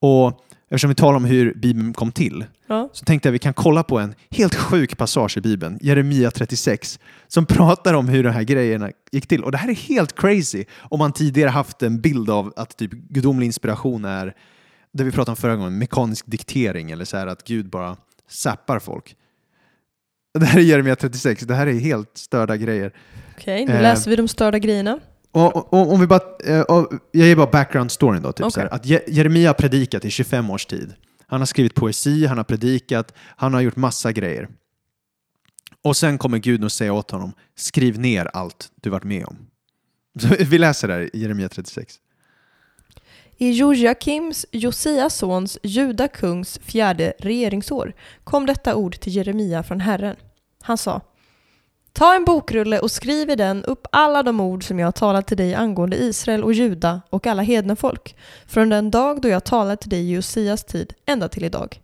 Och 0.00 0.44
eftersom 0.70 0.88
vi 0.88 0.94
talar 0.94 1.16
om 1.16 1.24
hur 1.24 1.54
Bibeln 1.54 1.92
kom 1.92 2.12
till 2.12 2.44
Ja. 2.66 2.88
så 2.92 3.04
tänkte 3.04 3.28
jag 3.28 3.32
att 3.32 3.34
vi 3.34 3.38
kan 3.38 3.54
kolla 3.54 3.82
på 3.82 3.98
en 3.98 4.14
helt 4.30 4.54
sjuk 4.54 4.98
passage 4.98 5.36
i 5.36 5.40
Bibeln, 5.40 5.78
Jeremia 5.80 6.30
36, 6.30 6.98
som 7.28 7.46
pratar 7.46 7.94
om 7.94 8.08
hur 8.08 8.24
de 8.24 8.30
här 8.30 8.42
grejerna 8.42 8.90
gick 9.12 9.26
till. 9.26 9.44
Och 9.44 9.52
det 9.52 9.58
här 9.58 9.68
är 9.68 9.74
helt 9.74 10.16
crazy 10.20 10.64
om 10.78 10.98
man 10.98 11.12
tidigare 11.12 11.50
haft 11.50 11.82
en 11.82 12.00
bild 12.00 12.30
av 12.30 12.52
att 12.56 12.76
typ 12.76 12.90
gudomlig 12.92 13.46
inspiration 13.46 14.04
är, 14.04 14.34
det 14.92 15.04
vi 15.04 15.10
pratade 15.10 15.30
om 15.30 15.36
förra 15.36 15.56
gången, 15.56 15.78
mekanisk 15.78 16.26
diktering 16.26 16.90
eller 16.90 17.04
så 17.04 17.16
här 17.16 17.26
att 17.26 17.44
Gud 17.44 17.70
bara 17.70 17.96
zappar 18.28 18.78
folk. 18.78 19.16
Det 20.38 20.46
här 20.46 20.58
är 20.58 20.62
Jeremia 20.62 20.96
36, 20.96 21.42
det 21.42 21.54
här 21.54 21.66
är 21.66 21.72
helt 21.80 22.10
störda 22.18 22.56
grejer. 22.56 22.92
Okej, 23.36 23.66
nu 23.66 23.72
Eh. 23.72 23.82
läser 23.82 24.10
vi 24.10 24.16
de 24.16 24.28
störda 24.28 24.58
grejerna. 24.58 24.98
Och, 25.32 25.56
och, 25.56 25.72
och 25.72 25.92
om 25.92 26.00
vi 26.00 26.06
bara, 26.06 26.20
eh, 26.44 26.64
jag 27.12 27.26
ger 27.26 27.36
bara 27.36 27.46
background 27.50 27.92
storyn 27.92 28.22
då. 28.22 28.32
Typ 28.32 28.56
här, 28.56 28.74
att 28.74 28.86
Je- 28.86 29.04
Jeremia 29.08 29.48
har 29.48 29.54
predikat 29.54 30.04
i 30.04 30.10
25 30.10 30.50
års 30.50 30.66
tid. 30.66 30.94
Han 31.26 31.40
har 31.40 31.46
skrivit 31.46 31.74
poesi, 31.74 32.26
han 32.26 32.36
har 32.36 32.44
predikat, 32.44 33.14
han 33.36 33.54
har 33.54 33.60
gjort 33.60 33.76
massa 33.76 34.12
grejer. 34.12 34.48
Och 35.84 35.96
sen 35.96 36.18
kommer 36.18 36.38
Gud 36.38 36.64
och 36.64 36.72
säga 36.72 36.92
åt 36.92 37.10
honom, 37.10 37.32
skriv 37.56 37.98
ner 38.00 38.28
allt 38.32 38.68
du 38.82 38.90
varit 38.90 39.04
med 39.04 39.24
om. 39.26 39.36
Så 40.20 40.28
vi 40.44 40.58
läser 40.58 40.88
där 40.88 41.16
i 41.16 41.18
Jeremia 41.22 41.48
36. 41.48 41.94
I 43.40 43.50
Jojakims, 43.50 44.46
Josias 44.52 45.14
sons, 45.14 45.58
Juda 45.62 46.08
kungs 46.08 46.58
fjärde 46.62 47.12
regeringsår 47.18 47.92
kom 48.24 48.46
detta 48.46 48.74
ord 48.74 49.00
till 49.00 49.16
Jeremia 49.16 49.62
från 49.62 49.80
Herren. 49.80 50.16
Han 50.62 50.78
sa 50.78 51.00
Ta 51.92 52.14
en 52.14 52.24
bokrulle 52.24 52.78
och 52.78 52.90
skriv 52.90 53.30
i 53.30 53.36
den 53.36 53.64
upp 53.64 53.86
alla 53.92 54.22
de 54.22 54.40
ord 54.40 54.64
som 54.64 54.78
jag 54.78 54.86
har 54.86 54.92
talat 54.92 55.26
till 55.26 55.36
dig 55.36 55.54
angående 55.54 55.96
Israel 55.96 56.44
och 56.44 56.52
Juda 56.52 57.00
och 57.10 57.26
alla 57.26 57.42
hedna 57.42 57.76
folk, 57.76 58.16
från 58.46 58.68
den 58.68 58.90
dag 58.90 59.20
då 59.20 59.28
jag 59.28 59.44
talade 59.44 59.76
till 59.76 59.90
dig 59.90 60.00
i 60.00 60.12
Josias 60.12 60.64
tid 60.64 60.94
ända 61.06 61.28
till 61.28 61.44
idag. 61.44 61.80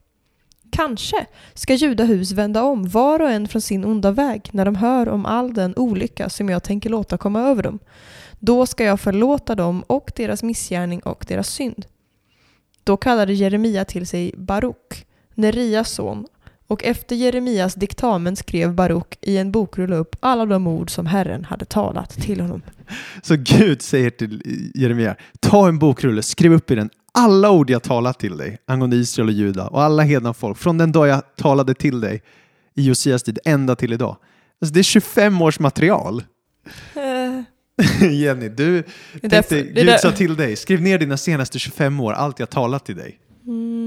Kanske 0.71 1.27
ska 1.55 1.75
judahus 1.75 2.33
vända 2.33 2.63
om 2.63 2.89
var 2.89 3.23
och 3.23 3.31
en 3.31 3.49
från 3.49 3.63
sin 3.63 3.85
onda 3.85 4.11
väg 4.11 4.49
när 4.53 4.65
de 4.65 4.77
hör 4.77 5.09
om 5.09 5.27
all 5.27 5.55
den 5.55 5.75
olycka 5.77 6.29
som 6.29 6.49
jag 6.49 6.63
tänker 6.63 6.91
låta 6.91 7.19
komma 7.19 7.41
över 7.41 7.63
dem. 7.63 7.79
Då 8.39 8.67
ska 8.67 8.85
jag 8.85 9.01
förlåta 9.01 9.55
dem 9.55 9.85
och 9.87 10.13
deras 10.17 10.43
missgärning 10.43 11.01
och 11.01 11.25
deras 11.29 11.49
synd. 11.49 11.87
Då 12.85 12.97
kallade 12.97 13.33
Jeremia 13.33 13.85
till 13.85 14.07
sig 14.07 14.35
Baruk, 14.37 15.07
Nerias 15.35 15.91
son, 15.91 16.27
och 16.67 16.85
efter 16.85 17.17
Jeremias 17.17 17.75
diktamen 17.75 18.37
skrev 18.37 18.75
Baruk 18.75 19.19
i 19.21 19.37
en 19.37 19.53
bokrulle 19.53 19.97
upp 19.97 20.17
alla 20.21 20.47
de 20.47 20.67
ord 20.67 20.91
som 20.91 21.07
Herren 21.07 21.45
hade 21.45 21.65
talat 21.65 22.11
till 22.11 22.41
honom. 22.41 22.63
Så 23.23 23.37
Gud 23.39 23.83
säger 23.83 24.11
till 24.11 24.43
Jeremia, 24.75 25.17
ta 25.41 25.69
en 25.69 25.79
bokrulle, 25.79 26.23
skriv 26.23 26.53
upp 26.53 26.71
i 26.71 26.75
den 26.75 26.91
alla 27.13 27.51
ord 27.51 27.71
jag 27.71 27.83
talat 27.83 28.19
till 28.19 28.37
dig 28.37 28.59
angående 28.67 28.97
Israel 28.97 29.29
och 29.29 29.35
Juda 29.35 29.69
och 29.69 29.83
alla 29.83 30.03
hedna 30.03 30.35
folk 30.35 30.59
från 30.59 30.79
den 30.79 30.93
dag 30.93 31.09
jag 31.09 31.23
talade 31.37 31.75
till 31.75 32.01
dig 32.01 32.23
i 32.75 32.83
Josias 32.87 33.23
tid 33.23 33.39
ända 33.45 33.77
till 33.77 33.93
idag. 33.93 34.17
Alltså 34.61 34.75
det 34.75 34.81
är 34.81 34.85
25 34.85 35.43
års 35.43 35.61
material. 35.61 36.25
Eh, 36.95 37.43
Jenny, 38.11 38.49
du 38.49 38.83
tänkte, 38.83 39.29
därför- 39.29 39.63
Gud 39.63 40.01
sa 40.01 40.13
till 40.13 40.37
dig, 40.37 40.57
skriv 40.57 40.83
ner 40.83 40.99
dina 40.99 41.17
senaste 41.17 41.59
25 41.59 42.01
år, 42.01 42.13
allt 42.13 42.39
jag 42.39 42.51
talat 42.51 42.87
till 42.87 42.97
dig. 42.97 43.19
mm. 43.47 43.84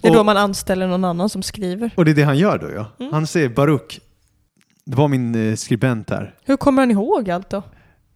Det 0.00 0.08
är 0.08 0.10
Och- 0.10 0.16
då 0.16 0.24
man 0.24 0.36
anställer 0.36 0.86
någon 0.88 1.04
annan 1.04 1.28
som 1.28 1.42
skriver. 1.42 1.90
Och 1.96 2.04
det 2.04 2.10
är 2.10 2.14
det 2.14 2.22
han 2.22 2.38
gör 2.38 2.58
då 2.58 2.70
ja. 2.70 2.86
Mm. 3.00 3.12
Han 3.12 3.26
säger 3.26 3.48
Baruk, 3.48 4.00
det 4.84 4.96
var 4.96 5.08
min 5.08 5.34
eh, 5.50 5.56
skribent 5.56 6.10
här. 6.10 6.34
Hur 6.44 6.56
kommer 6.56 6.82
han 6.82 6.90
ihåg 6.90 7.30
allt 7.30 7.50
då? 7.50 7.62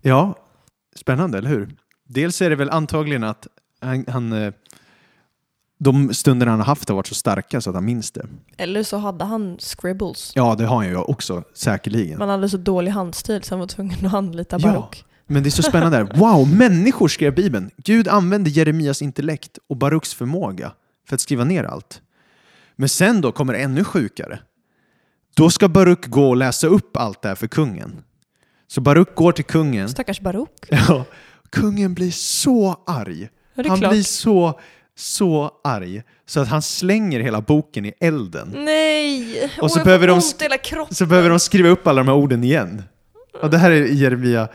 Ja, 0.03 0.35
spännande, 0.97 1.39
eller 1.39 1.49
hur? 1.51 1.69
Dels 2.09 2.43
är 2.43 2.51
det 2.51 2.57
väl 2.57 2.71
antagligen 2.71 3.25
att 3.25 3.47
han, 3.81 4.05
han, 4.09 4.33
eh, 4.33 4.53
de 5.79 6.15
stunder 6.15 6.47
han 6.47 6.59
har 6.59 6.67
haft 6.67 6.89
har 6.89 6.97
varit 6.97 7.07
så 7.07 7.15
starka 7.15 7.61
så 7.61 7.71
att 7.71 7.77
han 7.77 7.85
minns 7.85 8.11
det. 8.11 8.27
Eller 8.57 8.83
så 8.83 8.97
hade 8.97 9.25
han 9.25 9.57
scribbles. 9.59 10.33
Ja, 10.35 10.55
det 10.55 10.65
har 10.67 10.77
han 10.77 10.87
ju 10.89 10.97
också, 10.97 11.43
säkerligen. 11.55 12.19
Man 12.19 12.29
hade 12.29 12.49
så 12.49 12.57
dålig 12.57 12.93
handstil 12.93 13.43
så 13.43 13.55
han 13.55 13.61
var 13.61 13.67
tvungen 13.67 14.07
att 14.07 14.15
anlita 14.15 14.59
Ja. 14.61 14.73
Baruk. 14.73 15.05
Men 15.27 15.43
det 15.43 15.49
är 15.49 15.51
så 15.51 15.63
spännande 15.71 15.99
där. 15.99 16.17
Wow, 16.19 16.57
människor 16.57 17.09
skrev 17.09 17.35
Bibeln. 17.35 17.71
Gud 17.77 18.09
använde 18.09 18.51
Jeremias 18.51 19.03
intellekt 19.03 19.59
och 19.69 19.77
Baruks 19.77 20.15
förmåga 20.15 20.73
för 21.09 21.15
att 21.15 21.21
skriva 21.21 21.45
ner 21.45 21.65
allt. 21.65 22.01
Men 22.77 22.89
sen 22.89 23.21
då 23.21 23.33
kommer 23.33 23.53
det 23.53 23.59
ännu 23.59 23.85
sjukare. 23.85 24.39
Då 25.37 25.51
ska 25.51 25.69
Baruk 25.69 26.07
gå 26.07 26.29
och 26.29 26.37
läsa 26.37 26.67
upp 26.67 26.97
allt 26.97 27.23
det 27.23 27.29
här 27.29 27.35
för 27.35 27.47
kungen. 27.47 28.03
Så 28.67 28.81
Baruk 28.81 29.15
går 29.15 29.33
till 29.33 29.45
kungen. 29.45 29.89
Stackars 29.89 30.21
Baruk. 30.21 30.51
Ja, 30.71 31.05
kungen 31.51 31.95
blir 31.95 32.11
så 32.11 32.83
arg. 32.87 33.29
Ja, 33.55 33.65
Han 33.69 33.79
klart. 33.79 33.93
blir 33.93 34.03
så, 34.03 34.61
så 34.97 35.51
arg 35.65 36.03
så 36.27 36.41
att 36.41 36.49
han 36.49 36.63
slänger 36.63 37.21
hela 37.21 37.41
boken 37.41 37.85
i 37.87 37.93
elden. 38.01 38.53
Nej! 38.57 39.51
Och 39.61 39.71
så 39.71 39.79
jag 39.79 39.85
behöver 39.85 40.07
de. 40.07 40.21
Så 40.91 41.07
behöver 41.07 41.31
de 41.31 41.41
skriva 41.41 41.69
upp 41.69 41.87
alla 41.87 42.01
de 42.03 42.09
här 42.09 42.17
orden 42.17 42.45
igen. 42.45 42.83
Och 43.43 43.51
det 43.51 43.59
här 43.59 43.71
är 43.71 43.85
Jeremia 43.87 44.49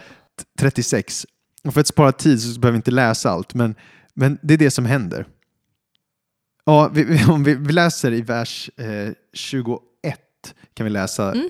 36. 0.59 1.25
Och 1.63 1.73
för 1.73 1.81
att 1.81 1.87
spara 1.87 2.11
tid 2.11 2.41
så 2.41 2.59
behöver 2.59 2.71
vi 2.73 2.75
inte 2.77 2.91
läsa 2.91 3.29
allt, 3.29 3.53
men, 3.53 3.75
men 4.13 4.37
det 4.41 4.53
är 4.53 4.57
det 4.57 4.71
som 4.71 4.85
händer. 4.85 5.25
Ja, 6.65 6.89
vi, 6.93 7.03
vi, 7.03 7.25
om 7.25 7.43
vi, 7.43 7.55
vi 7.55 7.73
läser 7.73 8.13
i 8.13 8.21
vers 8.21 8.69
eh, 8.77 9.13
21 9.33 9.81
kan 10.73 10.83
vi 10.83 10.89
läsa. 10.89 11.31
Mm. 11.31 11.49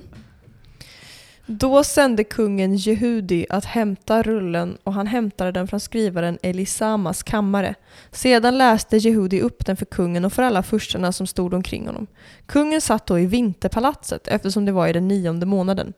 Då 1.45 1.83
sände 1.83 2.23
kungen 2.23 2.75
Jehudi 2.75 3.45
att 3.49 3.65
hämta 3.65 4.23
rullen 4.23 4.77
och 4.83 4.93
han 4.93 5.07
hämtade 5.07 5.51
den 5.51 5.67
från 5.67 5.79
skrivaren 5.79 6.37
Elisamas 6.41 7.23
kammare. 7.23 7.75
Sedan 8.11 8.57
läste 8.57 8.97
Jehudi 8.97 9.41
upp 9.41 9.65
den 9.65 9.77
för 9.77 9.85
kungen 9.85 10.25
och 10.25 10.33
för 10.33 10.43
alla 10.43 10.63
furstarna 10.63 11.11
som 11.11 11.27
stod 11.27 11.53
omkring 11.53 11.87
honom. 11.87 12.07
Kungen 12.45 12.81
satt 12.81 13.07
då 13.07 13.19
i 13.19 13.25
vinterpalatset 13.25 14.27
eftersom 14.27 14.65
det 14.65 14.71
var 14.71 14.87
i 14.87 14.93
den 14.93 15.07
nionde 15.07 15.45
månaden. 15.45 15.93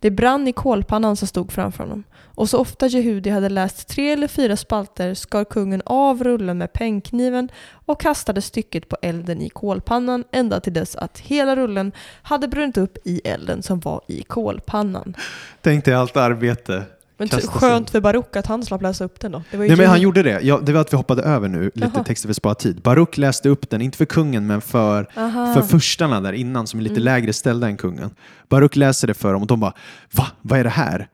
Det 0.00 0.10
brann 0.10 0.48
i 0.48 0.52
kolpannan 0.52 1.16
som 1.16 1.28
stod 1.28 1.52
framför 1.52 1.84
honom. 1.84 2.04
Och 2.34 2.48
så 2.48 2.58
ofta 2.58 2.86
Jehudi 2.86 3.30
hade 3.30 3.48
läst 3.48 3.88
tre 3.88 4.12
eller 4.12 4.28
fyra 4.28 4.56
spalter 4.56 5.14
skar 5.14 5.44
kungen 5.44 5.82
av 5.84 6.24
rullen 6.24 6.58
med 6.58 6.72
pennkniven 6.72 7.48
och 7.86 8.00
kastade 8.00 8.42
stycket 8.42 8.88
på 8.88 8.96
elden 9.02 9.42
i 9.42 9.48
kolpannan 9.48 10.24
ända 10.32 10.60
till 10.60 10.72
dess 10.72 10.96
att 10.96 11.18
hela 11.18 11.56
rullen 11.56 11.92
hade 12.22 12.48
brunnit 12.48 12.78
upp 12.78 12.98
i 13.04 13.20
elden 13.24 13.62
som 13.62 13.80
var 13.80 14.00
i 14.06 14.22
kolpannan. 14.22 15.16
Tänk 15.62 15.84
dig 15.84 15.94
allt 15.94 16.16
arbete. 16.16 16.84
Men 17.18 17.28
Kastas 17.28 17.50
skönt 17.54 17.90
för 17.90 18.00
Baruk 18.00 18.36
att 18.36 18.46
han 18.46 18.62
slapp 18.64 18.82
läsa 18.82 19.04
upp 19.04 19.20
den 19.20 19.32
då. 19.32 19.42
Det 19.50 19.56
var 19.56 19.64
ju 19.64 19.68
Nej 19.68 19.76
men 19.76 19.86
han 19.86 20.00
gjorde 20.00 20.22
det. 20.22 20.40
Ja, 20.42 20.60
det 20.62 20.72
var 20.72 20.80
att 20.80 20.92
vi 20.92 20.96
hoppade 20.96 21.22
över 21.22 21.48
nu 21.48 21.64
lite 21.74 21.90
Jaha. 21.94 22.04
texter 22.04 22.28
för 22.28 22.30
att 22.30 22.36
spara 22.36 22.54
tid. 22.54 22.80
Baruk 22.82 23.16
läste 23.18 23.48
upp 23.48 23.70
den, 23.70 23.82
inte 23.82 23.98
för 23.98 24.04
kungen 24.04 24.46
men 24.46 24.60
för 24.60 25.06
Aha. 25.16 25.54
för 25.54 25.62
furstarna 25.62 26.20
där 26.20 26.32
innan 26.32 26.66
som 26.66 26.80
är 26.80 26.84
lite 26.84 26.92
Mm. 26.94 27.04
lägre 27.04 27.32
ställda 27.32 27.66
än 27.66 27.76
kungen. 27.76 28.10
Baruk 28.48 28.76
läser 28.76 29.06
det 29.06 29.14
för 29.14 29.32
dem 29.32 29.42
och 29.42 29.48
de 29.48 29.60
bara 29.60 29.72
Va? 30.12 30.26
Vad 30.42 30.58
är 30.58 30.64
det 30.64 30.70
här? 30.70 31.08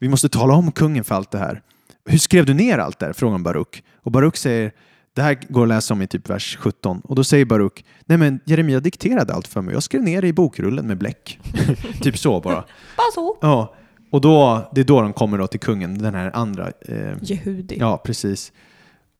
Vi 0.00 0.08
måste 0.08 0.28
tala 0.28 0.54
om 0.54 0.72
kungen 0.72 1.04
för 1.04 1.14
allt 1.14 1.30
det 1.30 1.38
här. 1.38 1.62
Hur 2.04 2.18
skrev 2.18 2.46
du 2.46 2.54
ner 2.54 2.78
allt 2.78 2.98
det 2.98 3.06
här? 3.06 3.12
frågar 3.12 3.38
Baruk. 3.38 3.82
Och 4.02 4.12
Baruk 4.12 4.36
säger 4.36 4.72
det 5.16 5.22
här 5.22 5.38
går 5.48 5.62
att 5.62 5.68
läsa 5.68 5.94
om 5.94 6.02
i 6.02 6.06
typ 6.06 6.30
vers 6.30 6.58
17 6.60 7.00
och 7.04 7.14
då 7.16 7.24
säger 7.24 7.44
Baruk 7.44 7.84
Nej 8.04 8.18
men 8.18 8.40
Jeremia 8.44 8.80
dikterade 8.80 9.34
allt 9.34 9.48
för 9.48 9.60
mig. 9.60 9.74
Jag 9.74 9.82
skrev 9.82 10.02
ner 10.02 10.22
det 10.22 10.28
i 10.28 10.32
bokrullen 10.32 10.86
med 10.86 10.98
bläck. 10.98 11.38
typ 12.02 12.18
så 12.18 12.40
bara. 12.40 12.54
Bara 12.96 13.12
så. 13.14 13.36
Ja. 13.40 13.74
Och 14.10 14.20
då, 14.20 14.68
det 14.74 14.80
är 14.80 14.84
då 14.84 15.00
de 15.00 15.12
kommer 15.12 15.38
då 15.38 15.46
till 15.46 15.60
kungen, 15.60 15.98
den 15.98 16.14
här 16.14 16.30
andra. 16.34 16.72
Eh, 16.80 17.12
Jehudi. 17.22 17.76
Ja, 17.80 17.96
precis. 18.04 18.52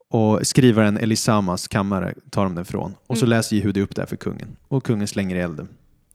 Och 0.09 0.47
skrivaren 0.47 0.97
Elisamas 0.97 1.69
kammare 1.69 2.15
tar 2.31 2.45
de 2.45 2.55
den 2.55 2.65
från. 2.65 2.95
Och 3.07 3.19
så 3.19 3.25
Mm. 3.25 3.37
läser 3.37 3.57
Jehudi 3.57 3.81
upp 3.81 3.95
det 3.97 4.03
här 4.03 4.07
för 4.07 4.17
kungen. 4.17 4.57
Och 4.69 4.85
kungen 4.85 5.09
slänger 5.09 5.37
i 5.37 5.41
elden. 5.41 5.69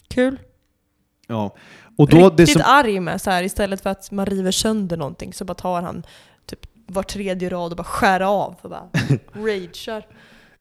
Kul. 0.07 0.39
Ja. 1.28 1.55
Och 1.97 2.09
då, 2.09 2.30
det 2.30 2.43
Riktigt 2.43 2.49
som, 2.49 2.61
arg 2.65 2.99
med 2.99 3.21
så 3.21 3.30
här 3.32 3.43
istället 3.43 3.82
för 3.82 3.89
att 3.89 4.11
man 4.11 4.26
river 4.26 4.51
sönder 4.51 4.97
någonting 4.97 5.34
så 5.34 5.45
bara 5.45 5.53
tar 5.53 5.82
han 5.82 6.03
typ 6.45 6.59
var 6.88 7.03
tredje 7.03 7.49
rad 7.49 7.71
och 7.71 7.78
bara 7.78 7.84
skär 7.84 8.19
av 8.21 8.55
och 8.61 8.69
bara 8.69 8.89
ragear. 9.34 10.07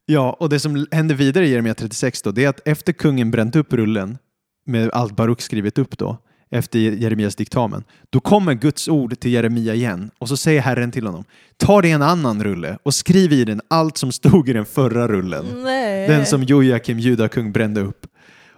ja, 0.07 0.33
och 0.41 0.49
det 0.49 0.61
som 0.61 0.87
händer 0.93 1.15
vidare 1.15 1.47
i 1.47 1.51
Jeremia 1.51 1.75
36 1.75 2.23
då, 2.23 2.31
det 2.31 2.45
är 2.45 2.49
att 2.49 2.69
efter 2.69 2.93
kungen 2.93 3.31
bränt 3.31 3.57
upp 3.57 3.73
rullen 3.73 4.19
med 4.67 4.91
allt 4.91 5.17
Baruk 5.17 5.41
skrivit 5.41 5.79
upp 5.79 5.99
då, 5.99 6.17
efter 6.55 6.79
Jeremias 6.79 7.37
diktamen, 7.37 7.85
då 8.11 8.21
kommer 8.21 8.55
Guds 8.55 8.89
ord 8.89 9.21
till 9.21 9.33
Jeremia 9.33 9.75
igen 9.75 10.11
och 10.19 10.29
så 10.29 10.37
säger 10.37 10.61
Herren 10.61 10.91
till 10.91 11.07
honom, 11.07 11.25
ta 11.57 11.83
dig 11.83 11.91
en 11.91 12.03
annan 12.03 12.45
rulle 12.45 12.79
och 12.83 12.95
skriv 12.95 13.33
i 13.33 13.45
den 13.45 13.61
allt 13.69 13.99
som 13.99 14.13
stod 14.13 14.49
i 14.49 14.53
den 14.53 14.65
förra 14.65 15.09
rullen. 15.09 15.47
Nej. 15.65 16.09
Den 16.09 16.27
som 16.27 16.43
Jojakim, 16.43 16.99
judakung, 16.99 17.53
brände 17.53 17.81
upp. 17.81 18.07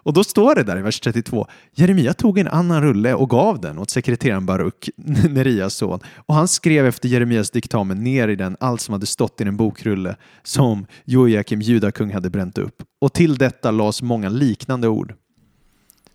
Och 0.06 0.12
då 0.12 0.24
står 0.24 0.54
det 0.54 0.62
där 0.62 0.78
i 0.78 0.82
vers 0.82 1.00
32. 1.00 1.46
Jeremia 1.74 2.14
tog 2.14 2.38
en 2.38 2.48
annan 2.48 2.82
rulle 2.82 3.14
och 3.14 3.30
gav 3.30 3.60
den 3.60 3.78
åt 3.78 3.90
sekreteraren 3.90 4.46
Baruk, 4.46 4.90
Nerias 5.30 5.74
son. 5.74 6.00
Och 6.16 6.34
han 6.34 6.48
skrev 6.48 6.86
efter 6.86 7.08
Jeremias 7.08 7.50
diktamen 7.50 8.04
ner 8.04 8.28
i 8.28 8.36
den 8.36 8.56
allt 8.60 8.80
som 8.80 8.92
hade 8.92 9.06
stått 9.06 9.40
i 9.40 9.44
den 9.44 9.56
bokrulle 9.56 10.16
som 10.42 10.86
Jojakim, 11.04 11.60
judakung, 11.60 12.12
hade 12.12 12.30
bränt 12.30 12.58
upp. 12.58 12.82
Och 13.00 13.12
till 13.12 13.36
detta 13.36 13.70
lades 13.70 14.02
många 14.02 14.28
liknande 14.28 14.88
ord. 14.88 15.14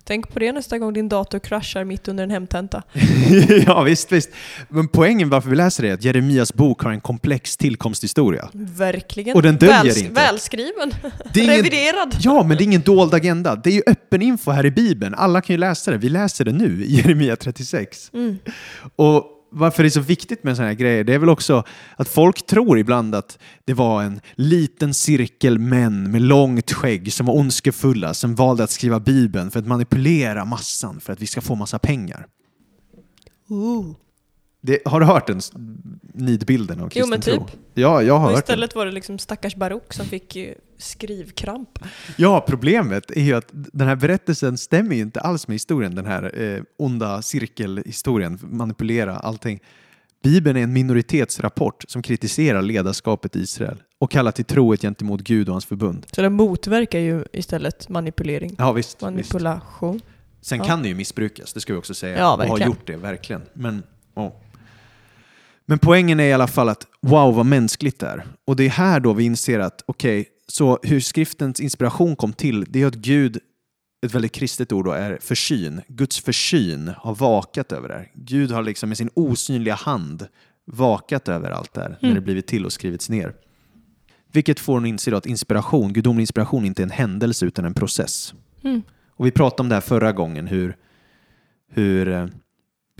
Tänk 0.03 0.33
på 0.33 0.39
det 0.39 0.51
nästa 0.51 0.77
gång 0.77 0.93
din 0.93 1.09
dator 1.09 1.39
kraschar 1.39 1.83
mitt 1.83 2.07
under 2.07 2.23
en 2.23 2.29
hemtenta. 2.29 2.83
ja, 3.65 3.81
visst, 3.81 4.11
visst. 4.11 4.29
Men 4.69 4.87
poängen 4.87 5.29
varför 5.29 5.49
vi 5.49 5.55
läser 5.55 5.83
det 5.83 5.89
är 5.89 5.93
att 5.93 6.03
Jeremias 6.03 6.53
bok 6.53 6.81
har 6.83 6.91
en 6.91 7.01
komplex 7.01 7.57
tillkomsthistoria. 7.57 8.49
Verkligen. 8.53 9.35
Och 9.35 9.41
den 9.41 9.55
döljer 9.57 9.97
inte. 9.99 10.13
Välskriven. 10.13 10.91
Ingen- 11.35 11.49
Reviderad. 11.55 12.15
Ja, 12.19 12.43
men 12.43 12.57
det 12.57 12.63
är 12.63 12.65
ingen 12.65 12.81
dold 12.81 13.13
agenda. 13.13 13.55
Det 13.55 13.69
är 13.69 13.73
ju 13.73 13.83
öppen 13.87 14.21
info 14.21 14.51
här 14.51 14.65
i 14.65 14.71
Bibeln. 14.71 15.13
Alla 15.15 15.41
kan 15.41 15.53
ju 15.53 15.57
läsa 15.57 15.91
det. 15.91 15.97
Vi 15.97 16.09
läser 16.09 16.45
det 16.45 16.51
nu 16.51 16.83
i 16.85 16.95
Jeremia 16.95 17.35
36. 17.35 18.09
Mm. 18.13 18.37
Och 18.95 19.23
varför 19.51 19.83
det 19.83 19.87
är 19.87 19.89
så 19.89 20.01
viktigt 20.01 20.43
med 20.43 20.55
sådana 20.55 20.69
här 20.69 20.77
grejer, 20.77 21.03
det 21.03 21.13
är 21.13 21.19
väl 21.19 21.29
också 21.29 21.63
att 21.95 22.07
folk 22.07 22.45
tror 22.45 22.79
ibland 22.79 23.15
att 23.15 23.39
det 23.65 23.73
var 23.73 24.03
en 24.03 24.21
liten 24.35 24.93
cirkel 24.93 25.59
män 25.59 26.11
med 26.11 26.21
långt 26.21 26.71
skägg 26.71 27.13
som 27.13 27.25
var 27.25 27.37
ondskefulla 27.37 28.13
som 28.13 28.35
valde 28.35 28.63
att 28.63 28.71
skriva 28.71 28.99
Bibeln 28.99 29.51
för 29.51 29.59
att 29.59 29.67
manipulera 29.67 30.45
massan 30.45 30.99
för 30.99 31.13
att 31.13 31.21
vi 31.21 31.27
ska 31.27 31.41
få 31.41 31.55
massa 31.55 31.79
pengar. 31.79 32.27
Ooh. 33.49 33.95
Det, 34.61 34.79
har 34.85 34.99
du 34.99 35.05
hört 35.05 35.27
den 35.27 35.41
nidbilden 36.13 36.79
av 36.79 36.83
Jo, 36.85 36.89
kristen 36.89 37.09
men 37.09 37.21
tro? 37.21 37.47
typ. 37.47 37.59
Ja, 37.73 38.01
jag 38.01 38.13
har 38.19 38.25
Och 38.29 38.35
hört 38.35 38.47
den. 38.47 38.53
istället 38.53 38.75
var 38.75 38.85
det 38.85 38.91
liksom 38.91 39.19
stackars 39.19 39.55
Baruch 39.55 39.93
som 39.93 40.05
fick 40.05 40.37
skrivkramp. 40.77 41.79
Ja, 42.17 42.45
problemet 42.47 43.11
är 43.11 43.21
ju 43.21 43.33
att 43.33 43.47
den 43.51 43.87
här 43.87 43.95
berättelsen 43.95 44.57
stämmer 44.57 44.95
ju 44.95 45.01
inte 45.01 45.19
alls 45.19 45.47
med 45.47 45.55
historien, 45.55 45.95
den 45.95 46.05
här 46.05 46.41
eh, 46.41 46.61
onda 46.77 47.21
cirkelhistorien, 47.21 48.39
manipulera 48.43 49.17
allting. 49.17 49.59
Bibeln 50.23 50.57
är 50.57 50.61
en 50.63 50.73
minoritetsrapport 50.73 51.85
som 51.87 52.01
kritiserar 52.01 52.61
ledarskapet 52.61 53.35
i 53.35 53.39
Israel 53.39 53.83
och 53.99 54.11
kallar 54.11 54.31
till 54.31 54.45
trohet 54.45 54.81
gentemot 54.81 55.21
Gud 55.21 55.47
och 55.49 55.53
hans 55.53 55.65
förbund. 55.65 56.05
Så 56.11 56.21
det 56.21 56.29
motverkar 56.29 56.99
ju 56.99 57.23
istället 57.33 57.89
manipulering. 57.89 58.55
Ja, 58.57 58.71
visst. 58.71 58.89
visst. 58.89 59.01
Manipulation. 59.01 60.01
Sen 60.41 60.57
Ja. 60.57 60.63
kan 60.63 60.81
det 60.81 60.87
ju 60.89 60.95
missbrukas, 60.95 61.53
det 61.53 61.59
ska 61.59 61.73
vi 61.73 61.79
också 61.79 61.93
säga. 61.93 62.17
Ja, 62.17 62.33
och 62.35 62.43
har 62.43 62.59
gjort 62.59 62.87
det, 62.87 62.95
verkligen. 62.97 63.41
Men, 63.53 63.83
ja. 64.15 64.35
Men 65.71 65.79
poängen 65.79 66.19
är 66.19 66.23
i 66.23 66.33
alla 66.33 66.47
fall 66.47 66.69
att 66.69 66.87
wow 67.01 67.35
vad 67.35 67.45
mänskligt 67.45 67.99
det 67.99 68.07
är. 68.07 68.25
Och 68.45 68.55
det 68.55 68.65
är 68.65 68.69
här 68.69 68.99
då 68.99 69.13
vi 69.13 69.23
inser 69.23 69.59
att 69.59 69.83
okej, 69.85 70.25
så 70.47 70.79
hur 70.83 70.99
skriftens 70.99 71.59
inspiration 71.59 72.15
kom 72.15 72.33
till, 72.33 72.65
det 72.69 72.81
är 72.81 72.87
att 72.87 72.95
Gud, 72.95 73.39
ett 74.05 74.13
väldigt 74.13 74.31
kristet 74.31 74.71
ord 74.71 74.85
då, 74.85 74.91
är 74.91 75.17
försyn. 75.21 75.81
Guds 75.87 76.19
försyn 76.19 76.91
har 76.97 77.15
vakat 77.15 77.71
över 77.71 77.87
det 77.87 77.93
här. 77.93 78.11
Gud 78.15 78.51
har 78.51 78.63
liksom 78.63 78.89
med 78.89 78.97
sin 78.97 79.09
osynliga 79.13 79.75
hand 79.75 80.27
vakat 80.65 81.27
över 81.27 81.51
allt 81.51 81.73
det 81.73 81.81
här 81.81 81.89
när 81.89 82.09
Mm. 82.09 82.15
det 82.15 82.21
blivit 82.21 82.47
till 82.47 82.65
och 82.65 82.73
skrivits 82.73 83.09
ner. 83.09 83.33
Vilket 84.31 84.59
får 84.59 84.77
att 84.79 84.85
inse 84.85 85.11
då 85.11 85.17
att 85.17 85.25
inspiration, 85.25 85.93
gudomlig 85.93 86.23
inspiration, 86.23 86.65
inte 86.65 86.81
är 86.81 86.85
en 86.85 86.91
händelse 86.91 87.45
utan 87.45 87.65
en 87.65 87.73
process. 87.73 88.33
Mm. 88.63 88.81
Och 89.09 89.25
vi 89.25 89.31
pratade 89.31 89.61
om 89.61 89.69
det 89.69 89.75
här 89.75 89.81
förra 89.81 90.11
gången, 90.11 90.47
hur, 90.47 90.75
hur 91.73 92.07
eh, 92.07 92.27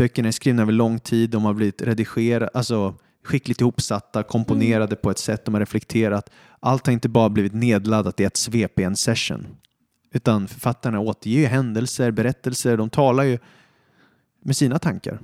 böckerna 0.02 0.28
är 0.28 0.32
skrivna 0.32 0.62
över 0.62 0.72
lång 0.72 1.00
tid, 1.00 1.30
de 1.30 1.44
har 1.44 1.54
blivit 1.54 1.82
redigerade, 1.82 2.48
alltså 2.54 2.96
skickligt 3.24 3.62
ihopsatta, 3.62 4.24
komponerade 4.24 4.96
på 4.96 5.12
ett 5.12 5.18
sätt, 5.18 5.46
de 5.46 5.54
har 5.54 5.62
reflekterat. 5.62 6.30
Allt 6.60 6.86
har 6.86 6.94
inte 6.94 7.10
bara 7.10 7.30
blivit 7.30 7.54
nedladdat 7.54 8.20
i 8.20 8.24
ett 8.24 8.38
svep 8.38 8.80
i 8.80 8.84
en 8.84 8.96
session. 8.96 9.48
Utan 10.12 10.48
författarna 10.48 11.00
återger 11.00 11.48
händelser, 11.48 12.12
berättelser, 12.12 12.78
de 12.78 12.90
talar 12.90 13.24
ju 13.24 13.40
med 14.44 14.56
sina 14.56 14.80
tankar. 14.80 15.20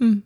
Mm. 0.00 0.22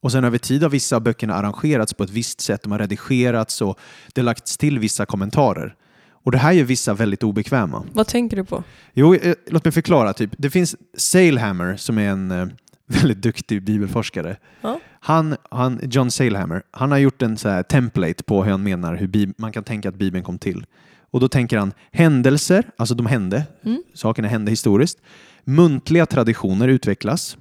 Och 0.00 0.12
sen 0.12 0.24
över 0.24 0.38
tid 0.38 0.62
har 0.62 0.70
vissa 0.70 0.96
av 0.96 1.02
böckerna 1.02 1.34
arrangerats 1.34 1.94
på 1.94 2.04
ett 2.04 2.10
visst 2.10 2.40
sätt, 2.40 2.62
de 2.62 2.72
har 2.72 2.78
redigerats 2.78 3.62
och 3.62 3.78
det 4.12 4.20
har 4.20 4.24
lagts 4.24 4.56
till 4.56 4.78
vissa 4.78 5.06
kommentarer. 5.06 5.76
Och 6.24 6.32
det 6.32 6.38
här 6.38 6.52
gör 6.52 6.64
vissa 6.64 6.94
väldigt 6.94 7.22
obekväma. 7.22 7.84
Vad 7.92 8.06
tänker 8.06 8.36
du 8.36 8.44
på? 8.44 8.64
Jo, 8.92 9.14
eh, 9.14 9.34
låt 9.46 9.64
mig 9.64 9.72
förklara. 9.72 10.12
Typ. 10.12 10.30
Det 10.38 10.50
finns 10.50 10.76
Salehammer 10.96 11.76
som 11.76 11.98
är 11.98 12.08
en 12.08 12.30
eh, 12.30 12.46
väldigt 12.86 13.22
duktig 13.22 13.62
bibelforskare. 13.64 14.36
Ja. 14.60 14.80
Han, 15.00 15.36
han, 15.50 15.80
John 15.82 16.10
Salehammer, 16.10 16.62
han 16.70 16.90
har 16.90 16.98
gjort 16.98 17.22
en 17.22 17.36
så 17.36 17.48
här 17.48 17.62
template 17.62 18.22
på 18.22 18.44
hur 18.44 18.50
han 18.50 18.62
menar 18.62 18.94
hur 18.94 19.06
bib- 19.06 19.34
man 19.38 19.52
kan 19.52 19.64
tänka 19.64 19.88
att 19.88 19.94
Bibeln 19.94 20.24
kom 20.24 20.38
till. 20.38 20.66
Och 21.10 21.20
då 21.20 21.28
tänker 21.28 21.58
han 21.58 21.72
händelser, 21.92 22.64
alltså 22.76 22.94
de 22.94 23.06
hände, 23.06 23.42
Mm. 23.64 23.82
sakerna 23.94 24.28
hände 24.28 24.50
historiskt. 24.50 24.98
Muntliga 25.44 26.06
traditioner 26.06 26.68
utvecklas. 26.68 27.36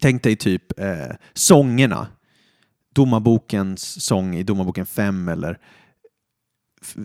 Tänk 0.00 0.22
dig 0.22 0.36
typ 0.36 0.80
eh, 0.80 0.86
sångerna. 1.34 2.06
Domarbokens 2.94 4.04
sång 4.04 4.36
i 4.36 4.42
Domarboken 4.42 4.86
5 4.86 5.28
eller 5.28 5.58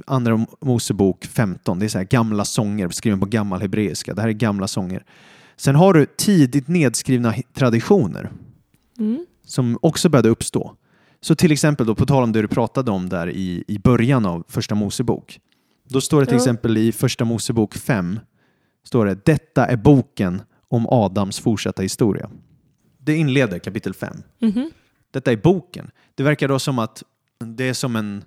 Andra 0.08 0.46
Mosebok 0.62 1.26
15. 1.26 1.80
Det 1.80 1.86
är 1.86 1.90
så 1.90 1.98
här 1.98 2.06
gamla 2.06 2.46
sånger 2.46 2.90
skrivna 2.90 3.20
på 3.20 3.26
gammal 3.26 3.62
hebreiska. 3.62 4.14
Det 4.14 4.22
här 4.22 4.30
är 4.30 4.34
gamla 4.34 4.68
sånger. 4.68 5.04
Sen 5.56 5.76
har 5.76 5.94
du 5.94 6.06
tidigt 6.18 6.68
nedskrivna 6.68 7.34
traditioner 7.54 8.32
Mm. 9.00 9.26
som 9.46 9.80
också 9.82 10.10
började 10.10 10.30
uppstå. 10.30 10.76
Så 11.22 11.36
till 11.36 11.52
exempel, 11.52 11.86
då, 11.88 11.96
på 11.96 12.06
tal 12.06 12.24
om 12.24 12.32
det 12.32 12.42
du 12.42 12.48
pratade 12.48 12.92
om 12.92 13.10
där 13.10 13.30
i, 13.30 13.64
i 13.68 13.80
början 13.80 14.26
av 14.26 14.46
Första 14.48 14.76
Mosebok. 14.76 15.40
Då 15.90 16.02
står 16.02 16.20
det 16.20 16.26
till 16.26 16.34
Ja. 16.36 16.38
exempel 16.42 16.78
i 16.78 16.92
Första 16.92 17.26
Mosebok 17.26 17.76
5, 17.76 18.20
står 18.84 19.06
det 19.06 19.26
Detta 19.26 19.66
är 19.66 19.78
boken 19.78 20.42
om 20.68 20.88
Adams 20.90 21.40
fortsatta 21.40 21.82
historia. 21.82 22.30
Det 22.98 23.16
inleder 23.16 23.60
kapitel 23.60 23.94
5. 23.94 24.18
Mhm. 24.40 24.72
Detta 25.12 25.32
är 25.32 25.38
boken. 25.38 25.92
Det 26.16 26.24
verkar 26.24 26.48
då 26.48 26.60
som 26.60 26.80
att 26.80 27.04
det 27.40 27.64
är 27.70 27.74
som 27.74 27.96
en, 27.96 28.24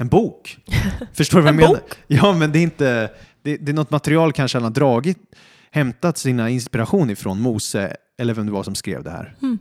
en 0.00 0.08
bok. 0.08 0.58
Förstår 1.12 1.38
du 1.38 1.42
vad 1.44 1.54
jag 1.54 1.60
En 1.62 1.68
menar? 1.68 1.80
bok? 1.80 1.94
Ja, 2.06 2.32
men 2.38 2.52
det 2.52 2.58
är 2.58 2.62
inte... 2.62 3.10
Det, 3.42 3.56
det 3.56 3.72
är 3.72 3.74
något 3.74 3.90
material 3.90 4.32
kanske 4.32 4.58
han 4.58 4.62
har 4.64 4.70
dragit, 4.70 5.18
hämtat 5.70 6.18
sina 6.18 6.50
inspiration 6.50 7.10
ifrån 7.10 7.40
Mose, 7.40 7.96
eller 8.18 8.34
vem 8.34 8.46
det 8.46 8.52
var 8.52 8.62
som 8.62 8.74
skrev 8.74 9.02
det 9.04 9.10
här. 9.10 9.36
Mm. 9.42 9.58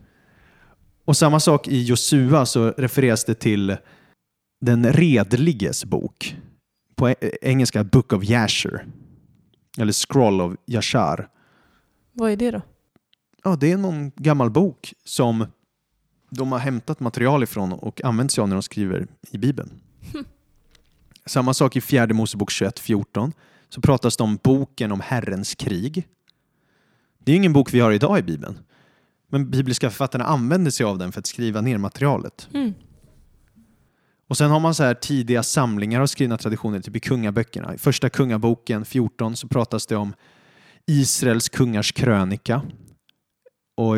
Och 1.06 1.18
samma 1.18 1.40
sak 1.40 1.68
i 1.68 1.84
Josua 1.84 2.46
så 2.46 2.70
refereras 2.72 3.26
det 3.26 3.34
till 3.36 3.78
den 4.62 4.94
redliges 4.94 5.86
bok. 5.86 6.36
På 6.96 7.10
e- 7.10 7.16
engelska 7.42 7.84
Book 7.84 8.14
of 8.14 8.24
Jasher. 8.24 8.86
Eller 9.78 9.92
Scroll 9.94 10.42
of 10.42 10.54
Yashar. 10.68 11.30
Vad 12.14 12.32
är 12.32 12.36
det 12.38 12.52
då? 12.52 12.62
Ja, 13.44 13.56
det 13.56 13.72
är 13.72 13.78
någon 13.78 14.12
gammal 14.16 14.50
bok 14.50 14.94
som 15.04 15.46
de 16.30 16.52
har 16.52 16.60
hämtat 16.60 17.00
material 17.00 17.44
ifrån 17.44 17.74
och 17.74 18.04
använt 18.04 18.32
sig 18.32 18.42
av 18.42 18.48
när 18.50 18.56
de 18.56 18.64
skriver 18.64 19.08
i 19.32 19.38
Bibeln. 19.38 19.70
Samma 21.26 21.54
sak 21.54 21.76
i 21.76 21.82
fjärde 21.82 22.14
Mosebok 22.14 22.52
21.14 22.52 23.32
så 23.70 23.82
pratas 23.82 24.18
det 24.18 24.24
om 24.24 24.40
boken 24.44 24.92
om 24.92 25.02
Herrens 25.02 25.56
krig. 25.56 26.08
Det 27.20 27.32
är 27.32 27.34
ju 27.34 27.38
ingen 27.38 27.54
bok 27.54 27.74
vi 27.74 27.80
har 27.80 27.92
idag 27.92 28.20
i 28.20 28.22
Bibeln. 28.22 28.60
Men 29.30 29.50
bibliska 29.50 29.90
författarna 29.90 30.24
använder 30.24 30.72
sig 30.72 30.86
av 30.86 30.98
den 30.98 31.12
för 31.12 31.20
att 31.20 31.28
skriva 31.28 31.62
ner 31.62 31.78
materialet. 31.78 32.50
Mm. 32.54 32.74
Och 34.28 34.38
sen 34.38 34.52
har 34.52 34.60
man 34.60 34.76
så 34.76 34.84
här 34.84 34.94
tidiga 34.94 35.44
samlingar 35.44 36.02
av 36.02 36.08
skrivna 36.08 36.38
traditioner, 36.38 36.80
typ 36.80 36.96
i 36.96 37.00
kungaböckerna. 37.00 37.74
I 37.74 37.78
första 37.78 38.10
kungaboken 38.10 38.86
14 38.86 39.36
så 39.36 39.48
pratas 39.48 39.86
det 39.86 39.96
om 39.96 40.14
Israels 40.86 41.50
kungars 41.50 41.92
krönika. 41.92 42.62
Och 43.78 43.96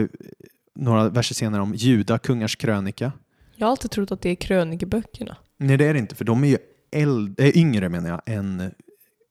några 0.75 1.09
verser 1.09 1.35
senare 1.35 1.61
om 1.61 1.75
Juda 1.75 2.17
kungars 2.17 2.55
krönika. 2.55 3.11
Jag 3.55 3.67
har 3.67 3.71
alltid 3.71 3.91
trott 3.91 4.11
att 4.11 4.21
det 4.21 4.29
är 4.29 4.35
krönikeböckerna. 4.35 5.37
Nej, 5.59 5.77
det 5.77 5.85
är 5.85 5.93
det 5.93 5.99
inte, 5.99 6.15
för 6.15 6.25
de 6.25 6.43
är 6.43 6.47
ju 6.47 6.57
äld- 6.91 7.35
äh, 7.41 7.57
yngre 7.57 7.89
menar 7.89 8.09
jag, 8.09 8.21
än 8.25 8.59
eh, 8.59 8.69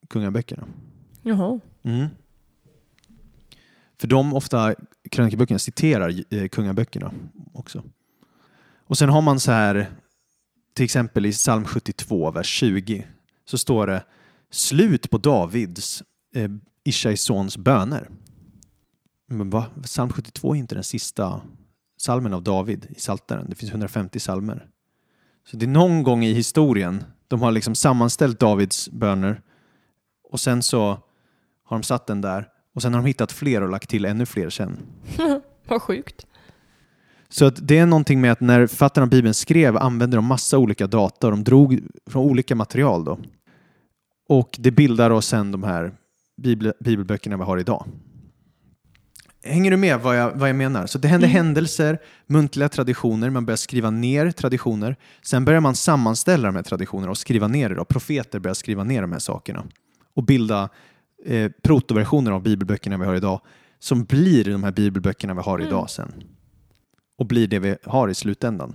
kungaböckerna. 0.08 0.66
Jaha. 1.22 1.60
Mm. 1.82 2.06
För 4.00 4.08
de 4.08 4.34
ofta, 4.34 4.74
krönikeböckerna, 5.10 5.58
citerar 5.58 6.14
eh, 6.34 6.48
kungaböckerna 6.48 7.12
också. 7.54 7.84
Och 8.84 8.98
sen 8.98 9.08
har 9.08 9.22
man 9.22 9.40
så 9.40 9.52
här, 9.52 9.86
till 10.74 10.84
exempel 10.84 11.26
i 11.26 11.32
psalm 11.32 11.64
72, 11.64 12.30
vers 12.30 12.46
20, 12.46 13.06
så 13.44 13.58
står 13.58 13.86
det 13.86 14.04
slut 14.50 15.10
på 15.10 15.18
Davids, 15.18 16.02
eh, 16.34 16.50
Ishais 16.84 17.22
sons 17.22 17.56
böner. 17.56 18.08
Men 19.26 19.50
va? 19.50 19.66
Psalm 19.82 20.10
72 20.12 20.54
är 20.54 20.58
inte 20.58 20.74
den 20.74 20.84
sista 20.84 21.40
salmen 21.96 22.34
av 22.34 22.42
David 22.42 22.86
i 22.90 22.94
Psaltaren. 22.94 23.46
Det 23.48 23.54
finns 23.54 23.70
150 23.72 24.20
salmer. 24.20 24.66
Så 25.51 25.57
det 25.57 25.64
är 25.64 25.68
någon 25.68 26.03
gång 26.03 26.24
i 26.24 26.32
historien 26.32 27.05
de 27.28 27.42
har 27.42 27.53
liksom 27.53 27.74
sammanställt 27.74 28.40
Davids 28.40 28.90
böner 28.90 29.40
och 30.30 30.40
sen 30.40 30.62
så 30.62 30.88
har 31.64 31.76
de 31.76 31.82
satt 31.82 32.07
den 32.07 32.20
där 32.20 32.49
och 32.74 32.82
sen 32.82 32.94
har 32.94 33.01
de 33.01 33.07
hittat 33.07 33.32
fler 33.32 33.62
och 33.62 33.68
lagt 33.68 33.90
till 33.90 34.05
ännu 34.05 34.26
fler 34.26 34.51
sen. 34.51 34.78
Vad 35.68 35.82
sjukt. 35.82 36.26
Så 37.28 37.44
att 37.44 37.68
det 37.68 37.78
är 37.78 37.86
någonting 37.86 38.20
med 38.20 38.32
att 38.32 38.40
när 38.40 38.66
författarna 38.66 39.03
av 39.03 39.11
Bibeln 39.11 39.34
skrev 39.34 39.76
använde 39.76 40.16
de 40.16 40.24
massa 40.24 40.59
olika 40.59 40.86
data 40.86 41.26
och 41.26 41.30
de 41.30 41.44
drog 41.44 41.80
från 42.07 42.24
olika 42.24 42.55
material 42.55 43.05
då. 43.05 43.18
Och 44.28 44.57
det 44.59 44.70
bildar 44.70 45.11
oss 45.11 45.26
sen 45.26 45.53
de 45.53 45.62
här 45.62 45.92
bibel, 46.36 46.72
bibelböckerna 46.80 47.36
vi 47.36 47.42
har 47.42 47.59
idag. 47.59 47.86
Hänger 49.43 49.70
du 49.70 49.76
med 49.76 50.01
vad 50.01 50.16
jag, 50.18 50.32
vad 50.34 50.49
jag 50.49 50.57
menar? 50.57 50.86
Så 50.86 50.99
det 50.99 51.09
händer 51.09 51.28
Mm. 51.28 51.36
händelser, 51.36 51.99
muntliga 52.26 52.68
traditioner, 52.68 53.30
man 53.30 53.47
börjar 53.47 53.57
skriva 53.57 53.91
ner 53.91 54.30
traditioner. 54.30 54.97
Sen 55.22 55.45
börjar 55.45 55.61
man 55.61 55.74
sammanställa 55.76 56.49
de 56.49 56.57
här 56.57 56.62
traditionerna 56.62 57.11
och 57.11 57.18
skriva 57.18 57.49
ner 57.49 57.68
det. 57.68 57.74
Då. 57.74 57.84
Profeter 57.84 58.39
börjar 58.39 58.55
skriva 58.55 58.84
ner 58.84 59.03
de 59.03 59.12
här 59.12 59.18
sakerna 59.18 59.64
och 60.14 60.22
bilda 60.24 60.68
eh, 61.24 61.51
protoversioner 61.62 62.30
av 62.30 62.43
bibelböckerna 62.43 62.97
vi 62.99 63.05
har 63.07 63.14
idag 63.14 63.41
som 63.78 64.05
blir 64.05 64.45
de 64.45 64.64
här 64.64 64.72
bibelböckerna 64.72 65.34
vi 65.34 65.41
har 65.41 65.59
Mm. 65.59 65.68
idag 65.68 65.91
sen. 65.91 66.12
Och 67.18 67.26
blir 67.26 67.47
det 67.49 67.59
vi 67.59 67.76
har 67.84 68.09
i 68.09 68.14
slutändan. 68.14 68.74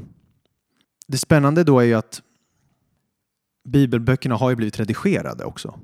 Det 1.07 1.17
spännande 1.17 1.63
då 1.63 1.79
är 1.79 1.83
ju 1.85 1.93
att 1.93 2.21
bibelböckerna 3.69 4.35
har 4.35 4.49
ju 4.49 4.55
blivit 4.55 4.79
redigerade 4.79 5.43
också. 5.43 5.79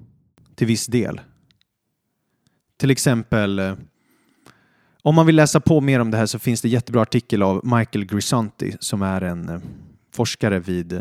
Till 0.56 0.68
viss 0.68 0.86
del. 0.88 1.22
Till 2.78 2.92
exempel 2.92 3.60
eh, 3.60 3.74
om 5.04 5.16
man 5.16 5.26
vill 5.26 5.36
läsa 5.36 5.60
på 5.60 5.82
mer 5.82 6.00
om 6.00 6.12
det 6.12 6.18
här 6.18 6.26
så 6.26 6.39
finns 6.39 6.62
det 6.62 6.68
en 6.68 6.72
jättebra 6.72 7.02
artikel 7.02 7.43
av 7.43 7.62
Michael 7.64 8.06
Grisanti 8.06 8.76
som 8.80 9.02
är 9.02 9.22
en 9.22 9.50
eh, 9.50 9.60
forskare 10.14 10.60
vid 10.60 10.93
eh, 10.93 11.00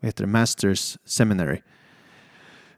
vad 0.00 0.08
heter 0.08 0.24
det, 0.24 0.30
Masters 0.30 0.98
Seminary 1.04 1.60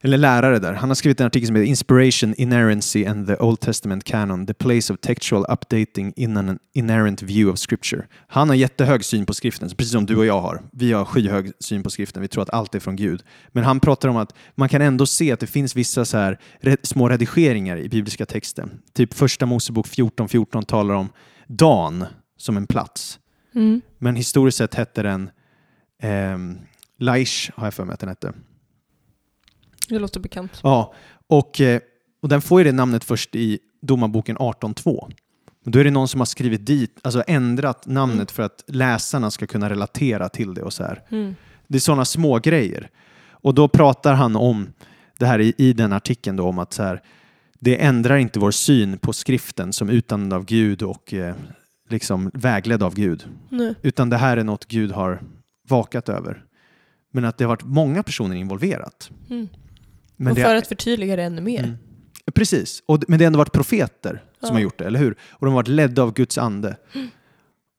eller 0.00 0.18
lärare 0.18 0.58
där. 0.58 0.72
Han 0.72 0.90
har 0.90 0.94
skrivit 0.94 1.20
en 1.20 1.26
artikel 1.26 1.46
som 1.46 1.56
heter 1.56 1.68
Inspiration, 1.68 2.34
Inerrancy 2.34 3.04
and 3.04 3.26
the 3.26 3.36
Old 3.36 3.60
Testament 3.60 4.04
Canon, 4.04 4.46
the 4.46 4.54
place 4.54 4.92
of 4.92 5.00
textual 5.00 5.44
updating 5.48 6.12
in 6.16 6.36
an 6.36 6.58
inerrant 6.74 7.22
view 7.22 7.52
of 7.52 7.58
scripture. 7.58 8.06
Han 8.26 8.48
har 8.48 8.56
jättehög 8.56 9.04
syn 9.04 9.26
på 9.26 9.34
skriften, 9.34 9.70
precis 9.70 9.92
som 9.92 10.06
du 10.06 10.16
och 10.16 10.26
jag 10.26 10.40
har. 10.40 10.62
Vi 10.72 10.92
har 10.92 11.04
skyhög 11.04 11.52
syn 11.60 11.82
på 11.82 11.90
skriften, 11.90 12.22
vi 12.22 12.28
tror 12.28 12.42
att 12.42 12.50
allt 12.50 12.74
är 12.74 12.80
från 12.80 12.96
Gud. 12.96 13.22
Men 13.48 13.64
han 13.64 13.80
pratar 13.80 14.08
om 14.08 14.16
att 14.16 14.34
man 14.54 14.68
kan 14.68 14.82
ändå 14.82 15.06
se 15.06 15.32
att 15.32 15.40
det 15.40 15.46
finns 15.46 15.76
vissa 15.76 16.04
så 16.04 16.18
här 16.18 16.38
små 16.82 17.08
redigeringar 17.08 17.76
i 17.76 17.88
bibliska 17.88 18.26
texten. 18.26 18.70
Typ 18.92 19.14
första 19.14 19.46
Mosebok 19.46 19.86
14.14 19.86 20.28
14 20.28 20.64
talar 20.64 20.94
om 20.94 21.08
Dan 21.46 22.04
som 22.36 22.56
en 22.56 22.66
plats. 22.66 23.18
Mm. 23.54 23.80
Men 23.98 24.16
historiskt 24.16 24.58
sett 24.58 24.74
hette 24.74 25.02
den 25.02 25.30
eh, 26.02 26.38
Laish, 26.98 27.50
har 27.54 27.66
jag 27.66 27.74
för 27.74 27.84
mig 27.84 27.94
att 27.94 28.00
den 28.00 28.08
hette. 28.08 28.32
Det 29.88 29.98
låter 29.98 30.20
bekant. 30.20 30.60
Ja, 30.62 30.94
och, 31.26 31.60
eh, 31.60 31.80
och 32.22 32.28
den 32.28 32.40
får 32.40 32.60
ju 32.60 32.64
det 32.64 32.72
namnet 32.72 33.04
först 33.04 33.34
i 33.34 33.58
Domarboken 33.82 34.36
18.2. 34.36 35.12
Då 35.64 35.78
är 35.78 35.84
det 35.84 35.90
någon 35.90 36.08
som 36.08 36.20
har 36.20 36.26
skrivit 36.26 36.66
dit, 36.66 36.98
alltså 37.02 37.22
ändrat 37.26 37.86
namnet 37.86 38.16
mm. 38.16 38.26
för 38.26 38.42
att 38.42 38.64
läsarna 38.66 39.30
ska 39.30 39.46
kunna 39.46 39.70
relatera 39.70 40.28
till 40.28 40.54
det 40.54 40.62
och 40.62 40.72
så 40.72 40.82
här. 40.82 41.02
Mm. 41.08 41.34
Det 41.66 41.78
är 41.78 41.80
sådana 41.80 42.04
små 42.04 42.38
grejer. 42.38 42.90
Och 43.30 43.54
då 43.54 43.68
pratar 43.68 44.14
han 44.14 44.36
om 44.36 44.68
det 45.18 45.26
här 45.26 45.38
i, 45.38 45.54
i 45.58 45.72
den 45.72 45.92
artikeln 45.92 46.36
då 46.36 46.44
om 46.44 46.58
att 46.58 46.72
så 46.72 46.82
här, 46.82 47.02
det 47.58 47.82
ändrar 47.82 48.16
inte 48.16 48.38
vår 48.38 48.50
syn 48.50 48.98
på 48.98 49.12
skriften 49.12 49.72
som 49.72 49.90
utan 49.90 50.32
av 50.32 50.44
Gud 50.44 50.82
och 50.82 51.14
eh, 51.14 51.34
liksom 51.88 52.30
vägledd 52.34 52.82
av 52.82 52.94
Gud. 52.94 53.28
Nej. 53.48 53.74
Utan 53.82 54.10
det 54.10 54.16
här 54.16 54.36
är 54.36 54.44
något 54.44 54.64
Gud 54.64 54.92
har 54.92 55.22
vakat 55.68 56.08
över. 56.08 56.44
Men 57.12 57.24
att 57.24 57.38
det 57.38 57.44
har 57.44 57.48
varit 57.48 57.64
många 57.64 58.02
personer 58.02 58.36
involverat. 58.36 59.10
Mm. 59.30 59.48
Men 60.20 60.30
och 60.30 60.36
det, 60.36 60.42
för 60.42 60.54
att 60.54 60.66
förtydliga 60.66 61.16
det 61.16 61.22
ännu 61.22 61.40
mer. 61.40 61.64
Mm. 61.64 61.76
Precis, 62.34 62.82
och, 62.86 63.04
men 63.08 63.18
det 63.18 63.24
har 63.24 63.26
ändå 63.26 63.38
varit 63.38 63.52
profeter 63.52 64.22
som 64.40 64.48
Ja. 64.48 64.52
har 64.52 64.60
gjort 64.60 64.78
det, 64.78 64.84
eller 64.84 64.98
hur? 64.98 65.16
Och 65.30 65.46
de 65.46 65.48
har 65.48 65.54
varit 65.54 65.68
ledda 65.68 66.02
av 66.02 66.12
Guds 66.12 66.38
ande. 66.38 66.76
Mm. 66.94 67.08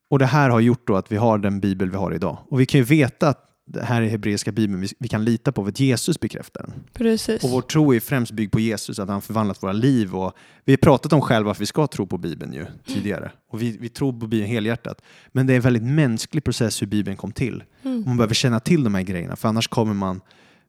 Och 0.09 0.19
det 0.19 0.25
här 0.25 0.49
har 0.49 0.59
gjort 0.59 0.87
då 0.87 0.95
att 0.95 1.11
vi 1.11 1.15
har 1.15 1.37
den 1.37 1.59
bibel 1.59 1.89
vi 1.89 1.97
har 1.97 2.13
idag. 2.13 2.37
Och 2.49 2.59
vi 2.59 2.65
kan 2.65 2.79
ju 2.79 2.83
veta 2.83 3.29
att 3.29 3.45
det 3.65 3.83
här 3.83 4.01
är 4.01 4.07
hebreiska 4.07 4.51
bibeln 4.51 4.81
vi, 4.81 4.87
vi 4.99 5.07
kan 5.07 5.25
lita 5.25 5.51
på 5.51 5.63
för 5.63 5.69
att 5.69 5.79
Jesus 5.79 6.19
bekräftar 6.19 6.61
den. 6.61 6.73
Precis. 6.93 7.43
Och 7.43 7.49
vår 7.49 7.61
tro 7.61 7.93
är 7.93 7.99
främst 7.99 8.31
byggd 8.31 8.51
på 8.51 8.59
Jesus, 8.59 8.99
att 8.99 9.09
han 9.09 9.21
förvandlat 9.21 9.63
våra 9.63 9.71
liv. 9.71 10.15
Och 10.15 10.33
vi 10.65 10.71
har 10.71 10.77
pratat 10.77 11.13
om 11.13 11.21
själva 11.21 11.51
att 11.51 11.59
vi 11.61 11.65
ska 11.65 11.87
tro 11.87 12.07
på 12.07 12.17
Bibeln 12.17 12.53
ju 12.53 12.65
tidigare. 12.87 13.31
Och 13.51 13.61
vi, 13.61 13.77
vi 13.77 13.89
tror 13.89 14.11
på 14.11 14.27
Bibeln 14.27 14.51
helhjärtat. 14.51 15.01
Men 15.31 15.47
det 15.47 15.53
är 15.53 15.55
en 15.55 15.61
väldigt 15.61 15.83
mänsklig 15.83 16.43
process 16.43 16.81
hur 16.81 16.87
Bibeln 16.87 17.17
kom 17.17 17.31
till. 17.31 17.63
Mm. 17.83 18.01
Och 18.01 18.07
man 18.07 18.17
behöver 18.17 18.33
känna 18.33 18.59
till 18.59 18.83
de 18.83 18.95
här 18.95 19.01
grejerna, 19.01 19.35
för 19.35 19.49
annars 19.49 19.67
kommer 19.67 19.93
man 19.93 20.21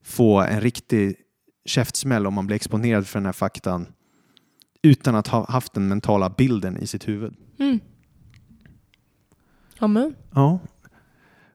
få 0.04 0.40
en 0.40 0.60
riktig 0.60 1.16
käftsmäll 1.64 2.26
om 2.26 2.34
man 2.34 2.46
blir 2.46 2.56
exponerad 2.56 3.06
för 3.06 3.18
den 3.18 3.26
här 3.26 3.32
faktan 3.32 3.86
utan 4.82 5.14
att 5.14 5.26
ha 5.26 5.50
haft 5.50 5.72
den 5.72 5.88
mentala 5.88 6.30
bilden 6.30 6.76
i 6.76 6.86
sitt 6.86 7.08
huvud. 7.08 7.34
Mm. 7.58 7.80
Amen. 9.78 10.14
Ja. 10.34 10.58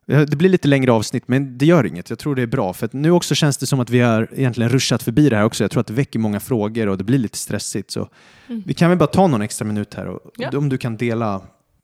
Det 0.05 0.35
blir 0.37 0.49
lite 0.49 0.67
längre 0.67 0.91
avsnitt, 0.91 1.27
men 1.27 1.57
det 1.57 1.65
gör 1.65 1.85
inget. 1.85 2.09
Jag 2.09 2.19
tror 2.19 2.35
det 2.35 2.41
är 2.41 2.47
bra. 2.47 2.73
För 2.73 2.85
att 2.85 2.93
nu 2.93 3.11
också 3.11 3.35
känns 3.35 3.57
det 3.57 3.67
som 3.67 3.79
att 3.79 3.89
vi 3.89 3.99
har 3.99 4.29
egentligen 4.33 4.69
ruschat 4.69 5.03
förbi 5.03 5.29
det 5.29 5.35
här 5.35 5.43
också. 5.43 5.63
Jag 5.63 5.71
tror 5.71 5.81
att 5.81 5.87
det 5.87 5.93
väcker 5.93 6.19
många 6.19 6.39
frågor 6.39 6.87
och 6.87 6.97
det 6.97 7.03
blir 7.03 7.17
lite 7.17 7.37
stressigt. 7.37 7.91
Så 7.91 8.09
Mm. 8.47 8.63
vi 8.65 8.73
kan 8.73 8.89
väl 8.89 8.97
bara 8.99 9.07
ta 9.07 9.27
någon 9.27 9.41
extra 9.41 9.65
minut 9.65 9.93
här 9.93 10.05
och 10.07 10.31
Ja. 10.37 10.57
om 10.57 10.69
du 10.69 10.77
kan 10.77 10.97
dela 10.97 11.41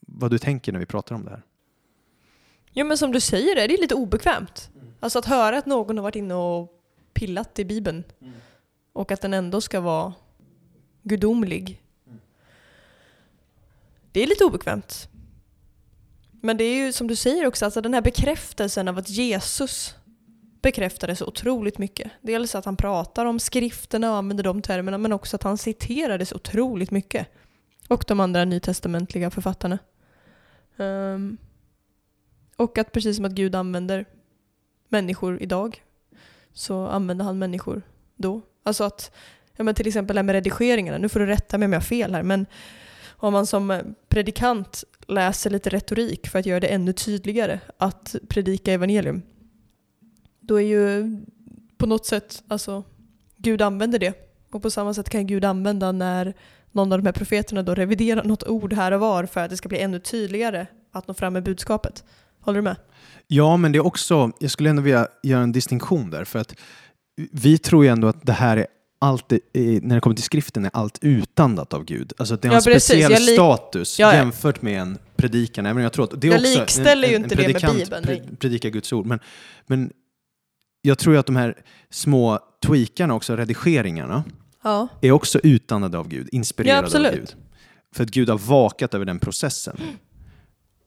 vad 0.08 0.32
du 0.32 0.38
tänker 0.38 0.72
när 0.72 0.80
vi 0.80 0.86
pratar 0.86 1.16
om 1.16 1.24
det 1.26 1.30
här. 1.30 1.42
Ja 2.74 2.84
men 2.84 2.98
som 2.98 3.12
du 3.12 3.20
säger, 3.20 3.56
det 3.56 3.62
är 3.74 3.82
lite 3.82 3.96
obekvämt. 3.96 4.70
Alltså 5.00 5.20
att 5.20 5.26
höra 5.26 5.58
att 5.58 5.66
någon 5.66 5.98
har 5.98 6.04
varit 6.04 6.16
inne 6.16 6.34
och 6.34 6.72
pillat 7.22 7.60
i 7.60 7.66
Bibeln. 7.66 8.04
Och 8.94 9.12
att 9.12 9.22
den 9.22 9.34
ändå 9.34 9.62
ska 9.62 9.82
vara 9.82 10.14
gudomlig. 11.04 11.82
Det 14.12 14.24
är 14.24 14.28
lite 14.28 14.46
obekvämt. 14.46 15.10
Men 16.32 16.58
det 16.58 16.64
är 16.64 16.86
ju 16.86 16.94
som 16.94 17.08
du 17.08 17.16
säger 17.16 17.48
också, 17.48 17.66
alltså 17.66 17.82
den 17.82 17.94
här 17.94 18.02
bekräftelsen 18.02 18.88
av 18.88 18.98
att 18.98 19.10
Jesus 19.10 19.96
bekräftade 20.62 21.16
så 21.16 21.26
otroligt 21.26 21.78
mycket. 21.78 22.12
Dels 22.22 22.56
att 22.56 22.66
han 22.66 22.76
pratar 22.76 23.26
om 23.26 23.40
skrifterna 23.40 24.12
och 24.12 24.18
använder 24.18 24.44
de 24.44 24.62
termerna, 24.62 24.98
men 24.98 25.14
också 25.14 25.36
att 25.36 25.44
han 25.44 25.58
citerade 25.58 26.26
så 26.26 26.36
otroligt 26.36 26.92
mycket. 26.92 27.28
Och 27.88 28.04
de 28.08 28.20
andra 28.20 28.46
nytestamentliga 28.46 29.30
författarna. 29.30 29.80
Ehm, 30.78 31.38
och 32.56 32.78
att 32.78 32.92
precis 32.92 33.16
som 33.16 33.26
att 33.26 33.32
Gud 33.32 33.56
använder 33.56 34.06
människor 34.90 35.42
idag 35.42 35.84
så 36.54 36.88
använde 36.88 37.24
han 37.24 37.40
människor 37.40 37.82
då. 38.16 38.42
Alltså 38.64 38.84
att, 38.84 39.12
ja 39.56 39.64
men 39.64 39.76
till 39.76 39.88
exempel 39.88 40.16
det 40.16 40.20
här 40.20 40.24
med 40.24 40.34
redigeringarna, 40.34 40.98
nu 40.98 41.10
får 41.10 41.20
du 41.20 41.26
rätta 41.26 41.58
mig 41.58 41.66
om 41.66 41.74
jag 41.74 41.80
har 41.80 41.86
fel 41.86 42.16
här, 42.16 42.24
men 42.24 42.46
om 43.08 43.34
man 43.34 43.46
som 43.46 43.96
predikant 44.10 44.84
läser 45.08 45.50
lite 45.50 45.70
retorik 45.70 46.28
för 46.28 46.40
att 46.40 46.46
göra 46.46 46.60
det 46.60 46.68
ännu 46.68 46.94
tydligare 46.94 47.60
att 47.78 48.16
predika 48.30 48.74
evangelium, 48.74 49.22
då 50.40 50.56
är 50.56 50.66
ju 50.66 51.18
på 51.78 51.86
något 51.86 52.06
sätt, 52.06 52.44
alltså 52.48 52.84
Gud 53.38 53.62
använder 53.62 54.00
det. 54.00 54.14
Och 54.52 54.62
på 54.62 54.72
samma 54.72 54.94
sätt 54.94 55.10
kan 55.10 55.28
Gud 55.28 55.46
använda 55.46 55.92
när 55.92 56.34
någon 56.72 56.92
av 56.92 57.00
de 57.00 57.06
här 57.06 57.14
profeterna 57.14 57.64
då 57.64 57.76
reviderar 57.76 58.24
något 58.24 58.48
ord 58.48 58.74
här 58.74 58.92
och 58.92 59.00
var 59.00 59.26
för 59.26 59.42
att 59.42 59.50
det 59.50 59.58
ska 59.58 59.70
bli 59.70 59.80
ännu 59.80 60.00
tydligare 60.00 60.68
att 60.92 61.08
nå 61.08 61.14
fram 61.14 61.34
med 61.34 61.44
budskapet. 61.44 62.04
Håller 62.42 62.58
du 62.58 62.62
med? 62.64 62.76
Ja, 63.28 63.58
men 63.58 63.72
det 63.72 63.78
är 63.78 63.86
också, 63.86 64.32
jag 64.40 64.52
skulle 64.52 64.70
ändå 64.70 64.82
vilja 64.82 65.08
göra 65.24 65.42
en 65.44 65.52
distinktion 65.52 66.10
där. 66.10 66.26
För 66.26 66.40
att 66.40 66.56
vi 67.32 67.58
tror 67.58 67.84
ju 67.86 67.90
ändå 67.92 68.08
att 68.08 68.26
det 68.26 68.34
här 68.34 68.58
är 68.58 68.68
allt, 69.00 69.32
är- 69.32 69.82
när 69.82 69.96
det 69.96 70.02
kommer 70.02 70.16
till 70.16 70.24
skriften, 70.26 70.66
är 70.66 70.72
allt 70.74 70.98
utandat 71.02 71.74
av 71.74 71.84
Gud. 71.86 72.14
Alltså 72.18 72.34
att 72.34 72.42
det 72.42 72.48
har 72.48 72.56
Ja, 72.56 72.60
en 72.60 72.64
precis. 72.64 72.84
speciell 73.06 73.28
status 73.36 74.00
Ja, 74.00 74.08
ja. 74.12 74.16
jämfört 74.18 74.62
med 74.62 74.82
en 74.82 74.98
predikan. 75.16 75.66
Även 75.66 75.84
jag 75.84 75.94
tror 75.94 76.06
att 76.14 76.22
det 76.22 76.28
är 76.28 76.32
Jag 76.32 76.40
också 76.42 76.60
likställer 76.60 77.08
ju 77.08 77.16
en, 77.16 77.22
en, 77.24 77.32
inte 77.32 77.36
det 77.36 77.64
med 77.64 77.76
Bibeln, 77.76 78.06
pre- 78.06 78.36
predikar 78.36 78.70
Guds 78.70 78.94
ord. 78.94 79.06
Men, 79.06 79.20
men 79.68 79.92
jag 80.82 80.98
tror 80.98 81.16
ju 81.16 81.20
att 81.20 81.26
de 81.26 81.36
här 81.36 81.58
små 81.90 82.40
tweakarna, 82.66 83.14
också 83.14 83.36
redigeringarna, 83.36 84.24
Ja. 84.64 84.88
är 85.02 85.12
också 85.12 85.40
utandade 85.44 85.98
av 85.98 86.08
Gud, 86.08 86.30
inspirerade 86.32 87.08
av. 87.10 87.16
Gud. 87.16 87.36
För 87.96 88.04
att 88.04 88.10
Gud 88.10 88.30
har 88.30 88.38
vakat 88.38 88.94
över 88.94 89.06
den 89.06 89.20
processen. 89.20 89.78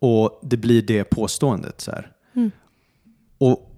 Och 0.05 0.39
det 0.43 0.57
blir 0.57 0.83
det 0.83 1.05
påståendet. 1.05 1.81
Så 1.81 1.91
här. 1.91 2.11
Mm. 2.37 2.51
Och 3.39 3.71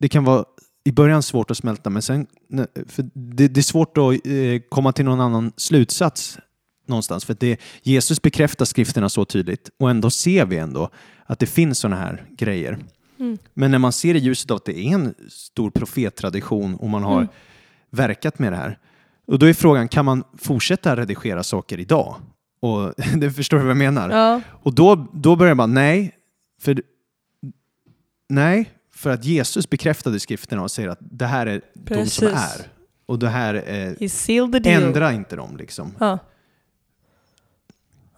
det 0.00 0.08
kan 0.08 0.24
vara 0.24 0.44
i 0.84 0.92
början 0.92 1.22
svårt 1.22 1.50
att 1.50 1.56
smälta, 1.56 1.90
men 1.90 2.02
sen, 2.02 2.26
för 2.86 3.10
det, 3.14 3.48
det 3.48 3.60
är 3.60 3.62
svårt 3.62 3.98
att 3.98 4.26
eh, 4.26 4.60
komma 4.68 4.92
till 4.92 5.04
någon 5.04 5.20
annan 5.20 5.52
slutsats 5.56 6.38
någonstans. 6.86 7.24
För 7.24 7.36
det, 7.40 7.60
Jesus 7.82 8.22
bekräftar 8.22 8.64
skrifterna 8.64 9.08
så 9.08 9.24
tydligt 9.24 9.70
och 9.78 9.90
ändå 9.90 10.10
ser 10.10 10.46
vi 10.46 10.56
ändå 10.56 10.90
att 11.26 11.38
det 11.38 11.46
finns 11.46 11.78
sådana 11.78 11.96
här 11.96 12.24
grejer. 12.38 12.78
Mm. 13.18 13.38
Men 13.54 13.70
när 13.70 13.78
man 13.78 13.92
ser 13.92 14.14
i 14.14 14.18
ljuset 14.18 14.50
av 14.50 14.56
att 14.56 14.64
det 14.64 14.78
är 14.78 14.94
en 14.94 15.14
stor 15.28 15.70
profettradition 15.70 16.74
och 16.74 16.88
man 16.88 17.02
har 17.02 17.16
Mm. 17.20 17.28
verkat 17.90 18.38
med 18.38 18.52
det 18.52 18.56
här. 18.56 18.78
Och 19.26 19.38
då 19.38 19.46
är 19.46 19.54
frågan, 19.54 19.88
kan 19.88 20.04
man 20.04 20.24
fortsätta 20.38 20.96
redigera 20.96 21.42
saker 21.42 21.80
idag? 21.80 22.16
Och 22.60 22.94
det 23.16 23.30
förstår 23.30 23.56
du 23.56 23.62
vad 23.62 23.70
jag 23.70 23.76
menar? 23.76 24.10
Ja. 24.10 24.40
Och 24.62 24.74
då, 24.74 25.06
då 25.12 25.36
börjar 25.36 25.54
man, 25.54 25.74
nej, 25.74 26.14
för, 26.60 26.82
nej, 28.28 28.70
för 28.94 29.10
att 29.10 29.24
Jesus 29.24 29.70
bekräftade 29.70 30.20
skrifterna 30.20 30.62
och 30.62 30.70
säger 30.70 30.88
att 30.88 30.98
det 31.00 31.26
här 31.26 31.46
är 31.46 31.60
de 31.74 31.94
som 32.06 32.28
Precis. 32.28 32.60
är. 32.60 32.66
Och 33.06 33.18
det 33.18 33.28
här, 33.28 33.54
är, 33.54 33.96
ändra 34.82 35.12
inte 35.12 35.36
dem 35.36 35.56
liksom. 35.56 35.94
Ja. 36.00 36.18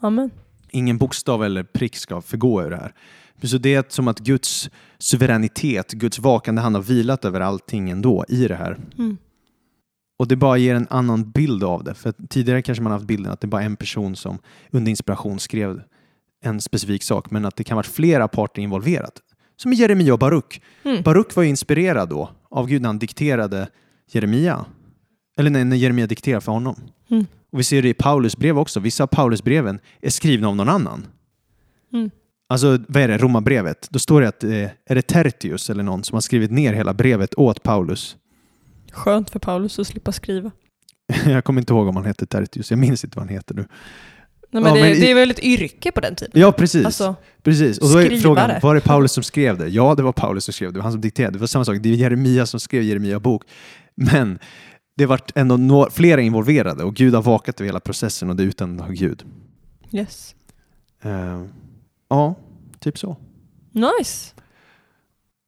Amen. 0.00 0.30
Ingen 0.70 0.98
bokstav 0.98 1.44
eller 1.44 1.62
prick 1.62 1.96
ska 1.96 2.20
förgå 2.20 2.62
ur 2.62 2.70
det 2.70 2.76
här. 2.76 2.94
Så 3.42 3.58
det 3.58 3.74
är 3.74 3.84
som 3.88 4.08
att 4.08 4.18
Guds 4.18 4.70
suveränitet, 4.98 5.92
Guds 5.92 6.18
vakande 6.18 6.62
hand 6.62 6.76
har 6.76 6.82
vilat 6.82 7.24
över 7.24 7.40
allting 7.40 7.90
ändå 7.90 8.24
i 8.28 8.48
det 8.48 8.54
här. 8.54 8.76
Mm. 8.98 9.16
Och 10.20 10.28
det 10.28 10.36
bara 10.36 10.56
ger 10.56 10.74
en 10.74 10.86
annan 10.90 11.30
bild 11.30 11.64
av 11.64 11.84
det. 11.84 11.94
För 11.94 12.14
tidigare 12.28 12.62
kanske 12.62 12.82
man 12.82 12.92
haft 12.92 13.04
bilden 13.04 13.32
att 13.32 13.40
det 13.40 13.46
bara 13.46 13.62
är 13.62 13.66
en 13.66 13.76
person 13.76 14.16
som 14.16 14.38
under 14.70 14.90
inspiration 14.90 15.40
skrev 15.40 15.82
en 16.42 16.60
specifik 16.60 17.02
sak, 17.02 17.30
men 17.30 17.44
att 17.44 17.56
det 17.56 17.64
kan 17.64 17.76
vara 17.76 17.86
flera 17.86 18.28
parter 18.28 18.62
involverat. 18.62 19.12
Som 19.56 19.72
i 19.72 19.76
Jeremia 19.76 20.12
och 20.12 20.18
Baruk. 20.18 20.62
Mm. 20.84 21.02
Baruk 21.02 21.36
var 21.36 21.42
ju 21.42 21.48
inspirerad 21.48 22.08
då 22.08 22.30
av 22.50 22.66
Gud 22.66 22.82
när 22.82 22.88
han 22.88 22.98
dikterade 22.98 23.68
Jeremia. 24.10 24.64
Eller 25.38 25.50
när 25.64 25.76
Jeremia 25.76 26.06
dikterade 26.06 26.40
för 26.40 26.52
honom. 26.52 26.76
Mm. 27.10 27.26
Och 27.52 27.58
vi 27.58 27.64
ser 27.64 27.82
det 27.82 27.88
i 27.88 27.94
Paulus 27.94 28.36
brev 28.36 28.58
också. 28.58 28.80
Vissa 28.80 29.02
av 29.02 29.06
Paulus 29.06 29.44
breven 29.44 29.80
är 30.00 30.10
skrivna 30.10 30.48
av 30.48 30.56
någon 30.56 30.68
annan. 30.68 31.06
Mm. 31.92 32.10
Alltså, 32.48 32.78
vad 32.88 33.02
är 33.02 33.08
det? 33.08 33.18
Romarbrevet. 33.18 33.88
Då 33.90 33.98
står 33.98 34.20
det 34.20 34.28
att, 34.28 34.44
eh, 34.44 34.68
är 34.86 34.94
det 34.94 35.02
Tertius 35.02 35.70
eller 35.70 35.82
någon 35.82 36.04
som 36.04 36.16
har 36.16 36.20
skrivit 36.20 36.50
ner 36.50 36.72
hela 36.72 36.94
brevet 36.94 37.34
åt 37.34 37.62
Paulus? 37.62 38.16
Skönt 38.92 39.30
för 39.30 39.38
Paulus 39.38 39.78
att 39.78 39.86
slippa 39.86 40.12
skriva. 40.12 40.50
Jag 41.26 41.44
kommer 41.44 41.60
inte 41.60 41.72
ihåg 41.72 41.88
om 41.88 41.96
han 41.96 42.04
hette 42.04 42.26
Tertius. 42.26 42.70
Jag 42.70 42.78
minns 42.78 43.04
inte 43.04 43.16
vad 43.18 43.26
han 43.26 43.34
heter 43.34 43.54
nu. 43.54 43.64
Nej, 44.52 44.62
men 44.62 44.64
Ja, 44.64 44.74
det, 44.74 44.80
men 44.80 44.90
i- 44.96 45.00
det 45.00 45.10
är 45.10 45.14
väl 45.14 45.30
ett 45.30 45.38
yrke 45.42 45.92
på 45.92 46.00
den 46.00 46.14
tiden? 46.14 46.40
Ja, 46.40 46.52
precis. 46.52 46.84
Alltså, 46.86 47.14
precis. 47.42 47.78
Och 47.78 47.88
då 47.88 47.98
är 47.98 48.04
skrivare. 48.04 48.20
frågan, 48.22 48.50
var 48.62 48.74
det 48.74 48.80
Paulus 48.80 49.12
som 49.12 49.22
skrev 49.22 49.58
det? 49.58 49.68
Ja, 49.68 49.94
det 49.94 50.02
var 50.02 50.12
Paulus 50.12 50.44
som 50.44 50.52
skrev 50.54 50.68
det. 50.68 50.72
Det 50.74 50.78
var 50.78 50.82
han 50.84 50.92
som 50.92 51.00
dikterade. 51.00 51.32
Det 51.32 51.38
var 51.38 51.46
samma 51.46 51.64
sak. 51.64 51.76
Det 51.80 51.88
är 51.88 51.94
Jeremia 51.94 52.46
som 52.46 52.60
skrev 52.60 52.82
Jeremia 52.82 53.20
bok. 53.20 53.42
Men 53.94 54.38
det 54.96 55.06
vart 55.06 55.32
ändå 55.36 55.56
nå- 55.56 55.90
flera 55.90 56.20
involverade 56.20 56.84
och 56.84 56.94
Gud 56.94 57.14
har 57.14 57.22
vakat 57.22 57.60
över 57.60 57.66
hela 57.68 57.80
processen 57.80 58.30
och 58.30 58.36
det 58.36 58.42
är 58.42 58.46
utan 58.46 58.94
Gud. 58.94 59.24
Yes. 59.92 60.34
Eh, 61.02 61.44
ja, 62.08 62.34
typ 62.78 62.98
så. 62.98 63.16
Nice. 63.72 64.34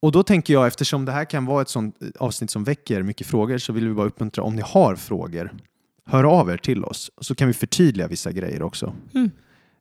Och 0.03 0.13
då 0.13 0.23
tänker 0.23 0.53
jag, 0.53 0.67
eftersom 0.67 1.05
det 1.05 1.13
här 1.13 1.25
kan 1.25 1.47
vara 1.47 1.63
ett 1.63 1.69
sånt 1.69 1.97
avsnitt 2.19 2.51
som 2.51 2.65
väcker 2.65 3.03
mycket 3.03 3.27
frågor, 3.27 3.59
så 3.59 3.73
vill 3.73 3.89
vi 3.89 3.95
bara 3.95 4.07
uppmuntra 4.07 4.45
om 4.45 4.57
ni 4.57 4.63
har 4.65 4.97
frågor, 4.97 5.53
hör 6.05 6.25
av 6.25 6.51
er 6.51 6.57
till 6.57 6.85
oss. 6.85 7.11
Så 7.21 7.35
kan 7.35 7.49
vi 7.49 7.55
förtydliga 7.55 8.09
vissa 8.09 8.33
grejer 8.33 8.63
också. 8.63 8.95
Mm. 9.15 9.31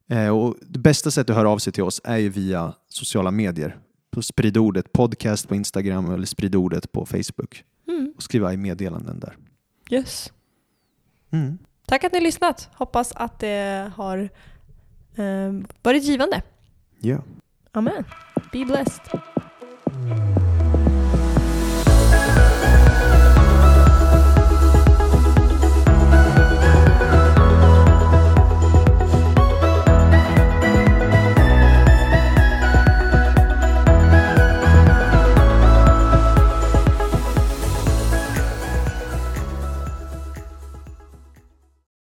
Eh, 0.09 0.37
och 0.37 0.55
det 0.61 0.79
bästa 0.79 1.11
sättet 1.11 1.29
att 1.29 1.35
höra 1.35 1.49
av 1.49 1.57
sig 1.57 1.73
till 1.73 1.83
oss 1.83 2.01
är 2.03 2.17
ju 2.17 2.29
via 2.29 2.73
sociala 2.87 3.31
medier. 3.31 3.77
På 4.11 4.21
Sprid 4.21 4.57
ordet 4.57 4.93
podcast 4.93 5.47
på 5.47 5.55
Instagram 5.55 6.13
eller 6.13 6.25
Sprid 6.25 6.55
ordet 6.55 6.91
på 6.91 7.05
Facebook. 7.05 7.63
Mm. 7.87 8.13
Och 8.15 8.23
skriva 8.23 8.53
i 8.53 8.57
meddelanden 8.57 9.19
där. 9.19 9.37
Yes. 9.89 10.31
Mm. 11.31 11.57
Tack 11.85 12.03
att 12.03 12.11
ni 12.11 12.17
har 12.17 12.23
lyssnat. 12.23 12.69
Hoppas 12.73 13.11
att 13.15 13.39
det 13.39 13.91
har 13.95 14.29
eh, 15.15 15.53
varit 15.81 16.03
givande. 16.03 16.41
Ja. 16.99 17.23
Amen. 17.71 18.03
Be 18.51 18.65
blessed. 18.65 19.19
Mm. 20.01 20.40